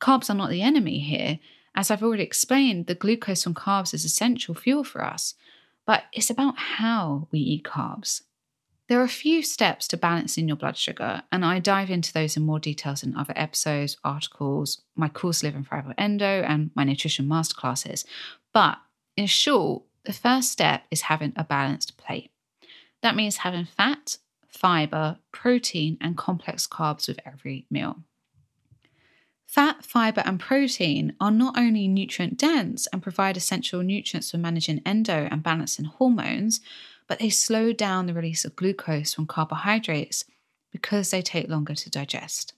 Carbs 0.01 0.27
are 0.27 0.35
not 0.35 0.49
the 0.49 0.63
enemy 0.63 0.97
here. 0.97 1.37
As 1.75 1.91
I've 1.91 2.01
already 2.01 2.23
explained, 2.23 2.87
the 2.87 2.95
glucose 2.95 3.43
from 3.43 3.53
carbs 3.53 3.93
is 3.93 4.05
essential 4.05 4.55
fuel 4.55 4.83
for 4.83 5.03
us, 5.03 5.35
but 5.85 6.05
it's 6.13 6.31
about 6.31 6.57
how 6.57 7.27
we 7.31 7.39
eat 7.39 7.63
carbs. 7.63 8.21
There 8.87 8.99
are 8.99 9.05
a 9.05 9.09
few 9.09 9.41
steps 9.41 9.87
to 9.87 9.97
balancing 9.97 10.47
your 10.47 10.57
blood 10.57 10.77
sugar, 10.77 11.23
and 11.31 11.43
I 11.43 11.57
dive 11.59 11.89
into 11.89 12.13
those 12.13 12.37
in 12.37 12.45
more 12.45 12.59
details 12.59 13.01
in 13.01 13.17
other 13.17 13.33
episodes, 13.35 13.97
articles, 14.03 14.83
my 14.95 15.09
course 15.09 15.41
Live 15.41 15.55
and 15.55 15.67
Thrive 15.67 15.87
with 15.87 15.95
Endo, 15.97 16.43
and 16.43 16.69
my 16.75 16.83
nutrition 16.83 17.25
masterclasses. 17.25 18.05
But 18.53 18.77
in 19.17 19.25
short, 19.25 19.83
the 20.03 20.13
first 20.13 20.51
step 20.51 20.83
is 20.91 21.01
having 21.01 21.33
a 21.35 21.43
balanced 21.43 21.97
plate. 21.97 22.29
That 23.01 23.15
means 23.15 23.37
having 23.37 23.65
fat, 23.65 24.17
fiber, 24.47 25.17
protein, 25.31 25.97
and 25.99 26.15
complex 26.15 26.67
carbs 26.67 27.07
with 27.07 27.19
every 27.25 27.65
meal. 27.71 28.03
Fat, 29.47 29.83
fiber, 29.83 30.21
and 30.25 30.39
protein 30.39 31.15
are 31.19 31.31
not 31.31 31.57
only 31.57 31.87
nutrient 31.87 32.37
dense 32.37 32.87
and 32.87 33.01
provide 33.01 33.37
essential 33.37 33.81
nutrients 33.81 34.31
for 34.31 34.37
managing 34.37 34.81
endo 34.85 35.27
and 35.31 35.41
balancing 35.41 35.85
hormones, 35.85 36.61
but 37.07 37.19
they 37.19 37.29
slow 37.29 37.71
down 37.71 38.05
the 38.05 38.13
release 38.13 38.45
of 38.45 38.55
glucose 38.55 39.13
from 39.13 39.27
carbohydrates 39.27 40.25
because 40.71 41.11
they 41.11 41.21
take 41.21 41.49
longer 41.49 41.75
to 41.75 41.89
digest. 41.89 42.53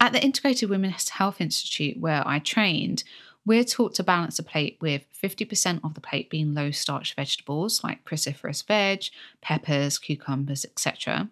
At 0.00 0.12
the 0.12 0.22
Integrated 0.22 0.70
Women's 0.70 1.08
Health 1.08 1.40
Institute, 1.40 1.98
where 1.98 2.22
I 2.26 2.38
trained, 2.38 3.02
we're 3.44 3.64
taught 3.64 3.94
to 3.94 4.02
balance 4.02 4.38
a 4.38 4.42
plate 4.42 4.76
with 4.80 5.06
50% 5.20 5.80
of 5.82 5.94
the 5.94 6.00
plate 6.00 6.28
being 6.28 6.54
low 6.54 6.70
starch 6.70 7.14
vegetables 7.14 7.82
like 7.82 8.04
cruciferous 8.04 8.64
veg, 8.66 9.04
peppers, 9.40 9.98
cucumbers, 9.98 10.64
etc. 10.64 11.30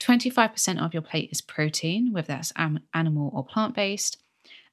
25% 0.00 0.84
of 0.84 0.92
your 0.92 1.02
plate 1.02 1.30
is 1.30 1.40
protein, 1.40 2.12
whether 2.12 2.28
that's 2.28 2.52
animal 2.92 3.30
or 3.34 3.44
plant 3.44 3.74
based, 3.74 4.18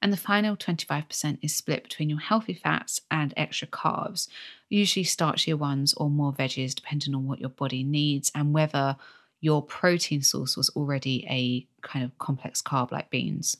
and 0.01 0.11
the 0.11 0.17
final 0.17 0.55
25% 0.55 1.39
is 1.41 1.55
split 1.55 1.83
between 1.83 2.09
your 2.09 2.19
healthy 2.19 2.53
fats 2.53 3.01
and 3.09 3.33
extra 3.35 3.67
carbs, 3.67 4.27
usually 4.69 5.05
starchier 5.05 5.57
ones 5.57 5.93
or 5.95 6.09
more 6.09 6.33
veggies, 6.33 6.75
depending 6.75 7.15
on 7.15 7.25
what 7.25 7.39
your 7.39 7.49
body 7.49 7.83
needs 7.83 8.31
and 8.35 8.53
whether 8.53 8.97
your 9.41 9.61
protein 9.61 10.21
source 10.21 10.57
was 10.57 10.69
already 10.69 11.25
a 11.29 11.67
kind 11.85 12.03
of 12.03 12.17
complex 12.17 12.61
carb 12.61 12.91
like 12.91 13.09
beans. 13.09 13.57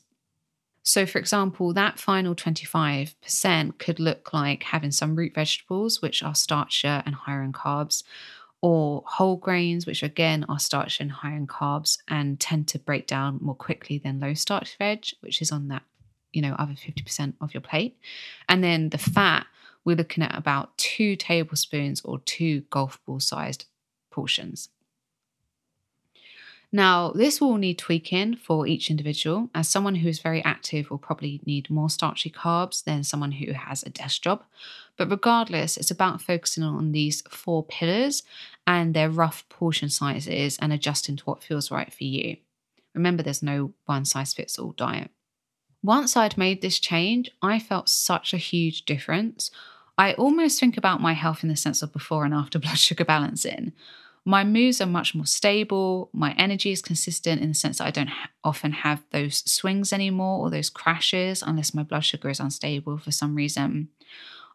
So, 0.82 1.04
for 1.04 1.18
example, 1.18 1.72
that 1.72 1.98
final 1.98 2.36
25% 2.36 3.78
could 3.78 3.98
look 3.98 4.32
like 4.32 4.62
having 4.62 4.92
some 4.92 5.16
root 5.16 5.34
vegetables, 5.34 6.00
which 6.00 6.22
are 6.22 6.32
starchier 6.32 7.02
and 7.04 7.14
higher 7.14 7.42
in 7.42 7.52
carbs, 7.52 8.04
or 8.60 9.02
whole 9.04 9.36
grains, 9.36 9.84
which 9.84 10.02
again 10.02 10.44
are 10.48 10.60
starch 10.60 11.00
and 11.00 11.10
higher 11.10 11.36
in 11.36 11.48
carbs 11.48 11.98
and 12.08 12.38
tend 12.38 12.68
to 12.68 12.78
break 12.78 13.06
down 13.06 13.38
more 13.40 13.54
quickly 13.54 13.98
than 13.98 14.20
low 14.20 14.34
starch 14.34 14.76
veg, 14.78 15.06
which 15.20 15.42
is 15.42 15.50
on 15.50 15.68
that 15.68 15.82
you 16.36 16.42
know, 16.42 16.54
other 16.58 16.74
50% 16.74 17.32
of 17.40 17.54
your 17.54 17.62
plate. 17.62 17.96
And 18.46 18.62
then 18.62 18.90
the 18.90 18.98
fat, 18.98 19.46
we're 19.86 19.96
looking 19.96 20.22
at 20.22 20.36
about 20.36 20.76
two 20.76 21.16
tablespoons 21.16 22.02
or 22.04 22.18
two 22.18 22.60
golf 22.68 23.00
ball 23.06 23.20
sized 23.20 23.64
portions. 24.10 24.68
Now, 26.70 27.12
this 27.12 27.40
will 27.40 27.56
need 27.56 27.78
tweaking 27.78 28.36
for 28.36 28.66
each 28.66 28.90
individual, 28.90 29.48
as 29.54 29.66
someone 29.66 29.94
who 29.94 30.10
is 30.10 30.18
very 30.18 30.44
active 30.44 30.90
will 30.90 30.98
probably 30.98 31.40
need 31.46 31.70
more 31.70 31.88
starchy 31.88 32.28
carbs 32.28 32.84
than 32.84 33.02
someone 33.02 33.32
who 33.32 33.52
has 33.52 33.82
a 33.82 33.88
desk 33.88 34.20
job. 34.20 34.44
But 34.98 35.08
regardless, 35.08 35.78
it's 35.78 35.90
about 35.90 36.20
focusing 36.20 36.64
on 36.64 36.92
these 36.92 37.22
four 37.30 37.64
pillars 37.64 38.24
and 38.66 38.92
their 38.92 39.08
rough 39.08 39.48
portion 39.48 39.88
sizes 39.88 40.58
and 40.58 40.70
adjusting 40.70 41.16
to 41.16 41.24
what 41.24 41.42
feels 41.42 41.70
right 41.70 41.90
for 41.90 42.04
you. 42.04 42.36
Remember, 42.94 43.22
there's 43.22 43.42
no 43.42 43.72
one 43.86 44.04
size 44.04 44.34
fits 44.34 44.58
all 44.58 44.72
diet. 44.72 45.10
Once 45.86 46.16
I'd 46.16 46.36
made 46.36 46.62
this 46.62 46.80
change, 46.80 47.30
I 47.40 47.60
felt 47.60 47.88
such 47.88 48.34
a 48.34 48.38
huge 48.38 48.86
difference. 48.86 49.52
I 49.96 50.14
almost 50.14 50.58
think 50.58 50.76
about 50.76 51.00
my 51.00 51.12
health 51.12 51.44
in 51.44 51.48
the 51.48 51.54
sense 51.54 51.80
of 51.80 51.92
before 51.92 52.24
and 52.24 52.34
after 52.34 52.58
blood 52.64 52.76
sugar 52.76 53.04
balancing. 53.04 53.72
My 54.24 54.42
moods 54.42 54.80
are 54.80 54.86
much 54.86 55.14
more 55.14 55.26
stable. 55.26 56.10
My 56.12 56.34
energy 56.36 56.72
is 56.72 56.82
consistent 56.82 57.40
in 57.40 57.50
the 57.50 57.54
sense 57.54 57.78
that 57.78 57.86
I 57.86 57.92
don't 57.92 58.10
often 58.42 58.72
have 58.72 59.04
those 59.12 59.48
swings 59.48 59.92
anymore 59.92 60.40
or 60.40 60.50
those 60.50 60.70
crashes 60.70 61.40
unless 61.40 61.72
my 61.72 61.84
blood 61.84 62.04
sugar 62.04 62.30
is 62.30 62.40
unstable 62.40 62.98
for 62.98 63.12
some 63.12 63.36
reason. 63.36 63.88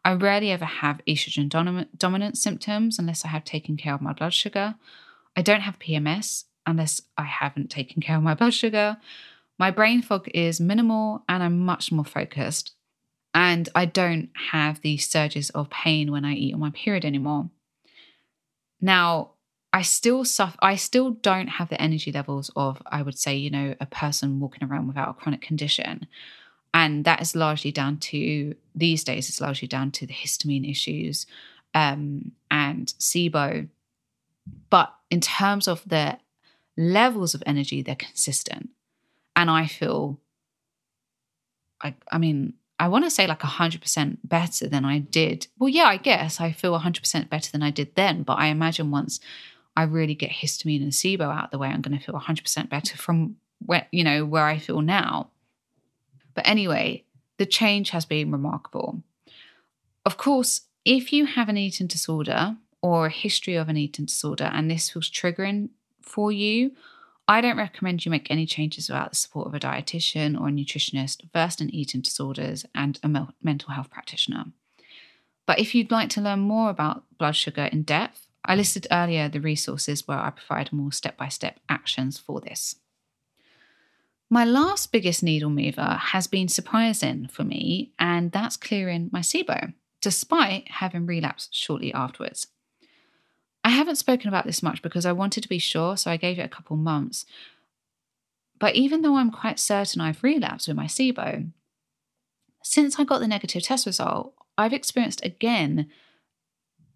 I 0.04 0.12
rarely 0.12 0.50
ever 0.50 0.66
have 0.66 1.00
estrogen 1.08 1.48
dominant 1.96 2.36
symptoms 2.36 2.98
unless 2.98 3.24
I 3.24 3.28
have 3.28 3.44
taken 3.44 3.78
care 3.78 3.94
of 3.94 4.02
my 4.02 4.12
blood 4.12 4.34
sugar. 4.34 4.74
I 5.34 5.40
don't 5.40 5.62
have 5.62 5.78
PMS 5.78 6.44
unless 6.66 7.00
I 7.16 7.24
haven't 7.24 7.70
taken 7.70 8.02
care 8.02 8.18
of 8.18 8.22
my 8.22 8.34
blood 8.34 8.52
sugar. 8.52 8.98
My 9.62 9.70
brain 9.70 10.02
fog 10.02 10.28
is 10.34 10.60
minimal 10.60 11.22
and 11.28 11.40
I'm 11.40 11.60
much 11.60 11.92
more 11.92 12.04
focused. 12.04 12.72
And 13.32 13.68
I 13.76 13.84
don't 13.84 14.30
have 14.50 14.80
these 14.80 15.08
surges 15.08 15.50
of 15.50 15.70
pain 15.70 16.10
when 16.10 16.24
I 16.24 16.34
eat 16.34 16.52
on 16.52 16.58
my 16.58 16.70
period 16.70 17.04
anymore. 17.04 17.48
Now, 18.80 19.34
I 19.72 19.82
still 19.82 20.24
suffer, 20.24 20.58
I 20.60 20.74
still 20.74 21.12
don't 21.12 21.46
have 21.46 21.68
the 21.68 21.80
energy 21.80 22.10
levels 22.10 22.50
of, 22.56 22.82
I 22.86 23.02
would 23.02 23.16
say, 23.16 23.36
you 23.36 23.50
know, 23.50 23.76
a 23.80 23.86
person 23.86 24.40
walking 24.40 24.66
around 24.66 24.88
without 24.88 25.10
a 25.10 25.14
chronic 25.14 25.42
condition. 25.42 26.08
And 26.74 27.04
that 27.04 27.22
is 27.22 27.36
largely 27.36 27.70
down 27.70 27.98
to, 27.98 28.56
these 28.74 29.04
days, 29.04 29.28
it's 29.28 29.40
largely 29.40 29.68
down 29.68 29.92
to 29.92 30.08
the 30.08 30.12
histamine 30.12 30.68
issues 30.68 31.24
um, 31.72 32.32
and 32.50 32.88
SIBO. 32.98 33.68
But 34.70 34.92
in 35.08 35.20
terms 35.20 35.68
of 35.68 35.88
the 35.88 36.18
levels 36.76 37.32
of 37.32 37.44
energy, 37.46 37.80
they're 37.80 37.94
consistent 37.94 38.70
and 39.36 39.50
I 39.50 39.66
feel 39.66 40.20
I 41.82 41.94
I 42.10 42.18
mean, 42.18 42.54
I 42.78 42.88
want 42.88 43.04
to 43.04 43.10
say 43.10 43.26
like 43.26 43.40
100% 43.40 44.18
better 44.24 44.68
than 44.68 44.84
I 44.84 44.98
did. 44.98 45.46
Well, 45.58 45.68
yeah, 45.68 45.84
I 45.84 45.98
guess 45.98 46.40
I 46.40 46.52
feel 46.52 46.78
100% 46.78 47.28
better 47.28 47.50
than 47.50 47.62
I 47.62 47.70
did 47.70 47.94
then, 47.94 48.22
but 48.22 48.38
I 48.38 48.46
imagine 48.46 48.90
once 48.90 49.20
I 49.76 49.84
really 49.84 50.14
get 50.14 50.30
histamine 50.30 50.82
and 50.82 50.92
SIBO 50.92 51.22
out 51.22 51.44
of 51.44 51.50
the 51.50 51.58
way, 51.58 51.68
I'm 51.68 51.80
going 51.80 51.96
to 51.96 52.04
feel 52.04 52.14
100% 52.14 52.68
better 52.68 52.96
from 52.96 53.36
where, 53.64 53.86
you 53.90 54.04
know, 54.04 54.24
where 54.24 54.44
I 54.44 54.58
feel 54.58 54.80
now. 54.80 55.30
But 56.34 56.46
anyway, 56.46 57.04
the 57.38 57.46
change 57.46 57.90
has 57.90 58.04
been 58.04 58.32
remarkable. 58.32 59.02
Of 60.04 60.16
course, 60.16 60.62
if 60.84 61.12
you 61.12 61.26
have 61.26 61.48
an 61.48 61.56
eating 61.56 61.86
disorder 61.86 62.56
or 62.82 63.06
a 63.06 63.10
history 63.10 63.54
of 63.54 63.68
an 63.68 63.76
eating 63.76 64.06
disorder 64.06 64.50
and 64.52 64.70
this 64.70 64.90
feels 64.90 65.08
triggering 65.08 65.68
for 66.00 66.32
you, 66.32 66.72
I 67.28 67.40
don't 67.40 67.56
recommend 67.56 68.04
you 68.04 68.10
make 68.10 68.30
any 68.30 68.46
changes 68.46 68.88
without 68.88 69.10
the 69.10 69.16
support 69.16 69.46
of 69.46 69.54
a 69.54 69.60
dietitian 69.60 70.38
or 70.38 70.48
a 70.48 70.52
nutritionist 70.52 71.30
versed 71.32 71.60
in 71.60 71.74
eating 71.74 72.00
disorders 72.00 72.66
and 72.74 72.98
a 73.02 73.28
mental 73.42 73.72
health 73.72 73.90
practitioner. 73.90 74.46
But 75.46 75.58
if 75.58 75.74
you'd 75.74 75.90
like 75.90 76.08
to 76.10 76.20
learn 76.20 76.40
more 76.40 76.70
about 76.70 77.04
blood 77.18 77.36
sugar 77.36 77.64
in 77.64 77.82
depth, 77.82 78.26
I 78.44 78.56
listed 78.56 78.86
earlier 78.90 79.28
the 79.28 79.40
resources 79.40 80.06
where 80.06 80.18
I 80.18 80.30
provide 80.30 80.72
more 80.72 80.92
step 80.92 81.16
by 81.16 81.28
step 81.28 81.60
actions 81.68 82.18
for 82.18 82.40
this. 82.40 82.76
My 84.28 84.44
last 84.44 84.92
biggest 84.92 85.22
needle 85.22 85.50
mover 85.50 85.98
has 86.00 86.26
been 86.26 86.48
surprising 86.48 87.28
for 87.28 87.44
me, 87.44 87.92
and 87.98 88.32
that's 88.32 88.56
clearing 88.56 89.10
my 89.12 89.20
SIBO, 89.20 89.74
despite 90.00 90.70
having 90.70 91.06
relapsed 91.06 91.54
shortly 91.54 91.92
afterwards. 91.92 92.46
I 93.64 93.70
haven't 93.70 93.96
spoken 93.96 94.28
about 94.28 94.44
this 94.44 94.62
much 94.62 94.82
because 94.82 95.06
I 95.06 95.12
wanted 95.12 95.42
to 95.42 95.48
be 95.48 95.58
sure, 95.58 95.96
so 95.96 96.10
I 96.10 96.16
gave 96.16 96.38
it 96.38 96.44
a 96.44 96.48
couple 96.48 96.76
months. 96.76 97.24
But 98.58 98.74
even 98.74 99.02
though 99.02 99.16
I'm 99.16 99.30
quite 99.30 99.58
certain 99.58 100.00
I've 100.00 100.22
relapsed 100.22 100.68
with 100.68 100.76
my 100.76 100.86
SIBO, 100.86 101.50
since 102.62 102.98
I 102.98 103.04
got 103.04 103.18
the 103.18 103.28
negative 103.28 103.62
test 103.62 103.86
result, 103.86 104.34
I've 104.56 104.72
experienced 104.72 105.24
again 105.24 105.90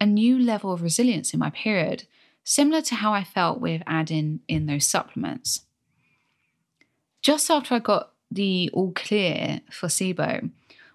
a 0.01 0.07
new 0.07 0.39
level 0.39 0.73
of 0.73 0.83
resilience 0.83 1.33
in 1.33 1.41
my 1.41 1.51
period, 1.51 2.07
similar 2.45 2.83
to 2.83 2.97
how 2.97 3.13
I 3.13 3.25
felt 3.25 3.61
with 3.61 3.83
adding 3.87 4.41
in 4.47 4.67
those 4.67 4.87
supplements. 4.87 5.63
Just 7.23 7.51
after 7.51 7.75
I 7.75 7.79
got 7.81 8.13
the 8.31 8.71
all 8.73 8.93
clear 8.93 9.61
for 9.71 9.89
SIBO, 9.89 10.51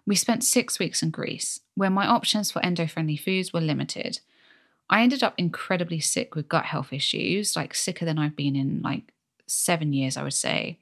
we 0.06 0.16
spent 0.16 0.44
six 0.44 0.80
weeks 0.80 1.04
in 1.04 1.10
Greece, 1.10 1.62
where 1.76 1.90
my 1.90 2.08
options 2.08 2.52
for 2.52 2.64
endo 2.64 2.88
friendly 2.88 3.18
foods 3.18 3.52
were 3.52 3.62
limited. 3.62 4.20
I 4.92 5.02
ended 5.02 5.24
up 5.24 5.34
incredibly 5.38 6.02
sick 6.02 6.36
with 6.36 6.50
gut 6.50 6.66
health 6.66 6.92
issues, 6.92 7.56
like 7.56 7.74
sicker 7.74 8.04
than 8.04 8.20
I've 8.20 8.36
been 8.36 8.58
in 8.58 8.82
like 8.82 9.14
seven 9.48 9.94
years, 9.94 10.18
I 10.18 10.24
would 10.24 10.34
say, 10.34 10.78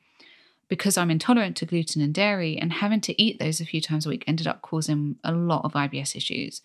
because 0.68 0.98
I'm 0.98 1.12
intolerant 1.12 1.56
to 1.58 1.66
gluten 1.68 2.02
and 2.02 2.14
dairy, 2.14 2.58
and 2.58 2.74
having 2.74 3.02
to 3.02 3.22
eat 3.22 3.40
those 3.40 3.62
a 3.62 3.66
few 3.66 3.80
times 3.80 4.06
a 4.06 4.10
week 4.10 4.24
ended 4.26 4.48
up 4.48 4.64
causing 4.64 5.18
a 5.24 5.32
lot 5.32 5.64
of 5.64 5.74
IBS 5.74 6.16
issues. 6.16 6.62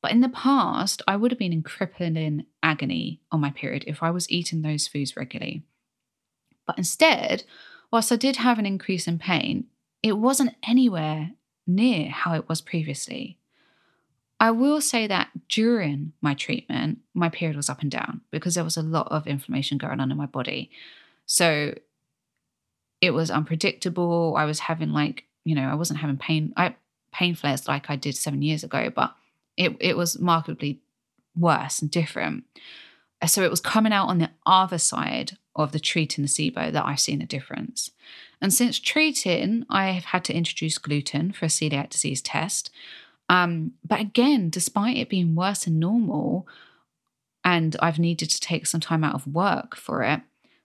But 0.00 0.12
in 0.12 0.22
the 0.22 0.28
past, 0.30 1.02
I 1.06 1.16
would 1.16 1.30
have 1.30 1.38
been 1.38 1.52
in 1.52 1.62
crippling 1.62 2.46
agony 2.62 3.20
on 3.30 3.40
my 3.40 3.50
period 3.50 3.84
if 3.86 4.02
I 4.02 4.10
was 4.10 4.30
eating 4.30 4.62
those 4.62 4.88
foods 4.88 5.16
regularly. 5.16 5.64
But 6.66 6.78
instead, 6.78 7.44
whilst 7.90 8.12
I 8.12 8.16
did 8.16 8.36
have 8.36 8.58
an 8.58 8.66
increase 8.66 9.06
in 9.06 9.18
pain, 9.18 9.66
it 10.02 10.12
wasn't 10.12 10.54
anywhere 10.66 11.32
near 11.66 12.08
how 12.08 12.34
it 12.34 12.48
was 12.48 12.60
previously. 12.60 13.38
I 14.40 14.52
will 14.52 14.80
say 14.80 15.06
that 15.06 15.30
during 15.48 16.12
my 16.20 16.34
treatment, 16.34 16.98
my 17.12 17.28
period 17.28 17.56
was 17.56 17.68
up 17.68 17.82
and 17.82 17.90
down 17.90 18.20
because 18.30 18.54
there 18.54 18.64
was 18.64 18.76
a 18.76 18.82
lot 18.82 19.08
of 19.10 19.26
inflammation 19.26 19.78
going 19.78 20.00
on 20.00 20.12
in 20.12 20.16
my 20.16 20.26
body. 20.26 20.70
So 21.26 21.74
it 23.00 23.10
was 23.10 23.30
unpredictable. 23.30 24.34
I 24.36 24.44
was 24.44 24.60
having 24.60 24.92
like, 24.92 25.24
you 25.44 25.54
know, 25.54 25.68
I 25.68 25.74
wasn't 25.74 26.00
having 26.00 26.18
pain 26.18 26.52
I 26.56 26.76
pain 27.12 27.34
flares 27.34 27.66
like 27.66 27.90
I 27.90 27.96
did 27.96 28.16
7 28.16 28.40
years 28.42 28.62
ago, 28.62 28.90
but 28.94 29.14
it 29.56 29.76
it 29.80 29.96
was 29.96 30.18
markedly 30.18 30.80
worse 31.36 31.80
and 31.80 31.90
different. 31.90 32.44
So 33.26 33.42
it 33.42 33.50
was 33.50 33.60
coming 33.60 33.92
out 33.92 34.08
on 34.08 34.18
the 34.18 34.30
other 34.46 34.78
side 34.78 35.36
of 35.56 35.72
the 35.72 35.80
treating 35.80 36.22
the 36.22 36.28
SIBO 36.28 36.72
that 36.72 36.86
I've 36.86 37.00
seen 37.00 37.20
a 37.20 37.26
difference. 37.26 37.90
And 38.40 38.54
since 38.54 38.78
treating, 38.78 39.66
I 39.68 39.90
have 39.90 40.04
had 40.04 40.24
to 40.26 40.32
introduce 40.32 40.78
gluten 40.78 41.32
for 41.32 41.46
a 41.46 41.48
celiac 41.48 41.90
disease 41.90 42.22
test. 42.22 42.70
Um, 43.28 43.72
but 43.86 44.00
again, 44.00 44.50
despite 44.50 44.96
it 44.96 45.08
being 45.08 45.34
worse 45.34 45.64
than 45.64 45.78
normal, 45.78 46.46
and 47.44 47.76
I've 47.80 47.98
needed 47.98 48.30
to 48.30 48.40
take 48.40 48.66
some 48.66 48.80
time 48.80 49.04
out 49.04 49.14
of 49.14 49.26
work 49.26 49.76
for 49.76 50.02
it, 50.02 50.20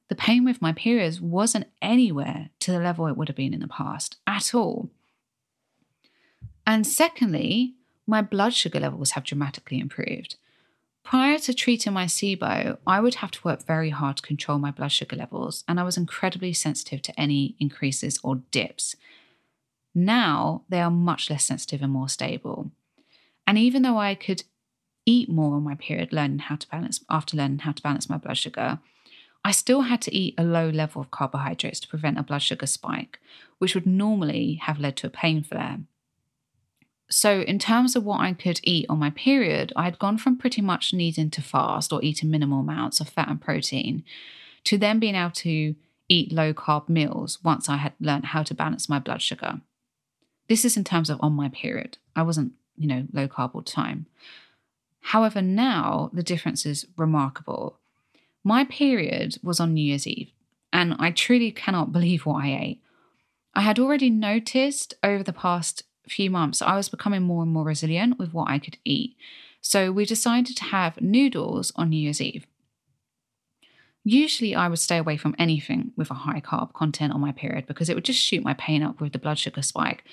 the 0.09 0.16
pain 0.16 0.45
with 0.45 0.61
my 0.61 0.74
periods 0.74 1.22
wasn't 1.22 1.68
anywhere 1.82 2.49
to 2.59 2.72
the 2.72 2.80
level 2.80 3.07
it 3.07 3.18
would 3.18 3.30
have 3.30 3.38
been 3.38 3.53
in 3.53 3.61
the 3.61 3.68
past 3.68 4.18
at 4.28 4.53
all. 4.53 4.89
And 6.66 6.86
secondly, 6.86 7.74
my 8.05 8.22
blood 8.22 8.53
sugar 8.53 8.80
levels 8.80 9.11
have 9.11 9.24
dramatically 9.24 9.80
improved. 9.80 10.36
Prior 11.03 11.38
to 11.39 11.53
treating 11.53 11.93
my 11.93 12.05
SIBO, 12.05 12.78
I 12.88 12.99
would 13.01 13.16
have 13.16 13.32
to 13.32 13.41
work 13.43 13.66
very 13.66 13.89
hard 13.89 14.18
to 14.18 14.24
control 14.24 14.57
my 14.57 14.72
blood 14.72 14.91
sugar 14.91 15.18
levels, 15.18 15.64
and 15.68 15.80
I 15.80 15.84
was 15.84 15.97
incredibly 15.97 16.53
sensitive 16.53 17.01
to 17.03 17.20
any 17.20 17.55
increases 17.59 18.20
or 18.24 18.38
dips. 18.51 18.95
Now 19.95 20.63
they 20.69 20.81
are 20.81 20.91
much 20.91 21.29
less 21.29 21.45
sensitive 21.45 21.81
and 21.81 21.91
more 21.91 22.09
stable. 22.09 22.71
And 23.45 23.57
even 23.57 23.81
though 23.81 23.97
I 23.97 24.15
could 24.15 24.43
eat 25.05 25.29
more 25.29 25.55
on 25.55 25.63
my 25.63 25.75
period, 25.75 26.13
learning 26.13 26.39
how 26.39 26.55
to 26.55 26.67
balance 26.67 27.03
after 27.09 27.37
learning 27.37 27.59
how 27.59 27.73
to 27.73 27.83
balance 27.83 28.09
my 28.09 28.17
blood 28.17 28.37
sugar, 28.37 28.79
I 29.43 29.51
still 29.51 29.81
had 29.81 30.01
to 30.03 30.15
eat 30.15 30.35
a 30.37 30.43
low 30.43 30.69
level 30.69 31.01
of 31.01 31.11
carbohydrates 31.11 31.81
to 31.81 31.87
prevent 31.87 32.17
a 32.17 32.23
blood 32.23 32.41
sugar 32.41 32.65
spike, 32.65 33.19
which 33.57 33.75
would 33.75 33.85
normally 33.85 34.55
have 34.63 34.79
led 34.79 34.95
to 34.97 35.07
a 35.07 35.09
pain 35.09 35.43
flare. 35.43 35.79
So, 37.09 37.41
in 37.41 37.59
terms 37.59 37.95
of 37.95 38.05
what 38.05 38.21
I 38.21 38.33
could 38.33 38.61
eat 38.63 38.85
on 38.89 38.97
my 38.97 39.09
period, 39.09 39.73
I 39.75 39.83
had 39.83 39.99
gone 39.99 40.17
from 40.17 40.37
pretty 40.37 40.61
much 40.61 40.93
needing 40.93 41.29
to 41.31 41.41
fast 41.41 41.91
or 41.91 42.01
eating 42.01 42.31
minimal 42.31 42.61
amounts 42.61 43.01
of 43.01 43.09
fat 43.09 43.27
and 43.27 43.41
protein 43.41 44.03
to 44.63 44.77
then 44.77 44.99
being 44.99 45.15
able 45.15 45.31
to 45.31 45.75
eat 46.07 46.31
low 46.31 46.53
carb 46.53 46.87
meals 46.87 47.39
once 47.43 47.67
I 47.67 47.77
had 47.77 47.93
learned 47.99 48.27
how 48.27 48.43
to 48.43 48.53
balance 48.53 48.87
my 48.87 48.99
blood 48.99 49.21
sugar. 49.21 49.61
This 50.47 50.65
is 50.65 50.77
in 50.77 50.83
terms 50.83 51.09
of 51.09 51.19
on 51.21 51.33
my 51.33 51.49
period. 51.49 51.97
I 52.15 52.23
wasn't, 52.23 52.53
you 52.77 52.87
know, 52.87 53.07
low 53.11 53.27
carb 53.27 53.51
all 53.53 53.61
the 53.61 53.71
time. 53.71 54.07
However, 55.01 55.41
now 55.41 56.09
the 56.13 56.23
difference 56.23 56.65
is 56.65 56.85
remarkable. 56.97 57.77
My 58.43 58.65
period 58.65 59.37
was 59.41 59.59
on 59.59 59.73
New 59.73 59.81
Year's 59.81 60.07
Eve, 60.07 60.31
and 60.71 60.95
I 60.99 61.11
truly 61.11 61.51
cannot 61.51 61.91
believe 61.91 62.25
what 62.25 62.43
I 62.43 62.57
ate. 62.61 62.81
I 63.53 63.61
had 63.61 63.79
already 63.79 64.09
noticed 64.09 64.93
over 65.03 65.23
the 65.23 65.33
past 65.33 65.83
few 66.07 66.29
months 66.29 66.61
I 66.61 66.75
was 66.75 66.89
becoming 66.89 67.21
more 67.21 67.43
and 67.43 67.51
more 67.51 67.63
resilient 67.63 68.19
with 68.19 68.33
what 68.33 68.49
I 68.49 68.59
could 68.59 68.77
eat. 68.83 69.15
So 69.61 69.91
we 69.91 70.05
decided 70.05 70.57
to 70.57 70.65
have 70.65 71.01
noodles 71.01 71.71
on 71.75 71.89
New 71.89 71.97
Year's 71.97 72.19
Eve. 72.19 72.45
Usually, 74.03 74.53
I 74.53 74.67
would 74.67 74.79
stay 74.79 74.97
away 74.97 75.15
from 75.15 75.35
anything 75.39 75.93
with 75.95 76.11
a 76.11 76.15
high 76.15 76.41
carb 76.41 76.73
content 76.73 77.13
on 77.13 77.21
my 77.21 77.31
period 77.31 77.67
because 77.67 77.89
it 77.89 77.95
would 77.95 78.03
just 78.03 78.19
shoot 78.19 78.43
my 78.43 78.53
pain 78.53 78.83
up 78.83 78.99
with 78.99 79.13
the 79.13 79.19
blood 79.19 79.39
sugar 79.39 79.61
spike. 79.61 80.03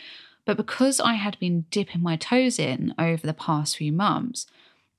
But 0.44 0.56
because 0.56 1.00
I 1.00 1.14
had 1.14 1.38
been 1.40 1.66
dipping 1.70 2.02
my 2.02 2.16
toes 2.16 2.58
in 2.58 2.94
over 2.98 3.26
the 3.26 3.34
past 3.34 3.76
few 3.76 3.92
months, 3.92 4.46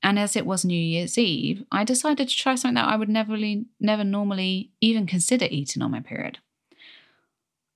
and 0.04 0.18
as 0.20 0.36
it 0.36 0.46
was 0.46 0.66
New 0.66 0.80
Year's 0.80 1.18
Eve, 1.18 1.64
I 1.72 1.84
decided 1.84 2.28
to 2.28 2.36
try 2.36 2.56
something 2.56 2.76
that 2.76 2.88
I 2.88 2.96
would 2.96 3.10
never, 3.10 3.38
never 3.80 4.04
normally 4.04 4.72
even 4.82 5.06
consider 5.06 5.48
eating 5.50 5.82
on 5.82 5.92
my 5.92 6.00
period. 6.00 6.40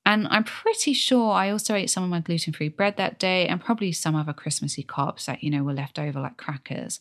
And 0.05 0.27
I'm 0.29 0.43
pretty 0.43 0.93
sure 0.93 1.31
I 1.31 1.49
also 1.49 1.73
ate 1.73 1.89
some 1.89 2.03
of 2.03 2.09
my 2.09 2.19
gluten 2.19 2.53
free 2.53 2.69
bread 2.69 2.97
that 2.97 3.17
day 3.19 3.47
and 3.47 3.61
probably 3.61 3.91
some 3.91 4.15
other 4.15 4.33
Christmassy 4.33 4.83
carbs 4.83 5.25
that, 5.25 5.43
you 5.43 5.49
know, 5.49 5.63
were 5.63 5.73
left 5.73 5.97
over 5.97 6.19
like 6.19 6.37
crackers. 6.37 6.99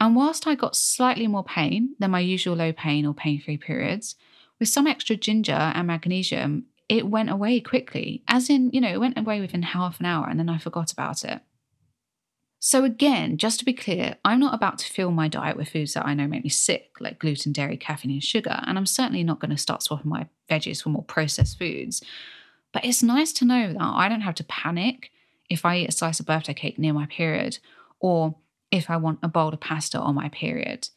And 0.00 0.16
whilst 0.16 0.46
I 0.46 0.54
got 0.54 0.74
slightly 0.74 1.26
more 1.26 1.44
pain 1.44 1.94
than 1.98 2.10
my 2.10 2.20
usual 2.20 2.56
low 2.56 2.72
pain 2.72 3.04
or 3.04 3.12
pain 3.12 3.40
free 3.40 3.58
periods, 3.58 4.16
with 4.58 4.68
some 4.68 4.86
extra 4.86 5.14
ginger 5.14 5.52
and 5.52 5.86
magnesium, 5.86 6.64
it 6.88 7.06
went 7.06 7.30
away 7.30 7.60
quickly, 7.60 8.22
as 8.26 8.50
in, 8.50 8.70
you 8.72 8.80
know, 8.80 8.88
it 8.88 9.00
went 9.00 9.18
away 9.18 9.40
within 9.40 9.62
half 9.62 10.00
an 10.00 10.06
hour 10.06 10.26
and 10.28 10.40
then 10.40 10.48
I 10.48 10.58
forgot 10.58 10.92
about 10.92 11.24
it. 11.24 11.40
So, 12.62 12.84
again, 12.84 13.38
just 13.38 13.58
to 13.60 13.64
be 13.64 13.72
clear, 13.72 14.16
I'm 14.22 14.40
not 14.40 14.52
about 14.52 14.78
to 14.78 14.92
fill 14.92 15.10
my 15.10 15.28
diet 15.28 15.56
with 15.56 15.70
foods 15.70 15.94
that 15.94 16.04
I 16.04 16.12
know 16.12 16.26
make 16.26 16.44
me 16.44 16.50
sick, 16.50 16.90
like 17.00 17.18
gluten, 17.18 17.52
dairy, 17.52 17.78
caffeine, 17.78 18.10
and 18.10 18.22
sugar. 18.22 18.60
And 18.66 18.76
I'm 18.76 18.84
certainly 18.84 19.24
not 19.24 19.40
going 19.40 19.50
to 19.50 19.56
start 19.56 19.82
swapping 19.82 20.10
my 20.10 20.26
veggies 20.50 20.82
for 20.82 20.90
more 20.90 21.04
processed 21.04 21.58
foods. 21.58 22.02
But 22.72 22.84
it's 22.84 23.02
nice 23.02 23.32
to 23.34 23.46
know 23.46 23.72
that 23.72 23.80
I 23.80 24.10
don't 24.10 24.20
have 24.20 24.34
to 24.36 24.44
panic 24.44 25.10
if 25.48 25.64
I 25.64 25.78
eat 25.78 25.88
a 25.88 25.92
slice 25.92 26.20
of 26.20 26.26
birthday 26.26 26.52
cake 26.52 26.78
near 26.78 26.92
my 26.92 27.06
period 27.06 27.58
or 27.98 28.34
if 28.70 28.90
I 28.90 28.96
want 28.96 29.18
a 29.22 29.28
bowl 29.28 29.48
of 29.48 29.60
pasta 29.60 29.98
on 29.98 30.14
my 30.14 30.28
period. 30.28 30.88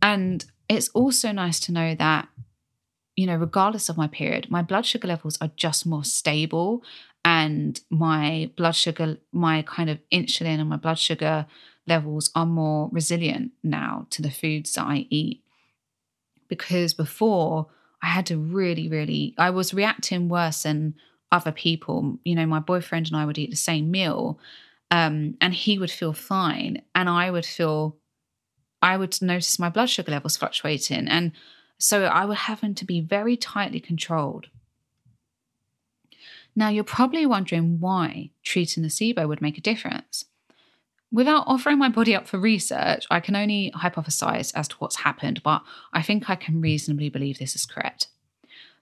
And 0.00 0.44
it's 0.68 0.88
also 0.90 1.32
nice 1.32 1.60
to 1.60 1.72
know 1.72 1.94
that, 1.94 2.28
you 3.16 3.26
know, 3.26 3.36
regardless 3.36 3.88
of 3.88 3.96
my 3.96 4.06
period, 4.06 4.50
my 4.50 4.62
blood 4.62 4.86
sugar 4.86 5.08
levels 5.08 5.36
are 5.40 5.50
just 5.56 5.84
more 5.84 6.04
stable 6.04 6.82
and 7.24 7.80
my 7.90 8.50
blood 8.56 8.74
sugar, 8.74 9.18
my 9.32 9.62
kind 9.62 9.90
of 9.90 9.98
insulin 10.12 10.58
and 10.58 10.68
my 10.68 10.76
blood 10.76 10.98
sugar 10.98 11.46
levels 11.86 12.30
are 12.34 12.46
more 12.46 12.88
resilient 12.92 13.52
now 13.62 14.06
to 14.10 14.22
the 14.22 14.30
foods 14.30 14.72
that 14.74 14.84
I 14.84 15.06
eat. 15.10 15.42
Because 16.48 16.94
before, 16.94 17.68
I 18.02 18.06
had 18.06 18.26
to 18.26 18.38
really, 18.38 18.88
really, 18.88 19.34
I 19.38 19.50
was 19.50 19.72
reacting 19.72 20.28
worse 20.28 20.64
than 20.64 20.94
other 21.30 21.52
people. 21.52 22.18
You 22.24 22.34
know, 22.34 22.46
my 22.46 22.58
boyfriend 22.58 23.06
and 23.06 23.16
I 23.16 23.24
would 23.24 23.38
eat 23.38 23.50
the 23.50 23.56
same 23.56 23.90
meal, 23.90 24.38
um, 24.92 25.36
and 25.40 25.52
he 25.52 25.76
would 25.76 25.90
feel 25.90 26.12
fine, 26.12 26.82
and 26.94 27.08
I 27.08 27.32
would 27.32 27.46
feel, 27.46 27.96
I 28.80 28.96
would 28.96 29.20
notice 29.20 29.58
my 29.58 29.70
blood 29.70 29.90
sugar 29.90 30.12
levels 30.12 30.36
fluctuating. 30.36 31.08
And 31.08 31.32
so 31.78 32.04
I 32.04 32.26
was 32.26 32.38
having 32.38 32.76
to 32.76 32.84
be 32.84 33.00
very 33.00 33.36
tightly 33.36 33.80
controlled 33.80 34.46
now, 36.54 36.68
you're 36.68 36.84
probably 36.84 37.24
wondering 37.24 37.80
why 37.80 38.30
treating 38.42 38.82
the 38.82 38.88
SIBO 38.88 39.26
would 39.26 39.40
make 39.40 39.56
a 39.56 39.62
difference. 39.62 40.26
Without 41.10 41.44
offering 41.46 41.78
my 41.78 41.88
body 41.88 42.14
up 42.14 42.26
for 42.26 42.38
research, 42.38 43.06
I 43.10 43.20
can 43.20 43.36
only 43.36 43.72
hypothesize 43.74 44.52
as 44.54 44.68
to 44.68 44.76
what's 44.76 44.96
happened, 44.96 45.42
but 45.42 45.62
I 45.92 46.02
think 46.02 46.28
I 46.28 46.36
can 46.36 46.60
reasonably 46.60 47.08
believe 47.08 47.38
this 47.38 47.54
is 47.54 47.66
correct. 47.66 48.08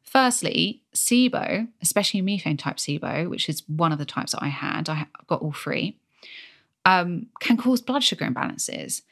Firstly, 0.02 0.82
SIBO, 0.94 1.68
especially 1.82 2.22
methane 2.22 2.56
type 2.56 2.76
SIBO, 2.76 3.28
which 3.28 3.48
is 3.48 3.62
one 3.68 3.92
of 3.92 3.98
the 3.98 4.04
types 4.04 4.32
that 4.32 4.42
I 4.42 4.48
had, 4.48 4.88
I 4.88 5.06
got 5.26 5.42
all 5.42 5.52
three, 5.52 5.98
um, 6.90 7.26
can 7.40 7.56
cause 7.56 7.80
blood 7.80 8.02
sugar 8.02 8.24
imbalances, 8.24 9.02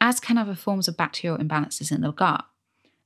as 0.00 0.18
can 0.18 0.38
other 0.38 0.54
forms 0.54 0.88
of 0.88 0.96
bacterial 0.96 1.38
imbalances 1.38 1.92
in 1.92 2.00
the 2.00 2.12
gut. 2.12 2.44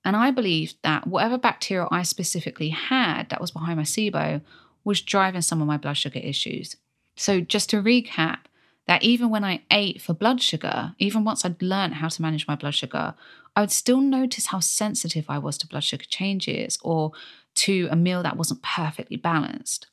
And 0.04 0.16
I 0.16 0.30
believe 0.30 0.74
that 0.82 1.06
whatever 1.06 1.38
bacteria 1.38 1.86
I 1.90 2.02
specifically 2.02 2.70
had 2.70 3.28
that 3.28 3.40
was 3.40 3.50
behind 3.50 3.76
my 3.76 3.84
SIBO 3.84 4.40
was 4.84 5.00
driving 5.00 5.42
some 5.42 5.60
of 5.60 5.68
my 5.68 5.76
blood 5.76 5.96
sugar 5.96 6.18
issues. 6.18 6.76
So, 7.14 7.40
just 7.40 7.70
to 7.70 7.82
recap, 7.82 8.38
that 8.86 9.02
even 9.02 9.30
when 9.30 9.44
I 9.44 9.62
ate 9.70 10.00
for 10.00 10.14
blood 10.14 10.42
sugar, 10.42 10.94
even 10.98 11.24
once 11.24 11.44
I'd 11.44 11.62
learned 11.62 11.94
how 11.94 12.08
to 12.08 12.22
manage 12.22 12.48
my 12.48 12.56
blood 12.56 12.74
sugar, 12.74 13.14
I 13.54 13.60
would 13.60 13.70
still 13.70 14.00
notice 14.00 14.46
how 14.46 14.60
sensitive 14.60 15.26
I 15.28 15.38
was 15.38 15.56
to 15.58 15.68
blood 15.68 15.84
sugar 15.84 16.06
changes 16.08 16.78
or 16.82 17.12
to 17.56 17.88
a 17.90 17.96
meal 17.96 18.22
that 18.22 18.36
wasn't 18.36 18.62
perfectly 18.62 19.16
balanced. 19.16 19.86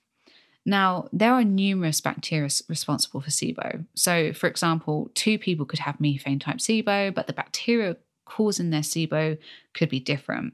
Now, 0.70 1.10
there 1.12 1.34
are 1.34 1.44
numerous 1.44 2.00
bacteria 2.00 2.48
responsible 2.68 3.22
for 3.22 3.32
SIBO. 3.32 3.86
So, 3.96 4.34
for 4.34 4.46
example, 4.46 5.10
two 5.16 5.40
people 5.40 5.66
could 5.66 5.80
have 5.80 6.00
methane 6.00 6.38
type 6.38 6.58
SIBO, 6.58 7.12
but 7.16 7.26
the 7.26 7.34
bacteria 7.34 7.98
causing 8.26 8.70
their 8.70 8.82
SIBO 8.82 9.40
could 9.74 9.90
be 9.90 10.00
different. 10.00 10.54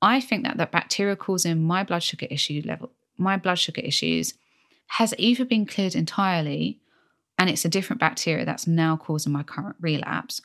I 0.00 0.22
think 0.22 0.44
that 0.44 0.56
the 0.56 0.64
bacteria 0.64 1.14
causing 1.14 1.62
my 1.62 1.84
blood 1.84 2.02
sugar 2.02 2.26
issue 2.30 2.62
level 2.64 2.92
my 3.18 3.36
blood 3.36 3.58
sugar 3.58 3.82
issues 3.82 4.32
has 4.86 5.12
either 5.18 5.44
been 5.44 5.66
cleared 5.66 5.94
entirely 5.94 6.78
and 7.36 7.50
it's 7.50 7.66
a 7.66 7.68
different 7.68 8.00
bacteria 8.00 8.46
that's 8.46 8.66
now 8.66 8.96
causing 8.96 9.32
my 9.32 9.42
current 9.42 9.76
relapse, 9.78 10.40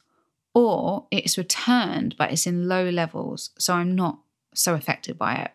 or 0.53 1.07
it's 1.09 1.37
returned 1.37 2.15
but 2.17 2.33
it's 2.33 2.45
in 2.45 2.67
low 2.67 2.89
levels, 2.89 3.51
so 3.57 3.75
I'm 3.75 3.95
not 3.95 4.19
so 4.53 4.73
affected 4.73 5.17
by 5.17 5.35
it. 5.35 5.51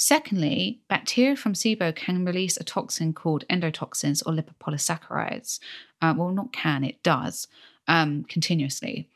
Secondly, 0.00 0.78
bacteria 0.86 1.34
from 1.34 1.54
SIBO 1.54 1.92
can 1.92 2.24
release 2.24 2.56
a 2.56 2.62
toxin 2.62 3.12
called 3.12 3.44
endotoxins 3.50 4.22
or 4.24 4.32
lipopolysaccharides. 4.32 5.58
Uh, 6.00 6.14
well, 6.16 6.30
not 6.30 6.52
can, 6.52 6.84
it 6.84 7.02
does 7.02 7.48
um, 7.88 8.22
continuously. 8.22 9.08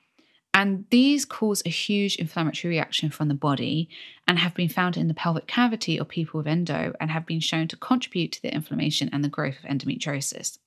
And 0.52 0.84
these 0.90 1.24
cause 1.24 1.62
a 1.64 1.68
huge 1.68 2.16
inflammatory 2.16 2.74
reaction 2.74 3.10
from 3.10 3.28
the 3.28 3.34
body 3.34 3.88
and 4.26 4.40
have 4.40 4.54
been 4.54 4.68
found 4.68 4.96
in 4.96 5.06
the 5.06 5.14
pelvic 5.14 5.46
cavity 5.46 5.98
of 5.98 6.08
people 6.08 6.38
with 6.38 6.48
endo 6.48 6.92
and 6.98 7.12
have 7.12 7.26
been 7.26 7.38
shown 7.38 7.68
to 7.68 7.76
contribute 7.76 8.32
to 8.32 8.42
the 8.42 8.52
inflammation 8.52 9.08
and 9.12 9.22
the 9.22 9.28
growth 9.28 9.58
of 9.62 9.70
endometriosis. 9.70 10.58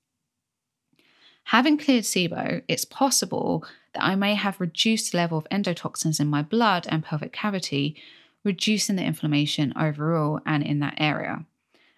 Having 1.50 1.80
cleared 1.80 2.06
SIBO, 2.06 2.62
it's 2.70 2.86
possible 2.86 3.66
that 3.94 4.04
I 4.04 4.16
may 4.16 4.36
have 4.36 4.62
reduced 4.62 5.14
level 5.14 5.38
of 5.38 5.48
endotoxins 5.52 6.22
in 6.22 6.28
my 6.28 6.42
blood 6.42 6.88
and 6.90 7.04
pelvic 7.04 7.34
cavity, 7.34 7.98
reducing 8.46 8.96
the 8.96 9.04
inflammation 9.04 9.74
overall 9.78 10.40
and 10.46 10.64
in 10.64 10.80
that 10.80 10.96
area. 10.98 11.46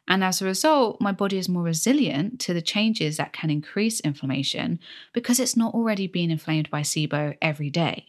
And 0.08 0.24
as 0.24 0.42
a 0.42 0.46
result, 0.46 1.02
my 1.02 1.12
body 1.12 1.38
is 1.38 1.50
more 1.50 1.64
resilient 1.64 2.40
to 2.42 2.54
the 2.54 2.62
changes 2.62 3.18
that 3.18 3.34
can 3.34 3.50
increase 3.50 4.00
inflammation 4.00 4.80
because 5.14 5.40
it's 5.40 5.58
not 5.58 5.74
already 5.74 6.08
being 6.08 6.32
inflamed 6.32 6.70
by 6.70 6.82
SIBO 6.82 7.36
every 7.42 7.70
day. 7.70 8.06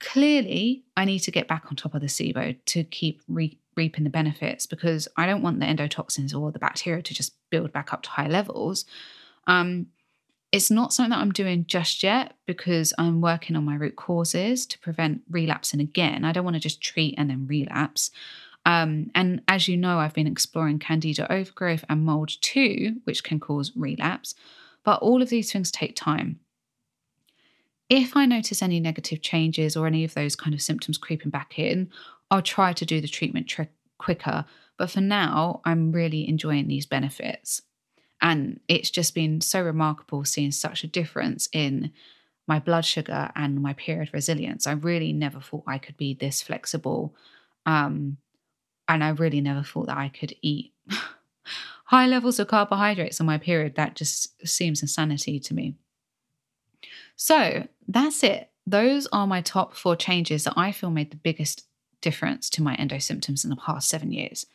Clearly, 0.00 0.82
I 0.96 1.04
need 1.04 1.20
to 1.20 1.30
get 1.30 1.46
back 1.46 1.66
on 1.68 1.76
top 1.76 1.94
of 1.94 2.00
the 2.00 2.08
SIBO 2.08 2.56
to 2.66 2.84
keep 2.84 3.22
re- 3.28 3.58
reaping 3.76 4.02
the 4.02 4.10
benefits 4.10 4.66
because 4.66 5.06
I 5.16 5.26
don't 5.26 5.42
want 5.42 5.60
the 5.60 5.66
endotoxins 5.66 6.38
or 6.38 6.50
the 6.50 6.58
bacteria 6.58 7.02
to 7.02 7.14
just 7.14 7.34
build 7.50 7.72
back 7.72 7.92
up 7.92 8.02
to 8.02 8.10
high 8.10 8.28
levels. 8.28 8.84
Um, 9.46 9.86
it's 10.52 10.70
not 10.70 10.92
something 10.92 11.10
that 11.10 11.20
I'm 11.20 11.32
doing 11.32 11.64
just 11.66 12.02
yet 12.02 12.34
because 12.46 12.92
I'm 12.98 13.20
working 13.20 13.54
on 13.54 13.64
my 13.64 13.76
root 13.76 13.96
causes 13.96 14.66
to 14.66 14.78
prevent 14.80 15.22
relapsing 15.30 15.80
again. 15.80 16.24
I 16.24 16.32
don't 16.32 16.44
want 16.44 16.54
to 16.54 16.60
just 16.60 16.80
treat 16.80 17.14
and 17.16 17.30
then 17.30 17.46
relapse. 17.46 18.10
Um, 18.66 19.10
and 19.14 19.42
as 19.46 19.68
you 19.68 19.76
know, 19.76 19.98
I've 19.98 20.14
been 20.14 20.26
exploring 20.26 20.80
candida 20.80 21.32
overgrowth 21.32 21.84
and 21.88 22.04
mold 22.04 22.32
too, 22.40 22.96
which 23.04 23.22
can 23.22 23.38
cause 23.38 23.72
relapse. 23.76 24.34
But 24.84 25.00
all 25.02 25.22
of 25.22 25.28
these 25.28 25.52
things 25.52 25.70
take 25.70 25.94
time. 25.94 26.40
If 27.88 28.16
I 28.16 28.26
notice 28.26 28.62
any 28.62 28.80
negative 28.80 29.22
changes 29.22 29.76
or 29.76 29.86
any 29.86 30.04
of 30.04 30.14
those 30.14 30.36
kind 30.36 30.54
of 30.54 30.62
symptoms 30.62 30.98
creeping 30.98 31.30
back 31.30 31.58
in, 31.58 31.90
I'll 32.30 32.42
try 32.42 32.72
to 32.72 32.86
do 32.86 33.00
the 33.00 33.08
treatment 33.08 33.48
trick 33.48 33.70
quicker. 33.98 34.44
But 34.76 34.90
for 34.90 35.00
now, 35.00 35.60
I'm 35.64 35.92
really 35.92 36.28
enjoying 36.28 36.68
these 36.68 36.86
benefits. 36.86 37.62
And 38.22 38.60
it's 38.68 38.90
just 38.90 39.14
been 39.14 39.40
so 39.40 39.62
remarkable 39.62 40.24
seeing 40.24 40.52
such 40.52 40.84
a 40.84 40.88
difference 40.88 41.48
in 41.52 41.92
my 42.46 42.58
blood 42.58 42.84
sugar 42.84 43.30
and 43.34 43.62
my 43.62 43.72
period 43.74 44.10
resilience. 44.12 44.66
I 44.66 44.72
really 44.72 45.12
never 45.12 45.40
thought 45.40 45.64
I 45.66 45.78
could 45.78 45.96
be 45.96 46.14
this 46.14 46.42
flexible. 46.42 47.14
Um, 47.64 48.18
and 48.88 49.04
I 49.04 49.10
really 49.10 49.40
never 49.40 49.62
thought 49.62 49.86
that 49.86 49.96
I 49.96 50.08
could 50.08 50.34
eat 50.42 50.72
high 51.84 52.06
levels 52.06 52.38
of 52.38 52.48
carbohydrates 52.48 53.20
on 53.20 53.26
my 53.26 53.38
period. 53.38 53.76
That 53.76 53.94
just 53.94 54.46
seems 54.46 54.82
insanity 54.82 55.38
to 55.40 55.54
me. 55.54 55.76
So 57.16 57.68
that's 57.86 58.22
it. 58.22 58.50
Those 58.66 59.06
are 59.12 59.26
my 59.26 59.40
top 59.40 59.74
four 59.74 59.96
changes 59.96 60.44
that 60.44 60.54
I 60.56 60.72
feel 60.72 60.90
made 60.90 61.10
the 61.10 61.16
biggest 61.16 61.66
difference 62.00 62.50
to 62.50 62.62
my 62.62 62.74
endo 62.74 62.98
symptoms 62.98 63.44
in 63.44 63.50
the 63.50 63.56
past 63.56 63.88
seven 63.88 64.12
years. 64.12 64.46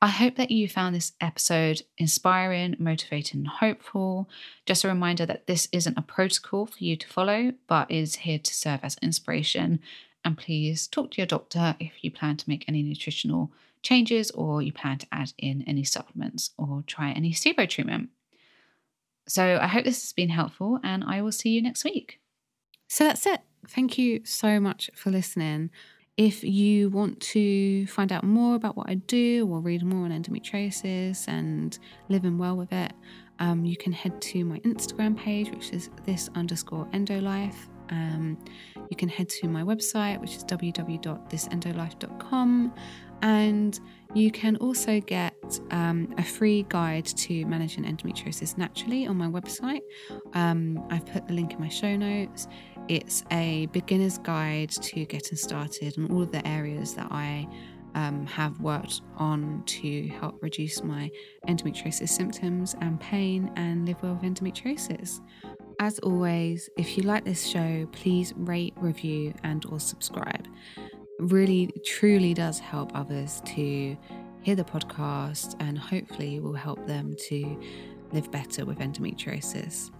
I 0.00 0.08
hope 0.08 0.36
that 0.36 0.52
you 0.52 0.68
found 0.68 0.94
this 0.94 1.12
episode 1.20 1.82
inspiring, 1.96 2.76
motivating, 2.78 3.40
and 3.40 3.48
hopeful. 3.48 4.28
Just 4.64 4.84
a 4.84 4.88
reminder 4.88 5.26
that 5.26 5.48
this 5.48 5.66
isn't 5.72 5.98
a 5.98 6.02
protocol 6.02 6.66
for 6.66 6.84
you 6.84 6.96
to 6.96 7.08
follow, 7.08 7.52
but 7.66 7.90
is 7.90 8.16
here 8.16 8.38
to 8.38 8.54
serve 8.54 8.80
as 8.84 8.96
inspiration 9.02 9.80
and 10.24 10.36
please 10.36 10.86
talk 10.86 11.10
to 11.12 11.18
your 11.18 11.26
doctor 11.26 11.76
if 11.80 11.92
you 12.02 12.10
plan 12.10 12.36
to 12.36 12.48
make 12.48 12.64
any 12.68 12.82
nutritional 12.82 13.50
changes 13.82 14.30
or 14.32 14.60
you 14.60 14.72
plan 14.72 14.98
to 14.98 15.06
add 15.12 15.32
in 15.38 15.62
any 15.62 15.84
supplements 15.84 16.50
or 16.58 16.82
try 16.86 17.10
any 17.12 17.32
SIBO 17.32 17.68
treatment. 17.68 18.10
So 19.26 19.58
I 19.60 19.66
hope 19.66 19.84
this 19.84 20.02
has 20.02 20.12
been 20.12 20.30
helpful 20.30 20.80
and 20.82 21.04
I 21.04 21.22
will 21.22 21.32
see 21.32 21.50
you 21.50 21.62
next 21.62 21.84
week. 21.84 22.20
So 22.88 23.04
that's 23.04 23.26
it. 23.26 23.40
Thank 23.68 23.98
you 23.98 24.20
so 24.24 24.60
much 24.60 24.90
for 24.94 25.10
listening. 25.10 25.70
If 26.18 26.42
you 26.42 26.90
want 26.90 27.20
to 27.20 27.86
find 27.86 28.10
out 28.10 28.24
more 28.24 28.56
about 28.56 28.76
what 28.76 28.90
I 28.90 28.96
do 28.96 29.46
or 29.48 29.60
read 29.60 29.84
more 29.84 30.04
on 30.04 30.10
endometriosis 30.10 31.28
and 31.28 31.78
living 32.08 32.38
well 32.38 32.56
with 32.56 32.72
it, 32.72 32.92
um, 33.38 33.64
you 33.64 33.76
can 33.76 33.92
head 33.92 34.20
to 34.22 34.44
my 34.44 34.58
Instagram 34.60 35.16
page, 35.16 35.50
which 35.50 35.72
is 35.72 35.90
this 36.06 36.28
underscore 36.34 36.86
endolife. 36.86 37.68
Um, 37.90 38.36
you 38.90 38.96
can 38.96 39.08
head 39.08 39.28
to 39.28 39.46
my 39.46 39.62
website, 39.62 40.20
which 40.20 40.34
is 40.34 40.42
www.thisendolife.com, 40.44 42.74
and 43.22 43.80
you 44.14 44.32
can 44.32 44.56
also 44.56 45.00
get 45.00 45.60
um, 45.70 46.12
a 46.18 46.24
free 46.24 46.66
guide 46.68 47.06
to 47.06 47.46
managing 47.46 47.84
endometriosis 47.84 48.58
naturally 48.58 49.06
on 49.06 49.16
my 49.16 49.28
website. 49.28 49.82
Um, 50.34 50.84
I've 50.90 51.06
put 51.06 51.28
the 51.28 51.34
link 51.34 51.52
in 51.52 51.60
my 51.60 51.68
show 51.68 51.96
notes. 51.96 52.48
It's 52.88 53.22
a 53.30 53.66
beginner's 53.66 54.16
guide 54.16 54.70
to 54.70 55.04
getting 55.04 55.36
started 55.36 55.98
on 55.98 56.10
all 56.10 56.22
of 56.22 56.32
the 56.32 56.46
areas 56.48 56.94
that 56.94 57.08
I 57.10 57.46
um, 57.94 58.26
have 58.26 58.58
worked 58.60 59.02
on 59.16 59.62
to 59.66 60.08
help 60.08 60.42
reduce 60.42 60.82
my 60.82 61.10
endometriosis 61.46 62.08
symptoms 62.08 62.74
and 62.80 62.98
pain 62.98 63.52
and 63.56 63.86
live 63.86 64.02
well 64.02 64.14
with 64.14 64.22
endometriosis. 64.22 65.20
As 65.80 65.98
always, 66.00 66.70
if 66.76 66.96
you 66.96 67.02
like 67.04 67.24
this 67.24 67.46
show, 67.46 67.86
please 67.92 68.32
rate, 68.36 68.74
review, 68.76 69.34
and 69.44 69.64
or 69.66 69.78
subscribe. 69.78 70.46
It 70.76 70.92
really, 71.18 71.70
truly 71.84 72.32
does 72.34 72.58
help 72.58 72.90
others 72.94 73.42
to 73.46 73.96
hear 74.40 74.56
the 74.56 74.64
podcast 74.64 75.56
and 75.60 75.78
hopefully 75.78 76.40
will 76.40 76.54
help 76.54 76.86
them 76.86 77.14
to 77.28 77.60
live 78.12 78.30
better 78.30 78.64
with 78.64 78.78
endometriosis. 78.78 79.90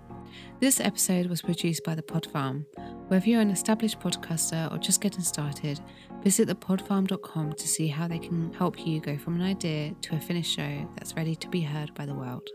This 0.61 0.81
episode 0.81 1.27
was 1.27 1.43
produced 1.43 1.85
by 1.85 1.95
The 1.95 2.03
Pod 2.03 2.27
Farm. 2.27 2.67
Whether 3.09 3.31
you're 3.31 3.41
an 3.41 3.51
established 3.51 4.01
podcaster 4.01 4.73
or 4.73 4.79
just 4.79 5.01
getting 5.01 5.23
started, 5.23 5.81
visit 6.23 6.49
thepodfarm.com 6.49 7.53
to 7.53 7.69
see 7.69 7.89
how 7.89 8.09
they 8.09 8.19
can 8.19 8.53
help 8.53 8.87
you 8.87 9.01
go 9.01 9.17
from 9.17 9.37
an 9.37 9.43
idea 9.43 9.95
to 10.03 10.17
a 10.17 10.21
finished 10.21 10.55
show 10.55 10.89
that's 10.97 11.17
ready 11.17 11.37
to 11.37 11.49
be 11.49 11.61
heard 11.61 11.95
by 11.95 12.07
the 12.07 12.15
world. 12.15 12.49